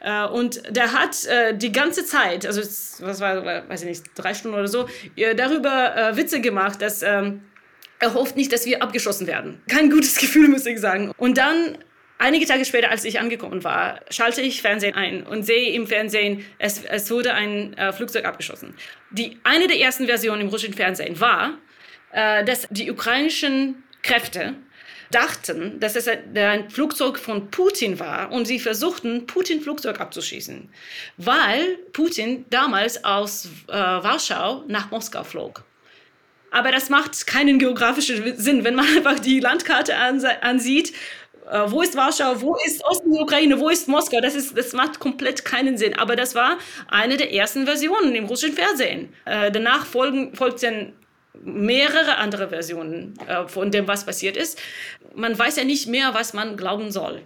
Uh, 0.06 0.28
und 0.34 0.62
der 0.76 0.92
hat 0.92 1.16
uh, 1.26 1.56
die 1.56 1.72
ganze 1.72 2.06
Zeit, 2.06 2.46
also 2.46 2.60
was 3.06 3.22
war, 3.22 3.70
weiß 3.70 3.84
ich 3.84 3.88
nicht, 3.88 4.04
drei 4.16 4.34
Stunden 4.34 4.58
oder 4.58 4.68
so, 4.68 4.82
uh, 4.82 5.34
darüber 5.34 6.12
Witze 6.18 6.42
gemacht, 6.42 6.82
dass 6.82 7.04
ähm, 7.04 7.40
er 8.04 8.14
hofft 8.14 8.36
nicht, 8.36 8.52
dass 8.52 8.66
wir 8.66 8.84
abgeschossen 8.84 9.28
werden. 9.28 9.62
Kein 9.70 9.90
gutes 9.90 10.16
Gefühl, 10.24 10.50
muss 10.50 10.66
ich 10.66 10.80
sagen. 10.80 11.12
Und 11.18 11.38
dann 11.38 11.78
Einige 12.20 12.46
Tage 12.46 12.64
später, 12.64 12.90
als 12.90 13.04
ich 13.04 13.20
angekommen 13.20 13.66
war, 13.66 14.00
schalte 14.10 14.40
ich 14.40 14.62
Fernsehen 14.62 14.96
ein 14.96 15.24
und 15.24 15.44
sehe 15.44 15.74
im 15.74 15.88
Fernsehen, 15.88 16.46
es, 16.58 16.82
es 16.86 17.12
wurde 17.12 17.34
ein 17.34 17.74
äh, 17.74 17.92
Flugzeug 17.92 18.24
abgeschossen. 18.24 18.76
Die, 19.10 19.40
eine 19.44 19.68
der 19.68 19.78
ersten 19.80 20.06
Versionen 20.06 20.42
im 20.42 20.48
russischen 20.48 20.74
Fernsehen 20.74 21.20
war, 21.20 21.58
äh, 22.14 22.46
dass 22.46 22.68
die 22.70 22.90
ukrainischen 22.90 23.84
Kräfte 24.04 24.54
dachten, 25.12 25.82
dass 25.82 25.98
es 25.98 26.08
ein 26.08 26.70
Flugzeug 26.70 27.20
von 27.20 27.52
Putin 27.52 28.00
war 28.00 28.32
und 28.32 28.46
sie 28.46 28.60
versuchten, 28.60 29.28
Putin 29.28 29.60
Flugzeug 29.60 30.00
abzuschießen, 30.00 30.70
weil 31.18 31.78
Putin 31.92 32.46
damals 32.50 33.04
aus 33.04 33.50
äh, 33.68 33.74
Warschau 33.74 34.64
nach 34.68 34.92
Moskau 34.92 35.26
flog. 35.26 35.66
Aber 36.54 36.72
das 36.72 36.90
macht 36.90 37.26
keinen 37.26 37.58
geografischen 37.58 38.38
Sinn, 38.38 38.64
wenn 38.64 38.76
man 38.76 38.86
einfach 38.98 39.20
die 39.20 39.40
Landkarte 39.40 39.96
ansieht. 39.98 40.94
Äh, 41.52 41.64
wo 41.66 41.82
ist 41.82 41.96
Warschau? 41.98 42.40
Wo 42.42 42.56
ist 42.66 42.86
Osten 42.86 43.12
der 43.12 43.24
Ukraine? 43.24 43.60
Wo 43.60 43.70
ist 43.70 43.88
Moskau? 43.88 44.22
Das, 44.22 44.36
ist, 44.36 44.56
das 44.56 44.72
macht 44.74 45.00
komplett 45.00 45.44
keinen 45.44 45.78
Sinn. 45.78 45.98
Aber 45.98 46.16
das 46.16 46.36
war 46.36 46.60
eine 46.88 47.18
der 47.18 47.34
ersten 47.34 47.66
Versionen 47.66 48.14
im 48.14 48.26
russischen 48.26 48.56
Fernsehen. 48.56 49.12
Äh, 49.26 49.52
danach 49.52 49.86
folgen, 49.86 50.36
folgten 50.36 50.94
mehrere 51.44 52.18
andere 52.18 52.50
Versionen 52.50 53.16
äh, 53.28 53.48
von 53.48 53.72
dem, 53.72 53.88
was 53.88 54.06
passiert 54.06 54.38
ist. 54.38 54.62
Man 55.16 55.38
weiß 55.38 55.58
ja 55.58 55.64
nicht 55.64 55.88
mehr, 55.88 56.14
was 56.14 56.34
man 56.34 56.56
glauben 56.56 56.92
soll. 56.92 57.24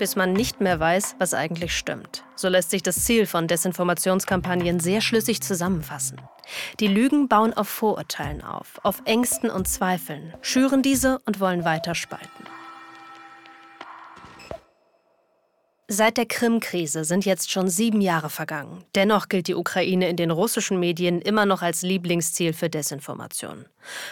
Bis 0.00 0.16
man 0.16 0.32
nicht 0.32 0.62
mehr 0.62 0.80
weiß, 0.80 1.16
was 1.18 1.34
eigentlich 1.34 1.76
stimmt. 1.76 2.24
So 2.34 2.48
lässt 2.48 2.70
sich 2.70 2.82
das 2.82 3.04
Ziel 3.04 3.26
von 3.26 3.46
Desinformationskampagnen 3.46 4.80
sehr 4.80 5.02
schlüssig 5.02 5.42
zusammenfassen. 5.42 6.18
Die 6.80 6.86
Lügen 6.86 7.28
bauen 7.28 7.52
auf 7.52 7.68
Vorurteilen 7.68 8.42
auf, 8.42 8.80
auf 8.82 9.02
Ängsten 9.04 9.50
und 9.50 9.68
Zweifeln, 9.68 10.32
schüren 10.40 10.80
diese 10.80 11.18
und 11.26 11.38
wollen 11.38 11.66
weiter 11.66 11.94
spalten. 11.94 12.59
Seit 15.92 16.18
der 16.18 16.26
Krim-Krise 16.26 17.02
sind 17.02 17.24
jetzt 17.24 17.50
schon 17.50 17.68
sieben 17.68 18.00
Jahre 18.00 18.30
vergangen. 18.30 18.84
Dennoch 18.94 19.28
gilt 19.28 19.48
die 19.48 19.56
Ukraine 19.56 20.08
in 20.08 20.14
den 20.14 20.30
russischen 20.30 20.78
Medien 20.78 21.20
immer 21.20 21.46
noch 21.46 21.62
als 21.62 21.82
Lieblingsziel 21.82 22.52
für 22.52 22.70
Desinformation. 22.70 23.64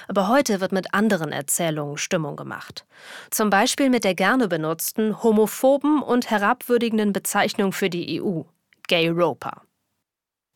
Aber 0.08 0.26
heute 0.26 0.60
wird 0.60 0.72
mit 0.72 0.92
anderen 0.92 1.30
Erzählungen 1.30 1.96
Stimmung 1.96 2.34
gemacht. 2.34 2.84
Zum 3.30 3.48
Beispiel 3.48 3.90
mit 3.90 4.02
der 4.02 4.16
gerne 4.16 4.48
benutzten, 4.48 5.22
homophoben 5.22 6.02
und 6.02 6.28
herabwürdigenden 6.32 7.12
Bezeichnung 7.12 7.70
für 7.70 7.90
die 7.90 8.20
EU, 8.20 8.40
Gay 8.88 9.10
Roper. 9.10 9.62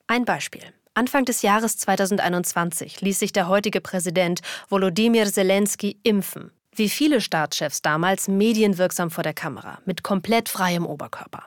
Ein 0.09 0.25
Beispiel. 0.25 0.64
Anfang 0.95 1.25
des 1.25 1.43
Jahres 1.43 1.79
2021 1.79 3.01
ließ 3.01 3.20
sich 3.20 3.33
der 3.33 3.47
heutige 3.47 3.81
Präsident 3.81 4.41
Volodymyr 4.68 5.27
Zelensky 5.27 6.01
impfen 6.03 6.51
wie 6.76 6.89
viele 6.89 7.22
Staatschefs 7.22 7.82
damals 7.82 8.28
medienwirksam 8.28 9.09
vor 9.09 9.24
der 9.24 9.34
Kamera, 9.34 9.80
mit 9.86 10.03
komplett 10.03 10.49
freiem 10.49 10.86
Oberkörper. 10.86 11.43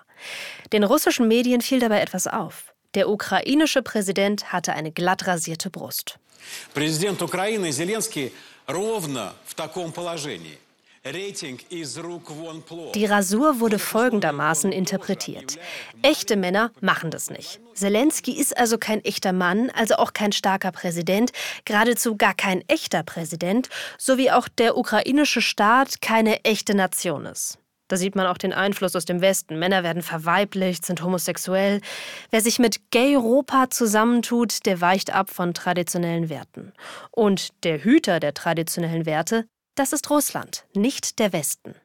Den 0.72 0.84
russischen 0.84 1.28
Medien 1.28 1.60
fiel 1.60 1.80
dabei 1.80 2.00
etwas 2.00 2.26
auf. 2.26 2.74
Der 2.94 3.08
ukrainische 3.08 3.82
Präsident 3.82 4.52
hatte 4.52 4.72
eine 4.72 4.90
glatt 4.90 5.26
rasierte 5.26 5.70
Brust. 5.70 6.18
Präsident 6.74 7.22
Ukraine 7.22 7.70
Zelensky 7.70 8.32
ровно 8.66 9.32
в 9.44 9.54
таком 9.54 9.92
положении. 9.92 10.58
Die 12.95 13.05
Rasur 13.05 13.59
wurde 13.59 13.77
folgendermaßen 13.77 14.71
interpretiert. 14.71 15.59
Echte 16.01 16.35
Männer 16.35 16.71
machen 16.81 17.11
das 17.11 17.29
nicht. 17.29 17.59
Zelensky 17.75 18.31
ist 18.31 18.57
also 18.57 18.79
kein 18.79 19.05
echter 19.05 19.31
Mann, 19.31 19.69
also 19.69 19.97
auch 19.97 20.13
kein 20.13 20.31
starker 20.31 20.71
Präsident, 20.71 21.31
geradezu 21.63 22.17
gar 22.17 22.33
kein 22.33 22.67
echter 22.67 23.03
Präsident, 23.03 23.69
so 23.99 24.17
wie 24.17 24.31
auch 24.31 24.47
der 24.47 24.77
ukrainische 24.77 25.41
Staat 25.41 26.01
keine 26.01 26.43
echte 26.43 26.73
Nation 26.73 27.27
ist. 27.27 27.59
Da 27.87 27.97
sieht 27.97 28.15
man 28.15 28.25
auch 28.25 28.39
den 28.39 28.53
Einfluss 28.53 28.95
aus 28.95 29.05
dem 29.05 29.21
Westen. 29.21 29.59
Männer 29.59 29.83
werden 29.83 30.01
verweiblicht, 30.01 30.87
sind 30.87 31.03
homosexuell. 31.03 31.81
Wer 32.31 32.41
sich 32.41 32.57
mit 32.57 32.89
Gay-Europa 32.89 33.69
zusammentut, 33.69 34.65
der 34.65 34.81
weicht 34.81 35.13
ab 35.13 35.29
von 35.29 35.53
traditionellen 35.53 36.29
Werten. 36.29 36.73
Und 37.11 37.49
der 37.63 37.83
Hüter 37.83 38.19
der 38.19 38.33
traditionellen 38.33 39.05
Werte 39.05 39.45
das 39.75 39.93
ist 39.93 40.09
Russland, 40.09 40.65
nicht 40.73 41.19
der 41.19 41.33
Westen. 41.33 41.75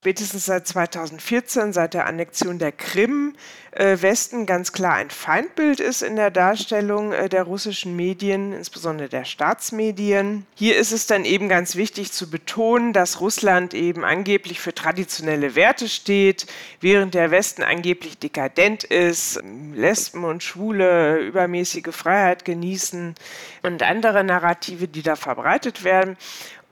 Spätestens 0.00 0.46
seit 0.46 0.64
2014, 0.64 1.72
seit 1.72 1.92
der 1.92 2.06
Annexion 2.06 2.60
der 2.60 2.70
Krim, 2.70 3.34
äh, 3.72 3.96
Westen 4.00 4.46
ganz 4.46 4.72
klar 4.72 4.94
ein 4.94 5.10
Feindbild 5.10 5.80
ist 5.80 6.02
in 6.02 6.14
der 6.14 6.30
Darstellung 6.30 7.12
äh, 7.12 7.28
der 7.28 7.42
russischen 7.42 7.96
Medien, 7.96 8.52
insbesondere 8.52 9.08
der 9.08 9.24
Staatsmedien. 9.24 10.46
Hier 10.54 10.76
ist 10.76 10.92
es 10.92 11.08
dann 11.08 11.24
eben 11.24 11.48
ganz 11.48 11.74
wichtig 11.74 12.12
zu 12.12 12.30
betonen, 12.30 12.92
dass 12.92 13.20
Russland 13.20 13.74
eben 13.74 14.04
angeblich 14.04 14.60
für 14.60 14.72
traditionelle 14.72 15.56
Werte 15.56 15.88
steht, 15.88 16.46
während 16.80 17.14
der 17.14 17.32
Westen 17.32 17.64
angeblich 17.64 18.18
dekadent 18.18 18.84
ist, 18.84 19.42
Lesben 19.74 20.22
und 20.22 20.44
Schwule 20.44 21.18
übermäßige 21.18 21.90
Freiheit 21.90 22.44
genießen 22.44 23.16
und 23.62 23.82
andere 23.82 24.22
Narrative, 24.22 24.86
die 24.86 25.02
da 25.02 25.16
verbreitet 25.16 25.82
werden. 25.82 26.16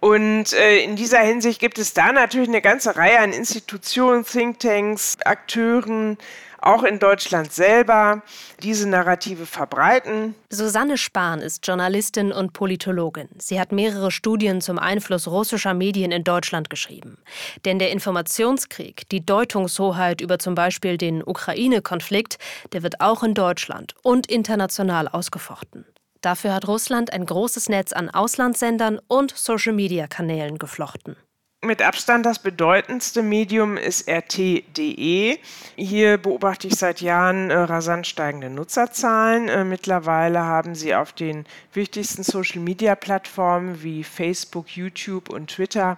Und 0.01 0.53
äh, 0.53 0.79
in 0.79 0.97
dieser 0.97 1.21
Hinsicht 1.21 1.59
gibt 1.59 1.79
es 1.79 1.95
da 1.95 2.13
natürlich 2.13 2.49
eine 2.49 2.61
ganze 2.61 2.97
Reihe 2.97 3.19
an 3.19 3.33
Institutionen, 3.33 4.25
Thinktanks, 4.25 5.17
Akteuren, 5.25 6.19
auch 6.61 6.83
in 6.83 6.99
Deutschland 6.99 7.53
selber, 7.53 8.23
diese 8.63 8.89
Narrative 8.89 9.47
verbreiten. 9.47 10.35
Susanne 10.51 10.99
Spahn 10.99 11.41
ist 11.41 11.67
Journalistin 11.67 12.33
und 12.33 12.53
Politologin. 12.53 13.29
Sie 13.39 13.61
hat 13.61 13.73
mehrere 13.73 14.11
Studien 14.11 14.61
zum 14.61 14.79
Einfluss 14.79 15.29
russischer 15.29 15.75
Medien 15.75 16.13
in 16.13 16.25
Deutschland 16.25 16.69
geschrieben. 16.69 17.19
Denn 17.65 17.79
der 17.79 17.91
Informationskrieg, 17.91 19.09
die 19.11 19.25
Deutungshoheit 19.25 20.21
über 20.21 20.39
zum 20.39 20.55
Beispiel 20.55 20.99
den 20.99 21.23
Ukraine-Konflikt, 21.23 22.39
der 22.73 22.83
wird 22.83 23.01
auch 23.01 23.23
in 23.23 23.35
Deutschland 23.35 23.95
und 24.03 24.27
international 24.27 25.09
ausgefochten. 25.09 25.85
Dafür 26.27 26.55
hat 26.55 26.67
Russland 26.67 27.13
ein 27.13 27.25
großes 27.25 27.69
Netz 27.69 27.93
an 27.93 28.11
Auslandssendern 28.11 28.99
und 29.07 29.31
Social-Media-Kanälen 29.37 30.59
geflochten. 30.59 31.15
Mit 31.63 31.83
Abstand 31.83 32.27
das 32.27 32.41
bedeutendste 32.41 33.23
Medium 33.23 33.77
ist 33.77 34.09
RT.de. 34.09 35.39
Hier 35.77 36.19
beobachte 36.19 36.67
ich 36.67 36.75
seit 36.75 37.01
Jahren 37.01 37.51
äh, 37.51 37.55
rasant 37.55 38.09
steigende 38.09 38.51
Nutzerzahlen. 38.51 39.49
Äh, 39.49 39.63
mittlerweile 39.63 40.41
haben 40.41 40.75
sie 40.75 40.97
auf 40.97 41.13
den 41.13 41.45
wichtigsten 41.73 42.25
Social-Media-Plattformen 42.25 43.85
wie 43.85 44.03
Facebook, 44.03 44.71
YouTube 44.71 45.31
und 45.31 45.51
Twitter 45.51 45.97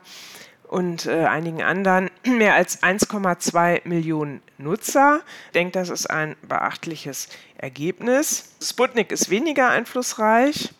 und 0.68 1.06
äh, 1.06 1.24
einigen 1.24 1.62
anderen 1.62 2.10
mehr 2.24 2.54
als 2.54 2.82
1,2 2.82 3.88
Millionen 3.88 4.42
Nutzer. 4.58 5.20
Ich 5.46 5.52
denke, 5.52 5.72
das 5.72 5.88
ist 5.88 6.08
ein 6.08 6.36
beachtliches 6.42 7.28
Ergebnis. 7.56 8.52
Sputnik 8.62 9.10
ist 9.10 9.30
weniger 9.30 9.70
einflussreich, 9.70 10.72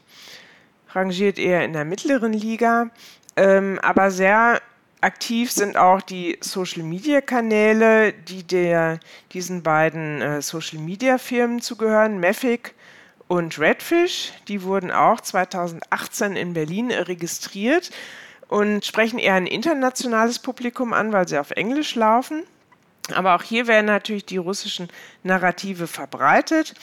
rangiert 0.91 1.39
eher 1.39 1.65
in 1.65 1.73
der 1.73 1.85
mittleren 1.85 2.33
Liga, 2.33 2.91
ähm, 3.37 3.79
aber 3.83 4.11
sehr 4.11 4.61
aktiv 5.01 5.51
sind 5.51 5.77
auch 5.77 6.03
die 6.03 6.39
Social-Media-Kanäle, 6.41 8.13
die 8.13 8.43
der, 8.43 8.99
diesen 9.33 9.63
beiden 9.63 10.21
äh, 10.21 10.43
Social-Media-Firmen 10.43 11.61
zugehören, 11.61 12.21
Mafic 12.21 12.75
und 13.29 13.59
Redfish. 13.59 14.33
Die 14.49 14.63
wurden 14.63 14.91
auch 14.91 15.21
2018 15.21 16.35
in 16.35 16.53
Berlin 16.53 16.91
registriert 16.91 17.91
und 18.49 18.85
sprechen 18.85 19.19
eher 19.19 19.35
ein 19.35 19.47
internationales 19.47 20.39
Publikum 20.39 20.93
an, 20.93 21.13
weil 21.13 21.29
sie 21.29 21.39
auf 21.39 21.51
Englisch 21.53 21.95
laufen. 21.95 22.45
Aber 23.15 23.37
auch 23.37 23.43
hier 23.43 23.67
werden 23.67 23.87
natürlich 23.87 24.27
die 24.27 24.37
russischen 24.37 24.89
Narrative 25.23 25.87
verbreitet. 25.87 26.75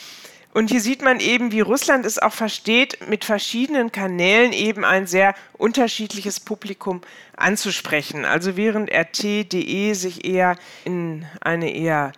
Und 0.53 0.71
hier 0.71 0.79
sieht 0.79 1.01
man 1.01 1.19
eben, 1.19 1.51
wie 1.51 1.59
Russland 1.59 2.05
es 2.05 2.17
auch 2.17 2.31
versteht, 2.31 3.09
mit 3.09 3.25
verschiedenen 3.25 3.91
Kanälen 3.91 4.53
eben 4.53 4.85
ein 4.85 5.05
sehr 5.05 5.35
unterschiedliches 5.57 6.39
Publikum 6.39 7.01
anzusprechen. 7.35 8.23
Also 8.23 8.55
während 8.55 8.89
RT.de 8.89 9.93
sich 9.93 10.23
eher 10.23 10.55
in 10.85 11.25
eine 11.41 11.75
eher 11.75 12.13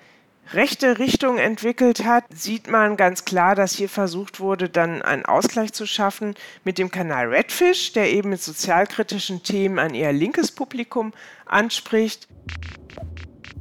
rechte 0.54 1.00
Richtung 1.00 1.38
entwickelt 1.38 2.06
hat, 2.06 2.26
sieht 2.34 2.70
man 2.70 2.98
ganz 2.98 3.26
klar, 3.26 3.56
dass 3.56 3.74
hier 3.74 3.90
versucht 3.90 4.40
wurde, 4.40 4.70
dann 4.70 5.02
einen 5.02 5.26
Ausgleich 5.26 5.74
zu 5.74 5.86
schaffen 5.86 6.36
mit 6.64 6.78
dem 6.78 6.92
Kanal 6.92 7.28
Redfish, 7.28 7.94
der 7.94 8.12
eben 8.12 8.30
mit 8.30 8.42
sozialkritischen 8.42 9.44
Themen 9.44 9.80
ein 9.80 9.94
eher 9.94 10.14
linkes 10.14 10.52
Publikum 10.52 11.14
anspricht. 11.46 12.28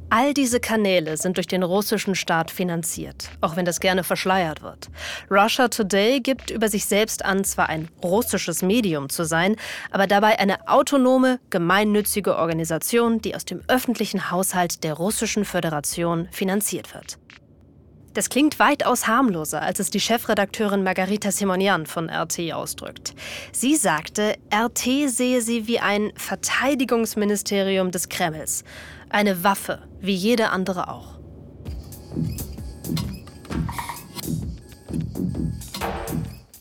All 0.09 0.33
diese 0.33 0.61
Kanäle 0.61 1.17
sind 1.17 1.35
durch 1.35 1.47
den 1.47 1.63
russischen 1.63 2.15
Staat 2.15 2.49
finanziert, 2.49 3.29
auch 3.41 3.57
wenn 3.57 3.65
das 3.65 3.81
gerne 3.81 4.05
verschleiert 4.05 4.61
wird. 4.61 4.89
Russia 5.29 5.67
Today 5.67 6.21
gibt 6.21 6.49
über 6.49 6.69
sich 6.69 6.85
selbst 6.85 7.25
an, 7.25 7.43
zwar 7.43 7.67
ein 7.67 7.89
russisches 8.01 8.61
Medium 8.61 9.09
zu 9.09 9.25
sein, 9.25 9.57
aber 9.91 10.07
dabei 10.07 10.39
eine 10.39 10.65
autonome, 10.69 11.39
gemeinnützige 11.49 12.37
Organisation, 12.37 13.21
die 13.21 13.35
aus 13.35 13.43
dem 13.43 13.61
öffentlichen 13.67 14.31
Haushalt 14.31 14.85
der 14.85 14.93
Russischen 14.93 15.43
Föderation 15.43 16.29
finanziert 16.31 16.93
wird. 16.93 17.17
Das 18.13 18.29
klingt 18.29 18.57
weitaus 18.57 19.07
harmloser, 19.07 19.61
als 19.61 19.79
es 19.79 19.91
die 19.91 19.99
Chefredakteurin 19.99 20.83
Margarita 20.83 21.31
Simonian 21.31 21.85
von 21.85 22.09
RT 22.09 22.51
ausdrückt. 22.51 23.13
Sie 23.51 23.75
sagte, 23.75 24.33
RT 24.51 25.07
sehe 25.07 25.41
sie 25.41 25.67
wie 25.67 25.79
ein 25.79 26.11
Verteidigungsministerium 26.15 27.91
des 27.91 28.09
Kremls. 28.09 28.63
Eine 29.09 29.43
Waffe, 29.43 29.79
wie 30.01 30.15
jede 30.15 30.49
andere 30.49 30.89
auch. 30.89 31.15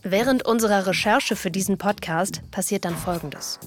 Während 0.02 0.46
unserer 0.46 0.86
Recherche 0.86 1.34
für 1.34 1.50
diesen 1.50 1.78
Podcast 1.78 2.40
passiert 2.52 2.84
dann 2.84 2.96
Folgendes. 2.96 3.58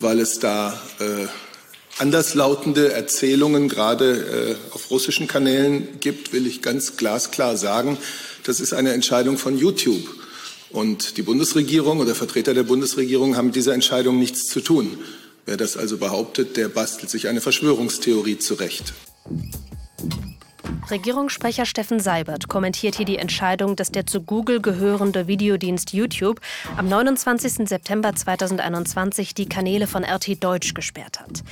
Weil 0.00 0.18
es 0.18 0.40
da 0.40 0.72
äh, 0.98 1.26
anderslautende 1.98 2.92
Erzählungen 2.92 3.68
gerade 3.68 4.56
äh, 4.70 4.74
auf 4.74 4.90
russischen 4.90 5.28
Kanälen 5.28 6.00
gibt, 6.00 6.32
will 6.32 6.46
ich 6.46 6.62
ganz 6.62 6.96
glasklar 6.96 7.56
sagen, 7.56 7.96
das 8.44 8.58
ist 8.58 8.72
eine 8.72 8.92
Entscheidung 8.92 9.38
von 9.38 9.56
YouTube. 9.56 10.02
Und 10.70 11.16
die 11.16 11.22
Bundesregierung 11.22 12.00
oder 12.00 12.14
Vertreter 12.14 12.52
der 12.52 12.64
Bundesregierung 12.64 13.36
haben 13.36 13.46
mit 13.46 13.56
dieser 13.56 13.74
Entscheidung 13.74 14.18
nichts 14.18 14.48
zu 14.48 14.60
tun. 14.60 14.98
Wer 15.48 15.56
das 15.56 15.78
also 15.78 15.96
behauptet, 15.96 16.58
der 16.58 16.68
bastelt 16.68 17.08
sich 17.08 17.26
eine 17.26 17.40
Verschwörungstheorie 17.40 18.36
zurecht. 18.36 18.92
Regierungssprecher 20.90 21.64
Steffen 21.64 22.00
Seibert 22.00 22.48
kommentiert 22.48 22.96
hier 22.96 23.06
die 23.06 23.16
Entscheidung, 23.16 23.74
dass 23.74 23.90
der 23.90 24.04
zu 24.04 24.20
Google 24.20 24.60
gehörende 24.60 25.26
Videodienst 25.26 25.94
YouTube 25.94 26.42
am 26.76 26.90
29. 26.90 27.66
September 27.66 28.14
2021 28.14 29.32
die 29.32 29.48
Kanäle 29.48 29.86
von 29.86 30.04
RT 30.04 30.44
Deutsch 30.44 30.74
gesperrt 30.74 31.18
hat. 31.18 31.42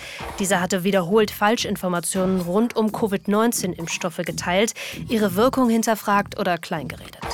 Dieser 0.40 0.61
hatte 0.61 0.84
wiederholt 0.84 1.30
Falschinformationen 1.30 2.42
rund 2.42 2.76
um 2.76 2.92
Covid-19-Impfstoffe 2.92 4.20
geteilt, 4.26 4.74
ihre 5.09 5.36
Wirkung 5.36 5.70
hinterfragt 5.70 6.38
oder 6.38 6.59
kleingeredet. 6.59 7.24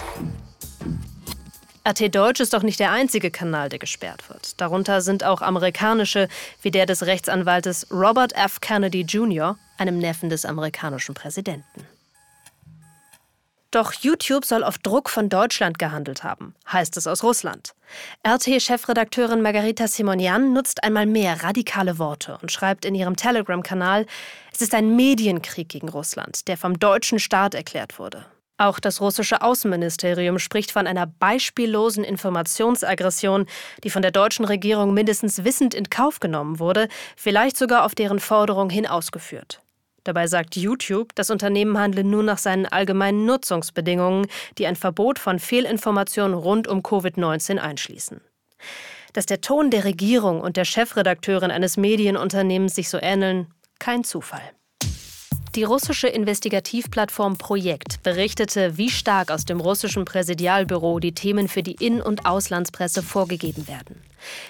RT 1.85 2.15
Deutsch 2.15 2.41
ist 2.41 2.55
doch 2.55 2.63
nicht 2.63 2.79
der 2.79 2.93
einzige 2.93 3.33
Kanal, 3.33 3.69
der 3.69 3.81
gesperrt 3.81 4.29
wird. 4.29 4.61
Darunter 4.61 5.01
sind 5.01 5.25
auch 5.25 5.43
amerikanische, 5.43 6.29
wie 6.63 6.71
der 6.71 6.87
des 6.87 7.07
Rechtsanwaltes 7.07 7.89
Robert 7.91 8.35
F. 8.37 8.61
Kennedy 8.61 9.01
Jr., 9.01 9.59
einem 9.79 9.99
Neffen 9.99 10.31
des 10.31 10.45
amerikanischen 10.45 11.15
Präsidenten. 11.15 11.87
Doch 13.73 13.95
YouTube 13.95 14.45
soll 14.45 14.65
auf 14.65 14.77
Druck 14.79 15.09
von 15.09 15.31
Deutschland 15.31 15.79
gehandelt 15.79 16.23
haben, 16.23 16.55
heißt 16.71 16.97
es 16.99 17.07
aus 17.07 17.25
Russland. 17.25 17.75
RT-Chefredakteurin 18.23 19.41
Margarita 19.41 19.89
Simonian 19.89 20.53
nutzt 20.53 20.85
einmal 20.85 21.07
mehr 21.07 21.43
radikale 21.43 21.99
Worte 21.99 22.39
und 22.43 22.53
schreibt 22.53 22.85
in 22.85 22.95
ihrem 22.95 23.17
Telegram-Kanal, 23.17 24.07
es 24.53 24.61
ist 24.61 24.75
ein 24.75 24.95
Medienkrieg 24.95 25.71
gegen 25.71 25.89
Russland, 25.89 26.47
der 26.49 26.59
vom 26.59 26.79
deutschen 26.79 27.19
Staat 27.19 27.55
erklärt 27.55 27.99
wurde. 27.99 28.27
Auch 28.59 28.79
das 28.79 29.01
russische 29.01 29.43
Außenministerium 29.43 30.39
spricht 30.39 30.73
von 30.73 30.87
einer 30.87 31.07
beispiellosen 31.07 32.05
Informationsaggression, 32.05 33.47
die 33.83 33.91
von 33.91 34.03
der 34.03 34.11
deutschen 34.11 34.45
Regierung 34.45 34.95
mindestens 34.95 35.45
wissend 35.45 35.75
in 35.75 35.91
Kauf 35.91 36.21
genommen 36.21 36.59
wurde, 36.59 36.89
vielleicht 37.17 37.57
sogar 37.57 37.85
auf 37.85 37.95
deren 37.95 38.21
Forderung 38.21 38.71
hin 38.71 38.87
ausgeführt. 38.87 39.63
Dabei 40.05 40.27
sagt 40.27 40.57
YouTube, 40.57 41.15
das 41.15 41.31
Unternehmen 41.31 41.79
handle 41.79 42.05
nur 42.05 42.23
nach 42.23 42.39
seinen 42.39 42.67
allgemeinen 42.67 43.25
Nutzungsbedingungen, 43.25 44.27
die 44.59 44.67
ein 44.67 44.77
Verbot 44.77 45.19
von 45.19 45.39
Fehlinformationen 45.39 46.37
rund 46.37 46.67
um 46.67 46.81
Covid-19 46.81 47.59
einschließen. 47.59 48.21
Dass 49.13 49.27
der 49.27 49.41
Ton 49.41 49.71
der 49.71 49.85
Regierung 49.85 50.41
und 50.41 50.57
der 50.57 50.65
Chefredakteurin 50.65 51.51
eines 51.51 51.77
Medienunternehmens 51.77 52.75
sich 52.75 52.89
so 52.89 52.99
ähneln, 53.01 53.53
kein 53.79 54.05
Zufall. 54.05 54.43
Die 55.55 55.65
russische 55.65 56.09
Investigativplattform 56.09 57.37
Projekt 57.37 58.03
berichtete, 58.03 58.79
wie 58.79 58.89
stark 58.89 59.31
aus 59.31 59.45
dem 59.45 59.61
russischen 59.61 60.07
Präsidialbüro 60.07 60.99
die 60.99 61.13
Themen 61.13 61.47
für 61.47 61.63
die 61.63 61.75
In- 61.75 62.01
und 62.01 62.25
Auslandspresse 62.25 63.03
vorgegeben 63.03 63.69
werden. 63.69 64.03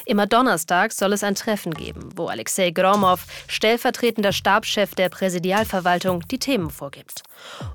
Immer 0.06 0.28
donnerstags 0.28 0.96
soll 0.96 1.12
es 1.12 1.24
ein 1.24 1.34
Treffen 1.34 1.74
geben, 1.74 2.10
wo 2.14 2.26
Alexei 2.26 2.70
Gromov, 2.70 3.26
stellvertretender 3.48 4.32
Stabschef 4.32 4.94
der 4.94 5.08
Präsidialverwaltung, 5.08 6.20
die 6.28 6.38
Themen 6.38 6.70
vorgibt. 6.70 7.24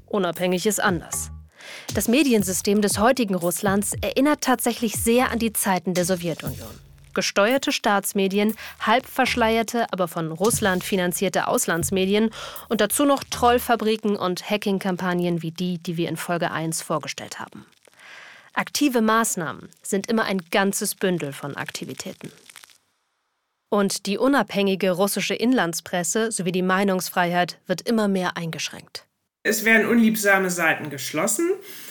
Unabhängig 0.05 0.65
ist 0.65 0.79
anders. 0.79 1.29
Das 1.95 2.07
Mediensystem 2.07 2.81
des 2.81 2.97
heutigen 2.97 3.35
Russlands 3.35 3.93
erinnert 3.99 4.39
tatsächlich 4.39 4.93
sehr 4.93 5.31
an 5.31 5.39
die 5.39 5.51
Zeiten 5.51 5.93
der 5.93 6.05
Sowjetunion 6.05 6.86
gesteuerte 7.17 7.71
Staatsmedien, 7.71 8.53
halb 8.79 9.07
verschleierte, 9.07 9.87
aber 9.91 10.07
von 10.07 10.31
Russland 10.31 10.83
finanzierte 10.83 11.47
Auslandsmedien 11.47 12.29
und 12.69 12.79
dazu 12.79 13.05
noch 13.05 13.23
Trollfabriken 13.23 14.15
und 14.15 14.47
Hacking-Kampagnen 14.47 15.41
wie 15.41 15.49
die, 15.49 15.79
die 15.79 15.97
wir 15.97 16.09
in 16.09 16.15
Folge 16.15 16.51
1 16.51 16.83
vorgestellt 16.83 17.39
haben. 17.39 17.65
Aktive 18.53 19.01
Maßnahmen 19.01 19.69
sind 19.81 20.07
immer 20.07 20.25
ein 20.25 20.43
ganzes 20.51 20.93
Bündel 20.93 21.33
von 21.33 21.57
Aktivitäten. 21.57 22.31
Und 23.69 24.05
die 24.05 24.19
unabhängige 24.19 24.91
russische 24.91 25.33
Inlandspresse 25.33 26.31
sowie 26.31 26.51
die 26.51 26.61
Meinungsfreiheit 26.61 27.57
wird 27.65 27.81
immer 27.81 28.07
mehr 28.07 28.37
eingeschränkt. 28.37 29.07
Es 29.41 29.65
werden 29.65 29.87
unliebsame 29.87 30.51
Seiten 30.51 30.91
geschlossen. 30.91 31.49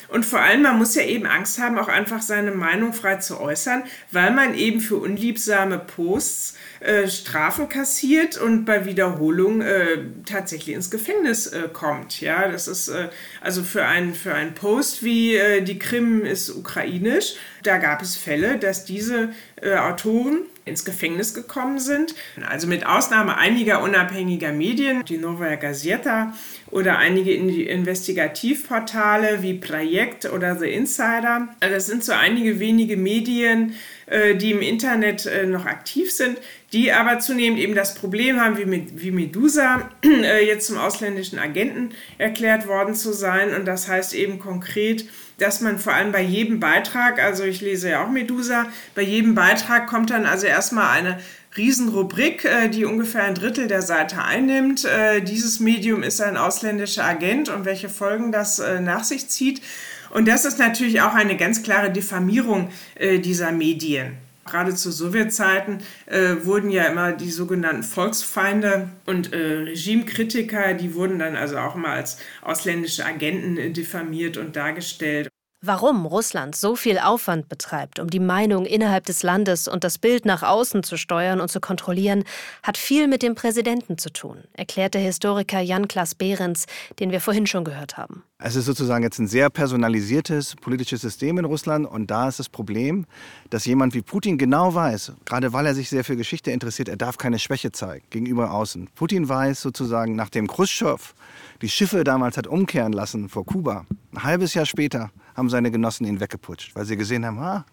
Und 0.09 0.25
vor 0.25 0.41
allem, 0.41 0.63
man 0.63 0.79
muss 0.79 0.95
ja 0.95 1.03
eben 1.03 1.27
Angst 1.27 1.59
haben, 1.59 1.79
auch 1.79 1.89
einfach 1.89 2.23
seine 2.23 2.53
Meinung 2.53 2.93
frei 2.93 3.17
zu 3.17 3.41
äußern, 3.41 3.85
weil 4.13 4.33
man 4.33 4.55
eben 4.55 4.81
für 4.81 4.97
unliebsame 4.97 5.79
Posts 5.79 6.57
äh, 6.81 7.09
Strafen 7.09 7.69
kassiert 7.69 8.37
und 8.39 8.65
bei 8.65 8.85
Wiederholung 8.85 9.63
äh, 9.63 9.99
tatsächlich 10.25 10.75
ins 10.75 10.91
Gefängnis 10.91 11.47
äh, 11.47 11.69
kommt. 11.73 12.21
Ja, 12.21 12.49
das 12.49 12.69
ist 12.69 12.89
äh, 12.89 13.09
also 13.41 13.63
für 13.63 13.85
einen 13.85 14.15
für 14.15 14.35
einen 14.35 14.55
Post 14.55 15.03
wie 15.03 15.37
äh, 15.37 15.63
die 15.63 15.79
Krim 15.79 16.25
ist 16.25 16.51
ukrainisch. 16.51 17.35
Da 17.63 17.79
gab 17.79 18.03
es 18.03 18.17
Fälle, 18.17 18.59
dass 18.59 18.85
diese 18.85 19.31
äh, 19.61 19.75
Autoren 19.77 20.43
ins 20.67 20.85
Gefängnis 20.85 21.33
gekommen 21.33 21.79
sind. 21.79 22.14
Also 22.47 22.67
mit 22.67 22.85
Ausnahme 22.85 23.39
einiger 23.39 23.83
unabhängiger 23.83 24.53
Medien, 24.53 25.05
die 25.05 25.17
Novaya 25.17 25.55
Gazeta 25.55 26.35
oder 26.73 26.99
einige 26.99 27.33
Investigativportale 27.33 29.43
wie 29.43 29.55
Projekt 29.55 30.27
oder 30.27 30.57
The 30.57 30.69
Insider. 30.69 31.49
Also 31.61 31.75
das 31.75 31.87
sind 31.87 32.05
so 32.05 32.12
einige 32.12 32.59
wenige 32.59 32.97
Medien, 32.97 33.75
äh, 34.07 34.35
die 34.35 34.51
im 34.51 34.61
Internet 34.61 35.27
äh, 35.27 35.47
noch 35.47 35.67
aktiv 35.67 36.11
sind, 36.11 36.41
die 36.73 36.91
aber 36.91 37.21
zunehmend 37.21 37.61
eben 37.61 37.77
das 37.77 37.95
Problem 37.95 38.41
haben, 38.41 38.59
wie 38.59 39.12
Medusa 39.12 39.89
äh, 40.05 40.45
jetzt 40.45 40.67
zum 40.67 40.79
ausländischen 40.79 41.39
Agenten 41.39 41.91
erklärt 42.19 42.67
worden 42.67 42.97
zu 42.97 43.12
sein. 43.12 43.55
Und 43.55 43.67
das 43.67 43.89
heißt 43.89 44.14
eben 44.14 44.41
konkret, 44.41 45.05
dass 45.39 45.61
man 45.61 45.78
vor 45.78 45.93
allem 45.93 46.12
bei 46.12 46.22
jedem 46.22 46.61
Beitrag, 46.61 47.22
also 47.22 47.45
ich 47.45 47.61
lese 47.61 47.91
ja 47.91 48.05
auch 48.05 48.11
Medusa, 48.11 48.66
bei 48.95 49.03
jedem 49.03 49.34
Beitrag 49.34 49.87
kommt 49.87 50.11
dann 50.11 50.26
also 50.26 50.47
erstmal 50.47 50.91
eine 50.91 51.18
Riesenrubrik, 51.57 52.45
äh, 52.45 52.68
die 52.68 52.84
ungefähr 52.84 53.24
ein 53.24 53.34
Drittel 53.34 53.66
der 53.66 53.82
Seite 53.82 54.22
einnimmt. 54.22 54.84
Äh, 54.84 55.20
dieses 55.22 55.61
Medium 55.61 56.03
ist 56.03 56.20
ein 56.20 56.37
ausländischer 56.37 57.05
Agent 57.05 57.49
und 57.49 57.64
welche 57.64 57.89
Folgen 57.89 58.32
das 58.32 58.59
äh, 58.59 58.80
nach 58.80 59.05
sich 59.05 59.28
zieht. 59.28 59.62
Und 60.11 60.28
das 60.28 60.45
ist 60.45 60.59
natürlich 60.59 61.01
auch 61.01 61.14
eine 61.14 61.37
ganz 61.37 61.62
klare 61.62 61.91
Diffamierung 61.91 62.70
dieser 63.01 63.51
Medien. 63.51 64.16
Gerade 64.47 64.74
zu 64.74 64.90
Sowjetzeiten 64.90 65.78
äh, 66.07 66.36
wurden 66.44 66.70
ja 66.70 66.84
immer 66.84 67.12
die 67.12 67.30
sogenannten 67.30 67.82
Volksfeinde 67.82 68.88
und 69.05 69.32
äh, 69.32 69.36
Regimekritiker, 69.36 70.74
die 70.74 70.94
wurden 70.94 71.18
dann 71.18 71.36
also 71.36 71.59
auch 71.59 71.74
immer 71.74 71.90
als 71.90 72.18
ausländische 72.42 73.05
Agenten 73.05 73.57
äh, 73.59 73.70
diffamiert 73.70 74.36
und 74.36 74.57
dargestellt. 74.57 75.28
Warum 75.63 76.05
Russland 76.05 76.55
so 76.55 76.77
viel 76.77 76.99
Aufwand 76.99 77.49
betreibt, 77.49 77.99
um 77.99 78.11
die 78.11 78.21
Meinung 78.21 78.67
innerhalb 78.67 79.07
des 79.07 79.23
Landes 79.23 79.69
und 79.69 79.85
das 79.85 79.97
Bild 79.97 80.27
nach 80.27 80.43
außen 80.43 80.83
zu 80.83 80.99
steuern 80.99 81.41
und 81.41 81.51
zu 81.51 81.61
kontrollieren, 81.61 82.25
hat 82.63 82.77
viel 82.77 83.09
mit 83.09 83.23
dem 83.23 83.35
Präsidenten 83.35 83.97
zu 83.97 84.13
tun, 84.13 84.45
erklärte 84.53 84.99
Historiker 84.99 85.61
Jan-Klaas 85.61 86.15
Behrens, 86.15 86.67
den 87.01 87.11
wir 87.11 87.23
vorhin 87.23 87.47
schon 87.47 87.65
gehört 87.65 87.97
haben. 87.97 88.23
Es 88.39 88.55
ist 88.55 88.67
sozusagen 88.67 89.03
jetzt 89.03 89.19
ein 89.19 89.29
sehr 89.29 89.49
personalisiertes 89.49 90.57
politisches 90.57 91.01
System 91.01 91.39
in 91.39 91.47
Russland 91.47 91.87
und 91.87 92.11
da 92.11 92.29
ist 92.29 92.39
das 92.39 92.51
Problem, 92.51 93.07
dass 93.49 93.65
jemand 93.65 93.95
wie 93.95 94.03
Putin 94.03 94.37
genau 94.37 94.75
weiß, 94.75 95.13
gerade 95.25 95.55
weil 95.55 95.65
er 95.65 95.75
sich 95.75 95.89
sehr 95.89 96.05
für 96.05 96.17
Geschichte 96.17 96.51
interessiert, 96.51 96.91
er 96.91 96.99
darf 96.99 97.17
keine 97.17 97.39
Schwäche 97.39 97.73
zeigen 97.73 98.05
gegenüber 98.11 98.51
außen. 98.51 98.91
Putin 98.95 99.27
weiß 99.27 99.63
sozusagen, 99.63 100.17
nachdem 100.17 100.49
Khrushchev 100.49 101.15
die 101.63 101.71
Schiffe 101.71 102.05
damals 102.05 102.37
hat 102.37 102.47
umkehren 102.47 102.93
lassen 102.93 103.31
vor 103.31 103.47
Kuba, 103.47 103.87
ein 104.13 104.23
halbes 104.23 104.53
Jahr 104.53 104.67
später 104.67 105.11
haben 105.37 105.49
seine 105.51 105.70
Genossen 105.70 106.07
ihn 106.07 106.20
weggeputscht, 106.20 106.74
weil 106.74 106.84
sie 106.84 106.97
gesehen 106.97 107.26
haben, 107.26 107.39
ah, 107.39 107.64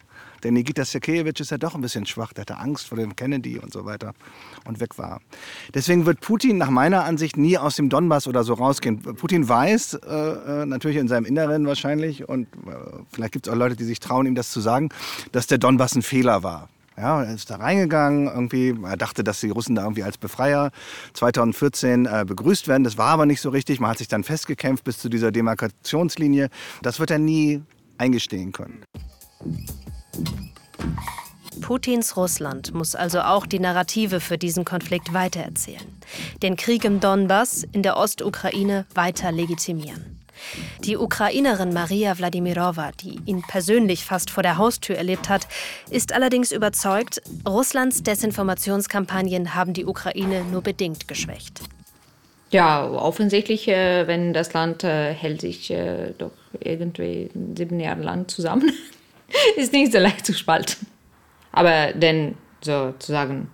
der 0.43 0.51
Nikita 0.51 0.83
Sergejewitsch 0.83 1.39
ist 1.39 1.51
ja 1.51 1.57
doch 1.57 1.73
ein 1.73 1.81
bisschen 1.81 2.05
schwach, 2.05 2.33
der 2.33 2.41
hatte 2.41 2.57
Angst 2.57 2.87
vor 2.87 2.97
dem 2.97 3.15
Kennedy 3.15 3.59
und 3.59 3.71
so 3.71 3.85
weiter 3.85 4.13
und 4.65 4.79
weg 4.81 4.97
war. 4.97 5.21
Deswegen 5.73 6.05
wird 6.05 6.19
Putin 6.19 6.57
nach 6.57 6.69
meiner 6.69 7.05
Ansicht 7.05 7.37
nie 7.37 7.57
aus 7.57 7.77
dem 7.77 7.89
Donbass 7.89 8.27
oder 8.27 8.43
so 8.43 8.53
rausgehen. 8.53 9.01
Putin 9.01 9.47
weiß, 9.47 9.93
äh, 9.93 10.61
äh 10.61 10.65
natürlich 10.65 10.97
in 10.97 11.07
seinem 11.07 11.25
Inneren 11.25 11.65
wahrscheinlich, 11.65 12.27
und 12.27 12.47
äh, 12.67 12.71
vielleicht 13.11 13.33
gibt 13.33 13.47
es 13.47 13.53
auch 13.53 13.57
Leute, 13.57 13.77
die 13.77 13.85
sich 13.85 14.01
trauen, 14.01 14.25
ihm 14.25 14.35
das 14.35 14.51
zu 14.51 14.59
sagen, 14.59 14.89
dass 15.31 15.47
der 15.47 15.57
Donbass 15.57 15.95
ein 15.95 16.01
Fehler 16.01 16.43
war. 16.43 16.69
Ja, 16.97 17.23
er 17.23 17.33
ist 17.33 17.49
da 17.49 17.55
reingegangen, 17.55 18.27
irgendwie, 18.27 18.75
er 18.83 18.97
dachte, 18.97 19.23
dass 19.23 19.39
die 19.39 19.49
Russen 19.49 19.75
da 19.75 19.83
irgendwie 19.83 20.03
als 20.03 20.17
Befreier 20.17 20.71
2014 21.13 22.05
äh, 22.05 22.25
begrüßt 22.27 22.67
werden. 22.67 22.83
Das 22.83 22.97
war 22.97 23.09
aber 23.09 23.25
nicht 23.25 23.41
so 23.41 23.49
richtig. 23.49 23.79
Man 23.79 23.89
hat 23.89 23.97
sich 23.97 24.07
dann 24.07 24.23
festgekämpft 24.23 24.83
bis 24.83 24.99
zu 24.99 25.09
dieser 25.09 25.31
Demarkationslinie. 25.31 26.49
Das 26.81 26.99
wird 26.99 27.11
er 27.11 27.19
nie 27.19 27.63
eingestehen 27.97 28.51
können. 28.51 28.83
Putins 31.61 32.17
Russland 32.17 32.73
muss 32.73 32.93
also 32.93 33.21
auch 33.21 33.45
die 33.45 33.59
Narrative 33.59 34.19
für 34.19 34.37
diesen 34.37 34.65
Konflikt 34.65 35.13
weitererzählen, 35.13 35.87
den 36.41 36.57
Krieg 36.57 36.83
im 36.83 36.99
Donbass 36.99 37.63
in 37.71 37.83
der 37.83 37.97
Ostukraine 37.97 38.85
weiter 38.93 39.31
legitimieren. 39.31 40.22
Die 40.83 40.97
Ukrainerin 40.97 41.73
Maria 41.73 42.17
Wladimirova, 42.17 42.91
die 42.99 43.19
ihn 43.25 43.41
persönlich 43.41 44.05
fast 44.05 44.29
vor 44.29 44.43
der 44.43 44.57
Haustür 44.57 44.97
erlebt 44.97 45.29
hat, 45.29 45.47
ist 45.89 46.13
allerdings 46.13 46.51
überzeugt, 46.51 47.21
Russlands 47.47 48.03
Desinformationskampagnen 48.03 49.55
haben 49.55 49.73
die 49.73 49.85
Ukraine 49.85 50.43
nur 50.45 50.61
bedingt 50.61 51.07
geschwächt. 51.07 51.61
Ja, 52.51 52.87
offensichtlich, 52.87 53.67
äh, 53.67 54.05
wenn 54.07 54.31
das 54.31 54.53
Land 54.53 54.83
äh, 54.83 55.11
hält 55.13 55.41
sich 55.41 55.71
äh, 55.71 56.13
doch 56.17 56.31
irgendwie 56.59 57.31
sieben 57.55 57.79
Jahre 57.79 58.03
lang 58.03 58.27
zusammen, 58.27 58.71
ist 59.55 59.73
nicht 59.73 59.91
so 59.91 59.97
leicht 59.97 60.23
zu 60.23 60.33
spalten. 60.33 60.85
Aber 61.51 61.93
den 61.93 62.35
sozusagen 62.61 63.49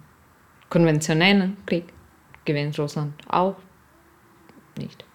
konventionellen 0.69 1.55
Krieg 1.65 1.85
gewinnt 2.43 2.77
Russland 2.77 3.13
auch 3.29 3.55
nicht. 4.77 5.05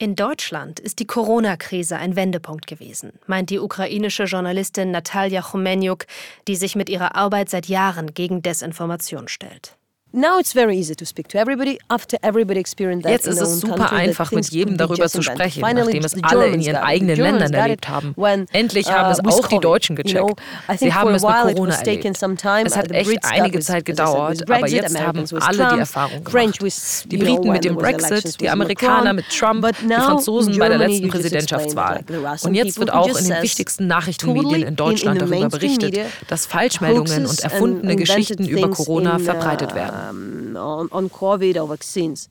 In 0.00 0.14
Deutschland 0.14 0.78
ist 0.78 1.00
die 1.00 1.08
Corona-Krise 1.08 1.96
ein 1.96 2.14
Wendepunkt 2.14 2.68
gewesen, 2.68 3.14
meint 3.26 3.50
die 3.50 3.58
ukrainische 3.58 4.24
Journalistin 4.24 4.92
Natalia 4.92 5.42
Chomenjuk, 5.42 6.06
die 6.46 6.54
sich 6.54 6.76
mit 6.76 6.88
ihrer 6.88 7.16
Arbeit 7.16 7.48
seit 7.48 7.66
Jahren 7.66 8.14
gegen 8.14 8.40
Desinformation 8.40 9.26
stellt. 9.26 9.77
Jetzt 13.10 13.26
ist 13.26 13.40
es 13.40 13.60
super 13.60 13.92
einfach, 13.92 14.32
mit 14.32 14.50
jedem 14.50 14.78
darüber 14.78 15.06
zu 15.08 15.20
sprechen, 15.22 15.60
nachdem 15.60 16.02
es 16.02 16.14
alle 16.22 16.46
in 16.46 16.60
ihren 16.62 16.76
eigenen 16.76 17.16
Ländern 17.16 17.52
erlebt 17.52 17.88
haben. 17.90 18.14
Endlich 18.52 18.86
uh, 18.86 18.92
haben 18.92 19.10
es 19.10 19.20
auch 19.22 19.48
die 19.48 19.58
Deutschen 19.58 19.96
gecheckt. 19.96 20.40
Sie 20.78 20.94
haben 20.94 21.14
es 21.14 21.22
mit 21.22 21.30
Corona 21.30 21.74
erlebt. 21.74 22.22
Es 22.64 22.76
hat 22.76 22.90
echt 22.90 23.18
einige 23.22 23.60
Zeit 23.60 23.84
gedauert, 23.84 24.50
aber 24.50 24.66
jetzt 24.68 24.98
haben 24.98 25.24
alle 25.40 25.68
die 25.74 25.80
Erfahrung 25.80 26.24
gemacht. 26.24 27.04
Die 27.12 27.16
Briten 27.18 27.52
mit 27.52 27.64
dem 27.64 27.76
Brexit, 27.76 28.40
die 28.40 28.48
Amerikaner 28.48 29.12
mit 29.12 29.28
Trump, 29.28 29.66
die 29.82 29.92
Franzosen 29.92 30.58
bei 30.58 30.70
der 30.70 30.78
letzten 30.78 31.08
Präsidentschaftswahl. 31.08 32.00
Und 32.42 32.54
jetzt 32.54 32.78
wird 32.78 32.92
auch 32.94 33.08
in 33.08 33.24
den 33.28 33.42
wichtigsten 33.42 33.86
Nachrichtenmedien 33.86 34.62
in 34.62 34.76
Deutschland 34.76 35.20
darüber 35.20 35.50
berichtet, 35.50 35.98
dass 36.28 36.46
Falschmeldungen 36.46 37.26
und 37.26 37.40
erfundene 37.40 37.96
Geschichten 37.96 38.46
über 38.46 38.70
Corona 38.70 39.18
verbreitet 39.18 39.74
werden 39.74 39.98
um, 40.08 40.56
on, 40.56 40.88
on 40.90 41.10
COVID 41.10 41.60
or 41.60 41.68
vaccines. 41.68 42.28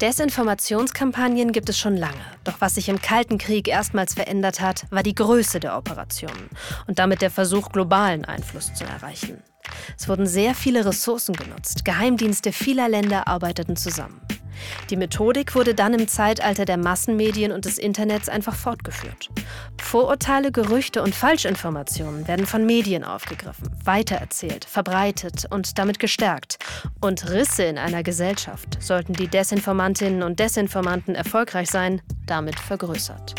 Desinformationskampagnen 0.00 1.52
gibt 1.52 1.70
es 1.70 1.78
schon 1.78 1.96
lange. 1.96 2.20
Doch 2.44 2.60
was 2.60 2.74
sich 2.74 2.90
im 2.90 3.00
Kalten 3.00 3.38
Krieg 3.38 3.66
erstmals 3.66 4.12
verändert 4.12 4.60
hat, 4.60 4.84
war 4.90 5.02
die 5.02 5.14
Größe 5.14 5.58
der 5.58 5.76
Operationen 5.76 6.50
und 6.86 6.98
damit 6.98 7.22
der 7.22 7.30
Versuch, 7.30 7.70
globalen 7.70 8.26
Einfluss 8.26 8.74
zu 8.74 8.84
erreichen. 8.84 9.42
Es 9.98 10.06
wurden 10.06 10.26
sehr 10.26 10.54
viele 10.54 10.84
Ressourcen 10.84 11.34
genutzt. 11.34 11.86
Geheimdienste 11.86 12.52
vieler 12.52 12.90
Länder 12.90 13.26
arbeiteten 13.26 13.76
zusammen. 13.76 14.20
Die 14.90 14.96
Methodik 14.96 15.54
wurde 15.54 15.74
dann 15.74 15.94
im 15.94 16.08
Zeitalter 16.08 16.64
der 16.64 16.76
Massenmedien 16.76 17.52
und 17.52 17.64
des 17.64 17.78
Internets 17.78 18.28
einfach 18.28 18.54
fortgeführt. 18.54 19.30
Vorurteile, 19.80 20.52
Gerüchte 20.52 21.02
und 21.02 21.14
Falschinformationen 21.14 22.26
werden 22.28 22.46
von 22.46 22.66
Medien 22.66 23.04
aufgegriffen, 23.04 23.70
weitererzählt, 23.84 24.64
verbreitet 24.64 25.46
und 25.50 25.78
damit 25.78 25.98
gestärkt. 25.98 26.58
Und 27.00 27.30
Risse 27.30 27.64
in 27.64 27.78
einer 27.78 28.02
Gesellschaft, 28.02 28.82
sollten 28.82 29.12
die 29.12 29.28
Desinformantinnen 29.28 30.22
und 30.22 30.40
Desinformanten 30.40 31.14
erfolgreich 31.14 31.70
sein, 31.70 32.02
damit 32.26 32.58
vergrößert. 32.58 33.34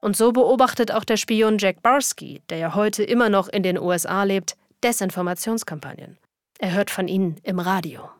Und 0.00 0.16
so 0.16 0.32
beobachtet 0.32 0.92
auch 0.92 1.04
der 1.04 1.16
Spion 1.16 1.58
Jack 1.58 1.82
Barsky, 1.82 2.42
der 2.48 2.58
ja 2.58 2.74
heute 2.74 3.02
immer 3.02 3.28
noch 3.28 3.48
in 3.48 3.62
den 3.62 3.78
USA 3.78 4.24
lebt, 4.24 4.56
Desinformationskampagnen. 4.82 6.18
Er 6.62 6.74
hört 6.74 6.90
von 6.90 7.08
ihnen 7.08 7.36
im 7.42 7.58
Radio. 7.58 8.10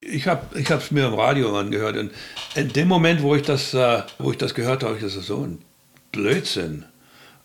Ich 0.00 0.28
habe 0.28 0.46
es 0.56 0.90
mir 0.92 1.08
im 1.08 1.14
Radio 1.14 1.58
angehört 1.58 1.96
und 1.96 2.12
in 2.54 2.72
dem 2.72 2.86
Moment, 2.86 3.20
wo 3.20 3.34
ich 3.34 3.42
das, 3.42 3.74
äh, 3.74 4.02
wo 4.18 4.30
ich 4.30 4.38
das 4.38 4.54
gehört 4.54 4.84
habe, 4.84 4.94
ich 4.94 5.02
das 5.02 5.14
so 5.14 5.42
ein 5.42 5.58
Blödsinn. 6.12 6.84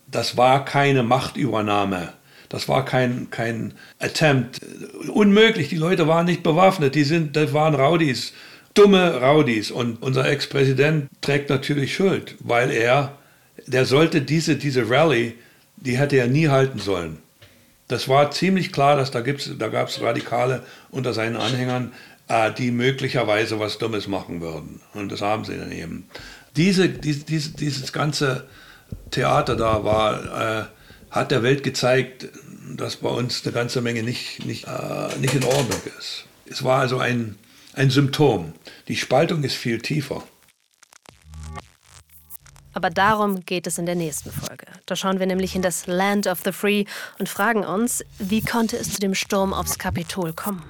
Das 0.10 0.38
war 0.38 0.64
keine 0.64 1.02
Machtübernahme. 1.02 2.14
Das 2.50 2.70
war 2.70 2.86
kein, 2.86 3.32
kein 3.32 3.74
Attempt. 3.98 4.62
Unmöglich, 5.12 5.70
die 5.70 5.78
Leute 5.78 6.08
waren 6.08 6.28
nicht 6.28 6.44
bewaffnet, 6.44 6.94
die 6.94 7.06
sind, 7.06 7.36
das 7.36 7.52
waren 7.52 7.74
Raudis, 7.74 8.32
dumme 8.76 9.20
Raudis. 9.20 9.72
Und 9.72 10.04
unser 10.04 10.30
Ex-Präsident 10.30 11.10
trägt 11.22 11.50
natürlich 11.50 11.96
Schuld, 11.96 12.36
weil 12.40 12.70
er, 12.70 13.18
der 13.66 13.86
sollte 13.86 14.22
diese, 14.22 14.58
diese 14.58 14.88
Rallye, 14.88 15.34
die 15.78 15.98
hätte 15.98 16.18
er 16.18 16.28
nie 16.28 16.50
halten 16.50 16.78
sollen. 16.78 17.25
Das 17.88 18.08
war 18.08 18.32
ziemlich 18.32 18.72
klar, 18.72 18.96
dass 18.96 19.12
da, 19.12 19.22
gibt's, 19.22 19.50
da 19.58 19.68
gab 19.68 19.90
es 19.90 20.02
Radikale 20.02 20.64
unter 20.90 21.14
seinen 21.14 21.36
Anhängern, 21.36 21.94
äh, 22.28 22.52
die 22.52 22.72
möglicherweise 22.72 23.60
was 23.60 23.78
Dummes 23.78 24.08
machen 24.08 24.42
würden. 24.42 24.82
Und 24.94 25.12
das 25.12 25.22
haben 25.22 25.46
sie 25.46 25.58
dann 25.58 25.72
eben. 25.72 26.08
Diese, 26.56 26.90
diese, 26.90 27.26
diese 27.26 27.52
dieses 27.52 27.94
ganze 27.94 28.48
Theater 29.12 29.56
da 29.56 29.84
war, 29.84 30.62
äh, 30.62 30.66
hat 31.12 31.32
der 31.32 31.44
Welt 31.44 31.64
gezeigt, 31.64 32.28
dass 32.76 32.98
bei 32.98 33.10
uns 33.10 33.44
eine 33.44 33.54
ganze 33.54 33.82
Menge 33.82 34.04
nicht, 34.04 34.46
nicht, 34.46 34.66
äh, 34.66 35.18
nicht 35.20 35.34
in 35.34 35.44
Ordnung 35.44 35.80
ist. 36.00 36.26
Es 36.50 36.64
war 36.64 36.80
also 36.80 36.98
ein, 36.98 37.38
ein 37.74 37.90
Symptom. 37.90 38.54
Die 38.88 38.96
Spaltung 38.96 39.44
ist 39.44 39.56
viel 39.56 39.80
tiefer. 39.80 40.24
Aber 42.74 42.90
darum 42.90 43.46
geht 43.46 43.68
es 43.68 43.78
in 43.78 43.86
der 43.86 43.96
nächsten 43.96 44.32
Folge. 44.32 44.66
Da 44.88 44.96
schauen 44.96 45.20
wir 45.20 45.26
nämlich 45.26 45.56
in 45.56 45.64
das 45.64 45.88
Land 45.88 46.28
of 46.28 46.42
the 46.46 46.52
Free 46.52 46.86
und 47.18 47.28
fragen 47.28 47.66
uns, 47.66 48.06
wie 48.20 48.42
konnte 48.42 48.78
es 48.78 48.94
zu 48.94 49.00
dem 49.00 49.16
Sturm 49.16 49.52
aufs 49.52 49.80
Kapitol 49.80 50.34
kommen? 50.34 50.62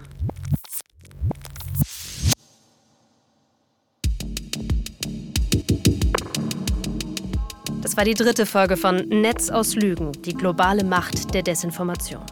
Das 7.81 7.97
war 7.97 8.05
die 8.05 8.13
dritte 8.13 8.45
Folge 8.45 8.77
von 8.77 8.95
Netz 9.09 9.49
aus 9.49 9.75
Lügen, 9.75 10.13
die 10.23 10.33
globale 10.33 10.85
Macht 10.85 11.33
der 11.33 11.43
Desinformation. 11.43 12.23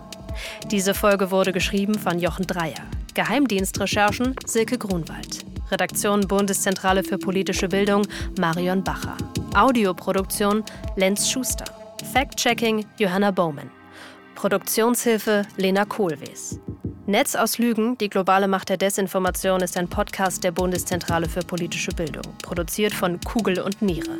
Diese 0.71 0.93
Folge 0.93 1.31
wurde 1.31 1.51
geschrieben 1.51 1.95
von 1.95 2.17
Jochen 2.17 2.47
Dreier. 2.47 2.89
Geheimdienstrecherchen 3.13 4.35
Silke 4.45 4.77
Grunwald. 4.77 5.45
Redaktion 5.69 6.21
Bundeszentrale 6.21 7.03
für 7.03 7.17
politische 7.17 7.67
Bildung 7.67 8.07
Marion 8.39 8.83
Bacher. 8.83 9.17
Audioproduktion 9.55 10.63
Lenz 10.95 11.29
Schuster. 11.29 11.65
Fact-Checking 12.11 12.85
Johanna 12.97 13.31
Bowman. 13.31 13.69
Produktionshilfe 14.35 15.43
Lena 15.57 15.85
Kohlwees. 15.85 16.59
Netz 17.05 17.35
aus 17.35 17.57
Lügen, 17.57 17.97
die 17.97 18.09
globale 18.09 18.47
Macht 18.47 18.69
der 18.69 18.77
Desinformation 18.77 19.61
ist 19.61 19.77
ein 19.77 19.89
Podcast 19.89 20.43
der 20.43 20.51
Bundeszentrale 20.51 21.27
für 21.27 21.41
politische 21.41 21.91
Bildung, 21.91 22.23
produziert 22.41 22.93
von 22.93 23.19
Kugel 23.21 23.59
und 23.59 23.81
Niere. 23.81 24.19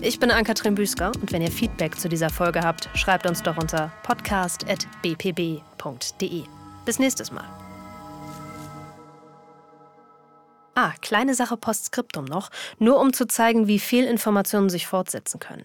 Ich 0.00 0.20
bin 0.20 0.30
Ann-Kathrin 0.30 0.76
Büsker 0.76 1.10
und 1.20 1.32
wenn 1.32 1.42
ihr 1.42 1.50
Feedback 1.50 1.98
zu 1.98 2.08
dieser 2.08 2.30
Folge 2.30 2.60
habt, 2.60 2.88
schreibt 2.94 3.26
uns 3.26 3.42
doch 3.42 3.56
unter 3.56 3.90
podcast.bpb.de. 4.04 6.42
Bis 6.84 6.98
nächstes 6.98 7.32
Mal. 7.32 7.63
Ah, 10.74 10.92
kleine 11.00 11.34
Sache 11.34 11.56
Postskriptum 11.56 12.24
noch, 12.24 12.50
nur 12.78 12.98
um 13.00 13.12
zu 13.12 13.26
zeigen, 13.26 13.68
wie 13.68 13.78
viel 13.78 14.04
Informationen 14.04 14.68
sich 14.68 14.86
fortsetzen 14.88 15.38
können. 15.38 15.64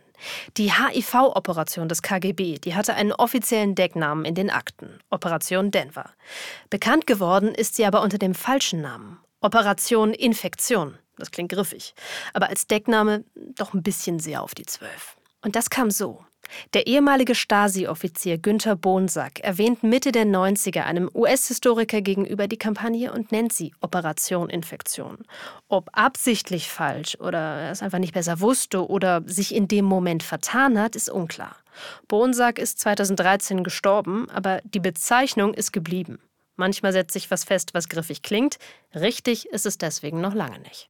Die 0.57 0.71
HIV-Operation 0.71 1.87
des 1.87 2.01
KGB, 2.01 2.59
die 2.59 2.75
hatte 2.75 2.93
einen 2.93 3.11
offiziellen 3.13 3.73
Decknamen 3.73 4.25
in 4.25 4.35
den 4.35 4.49
Akten, 4.49 4.99
Operation 5.09 5.71
Denver. 5.71 6.11
Bekannt 6.69 7.07
geworden 7.07 7.55
ist 7.55 7.75
sie 7.75 7.85
aber 7.85 8.01
unter 8.01 8.17
dem 8.17 8.35
falschen 8.35 8.81
Namen, 8.81 9.19
Operation 9.41 10.13
Infektion. 10.13 10.97
Das 11.17 11.31
klingt 11.31 11.51
griffig, 11.51 11.95
aber 12.33 12.49
als 12.49 12.67
Deckname 12.67 13.23
doch 13.55 13.73
ein 13.73 13.83
bisschen 13.83 14.19
sehr 14.19 14.43
auf 14.43 14.53
die 14.53 14.65
Zwölf. 14.65 15.17
Und 15.41 15.55
das 15.55 15.69
kam 15.69 15.89
so. 15.89 16.23
Der 16.73 16.87
ehemalige 16.87 17.35
Stasi-Offizier 17.35 18.37
Günther 18.37 18.75
Bohnsack 18.75 19.39
erwähnt 19.39 19.83
Mitte 19.83 20.11
der 20.11 20.25
90er 20.25 20.81
einem 20.81 21.09
US-Historiker 21.13 22.01
gegenüber 22.01 22.47
die 22.47 22.57
Kampagne 22.57 23.11
und 23.11 23.31
nennt 23.31 23.53
sie 23.53 23.73
Operation 23.81 24.49
Infektion. 24.49 25.19
Ob 25.67 25.89
absichtlich 25.93 26.69
falsch 26.69 27.15
oder 27.19 27.39
er 27.39 27.71
es 27.71 27.81
einfach 27.81 27.99
nicht 27.99 28.13
besser 28.13 28.39
wusste 28.39 28.87
oder 28.87 29.23
sich 29.25 29.53
in 29.53 29.67
dem 29.67 29.85
Moment 29.85 30.23
vertan 30.23 30.79
hat, 30.79 30.95
ist 30.95 31.09
unklar. 31.09 31.55
Bohnsack 32.07 32.59
ist 32.59 32.79
2013 32.79 33.63
gestorben, 33.63 34.29
aber 34.29 34.61
die 34.63 34.79
Bezeichnung 34.79 35.53
ist 35.53 35.71
geblieben. 35.71 36.19
Manchmal 36.55 36.91
setzt 36.91 37.13
sich 37.13 37.31
was 37.31 37.45
fest, 37.45 37.73
was 37.73 37.87
griffig 37.87 38.21
klingt. 38.21 38.57
Richtig 38.93 39.47
ist 39.47 39.65
es 39.65 39.77
deswegen 39.77 40.19
noch 40.19 40.33
lange 40.33 40.59
nicht. 40.59 40.89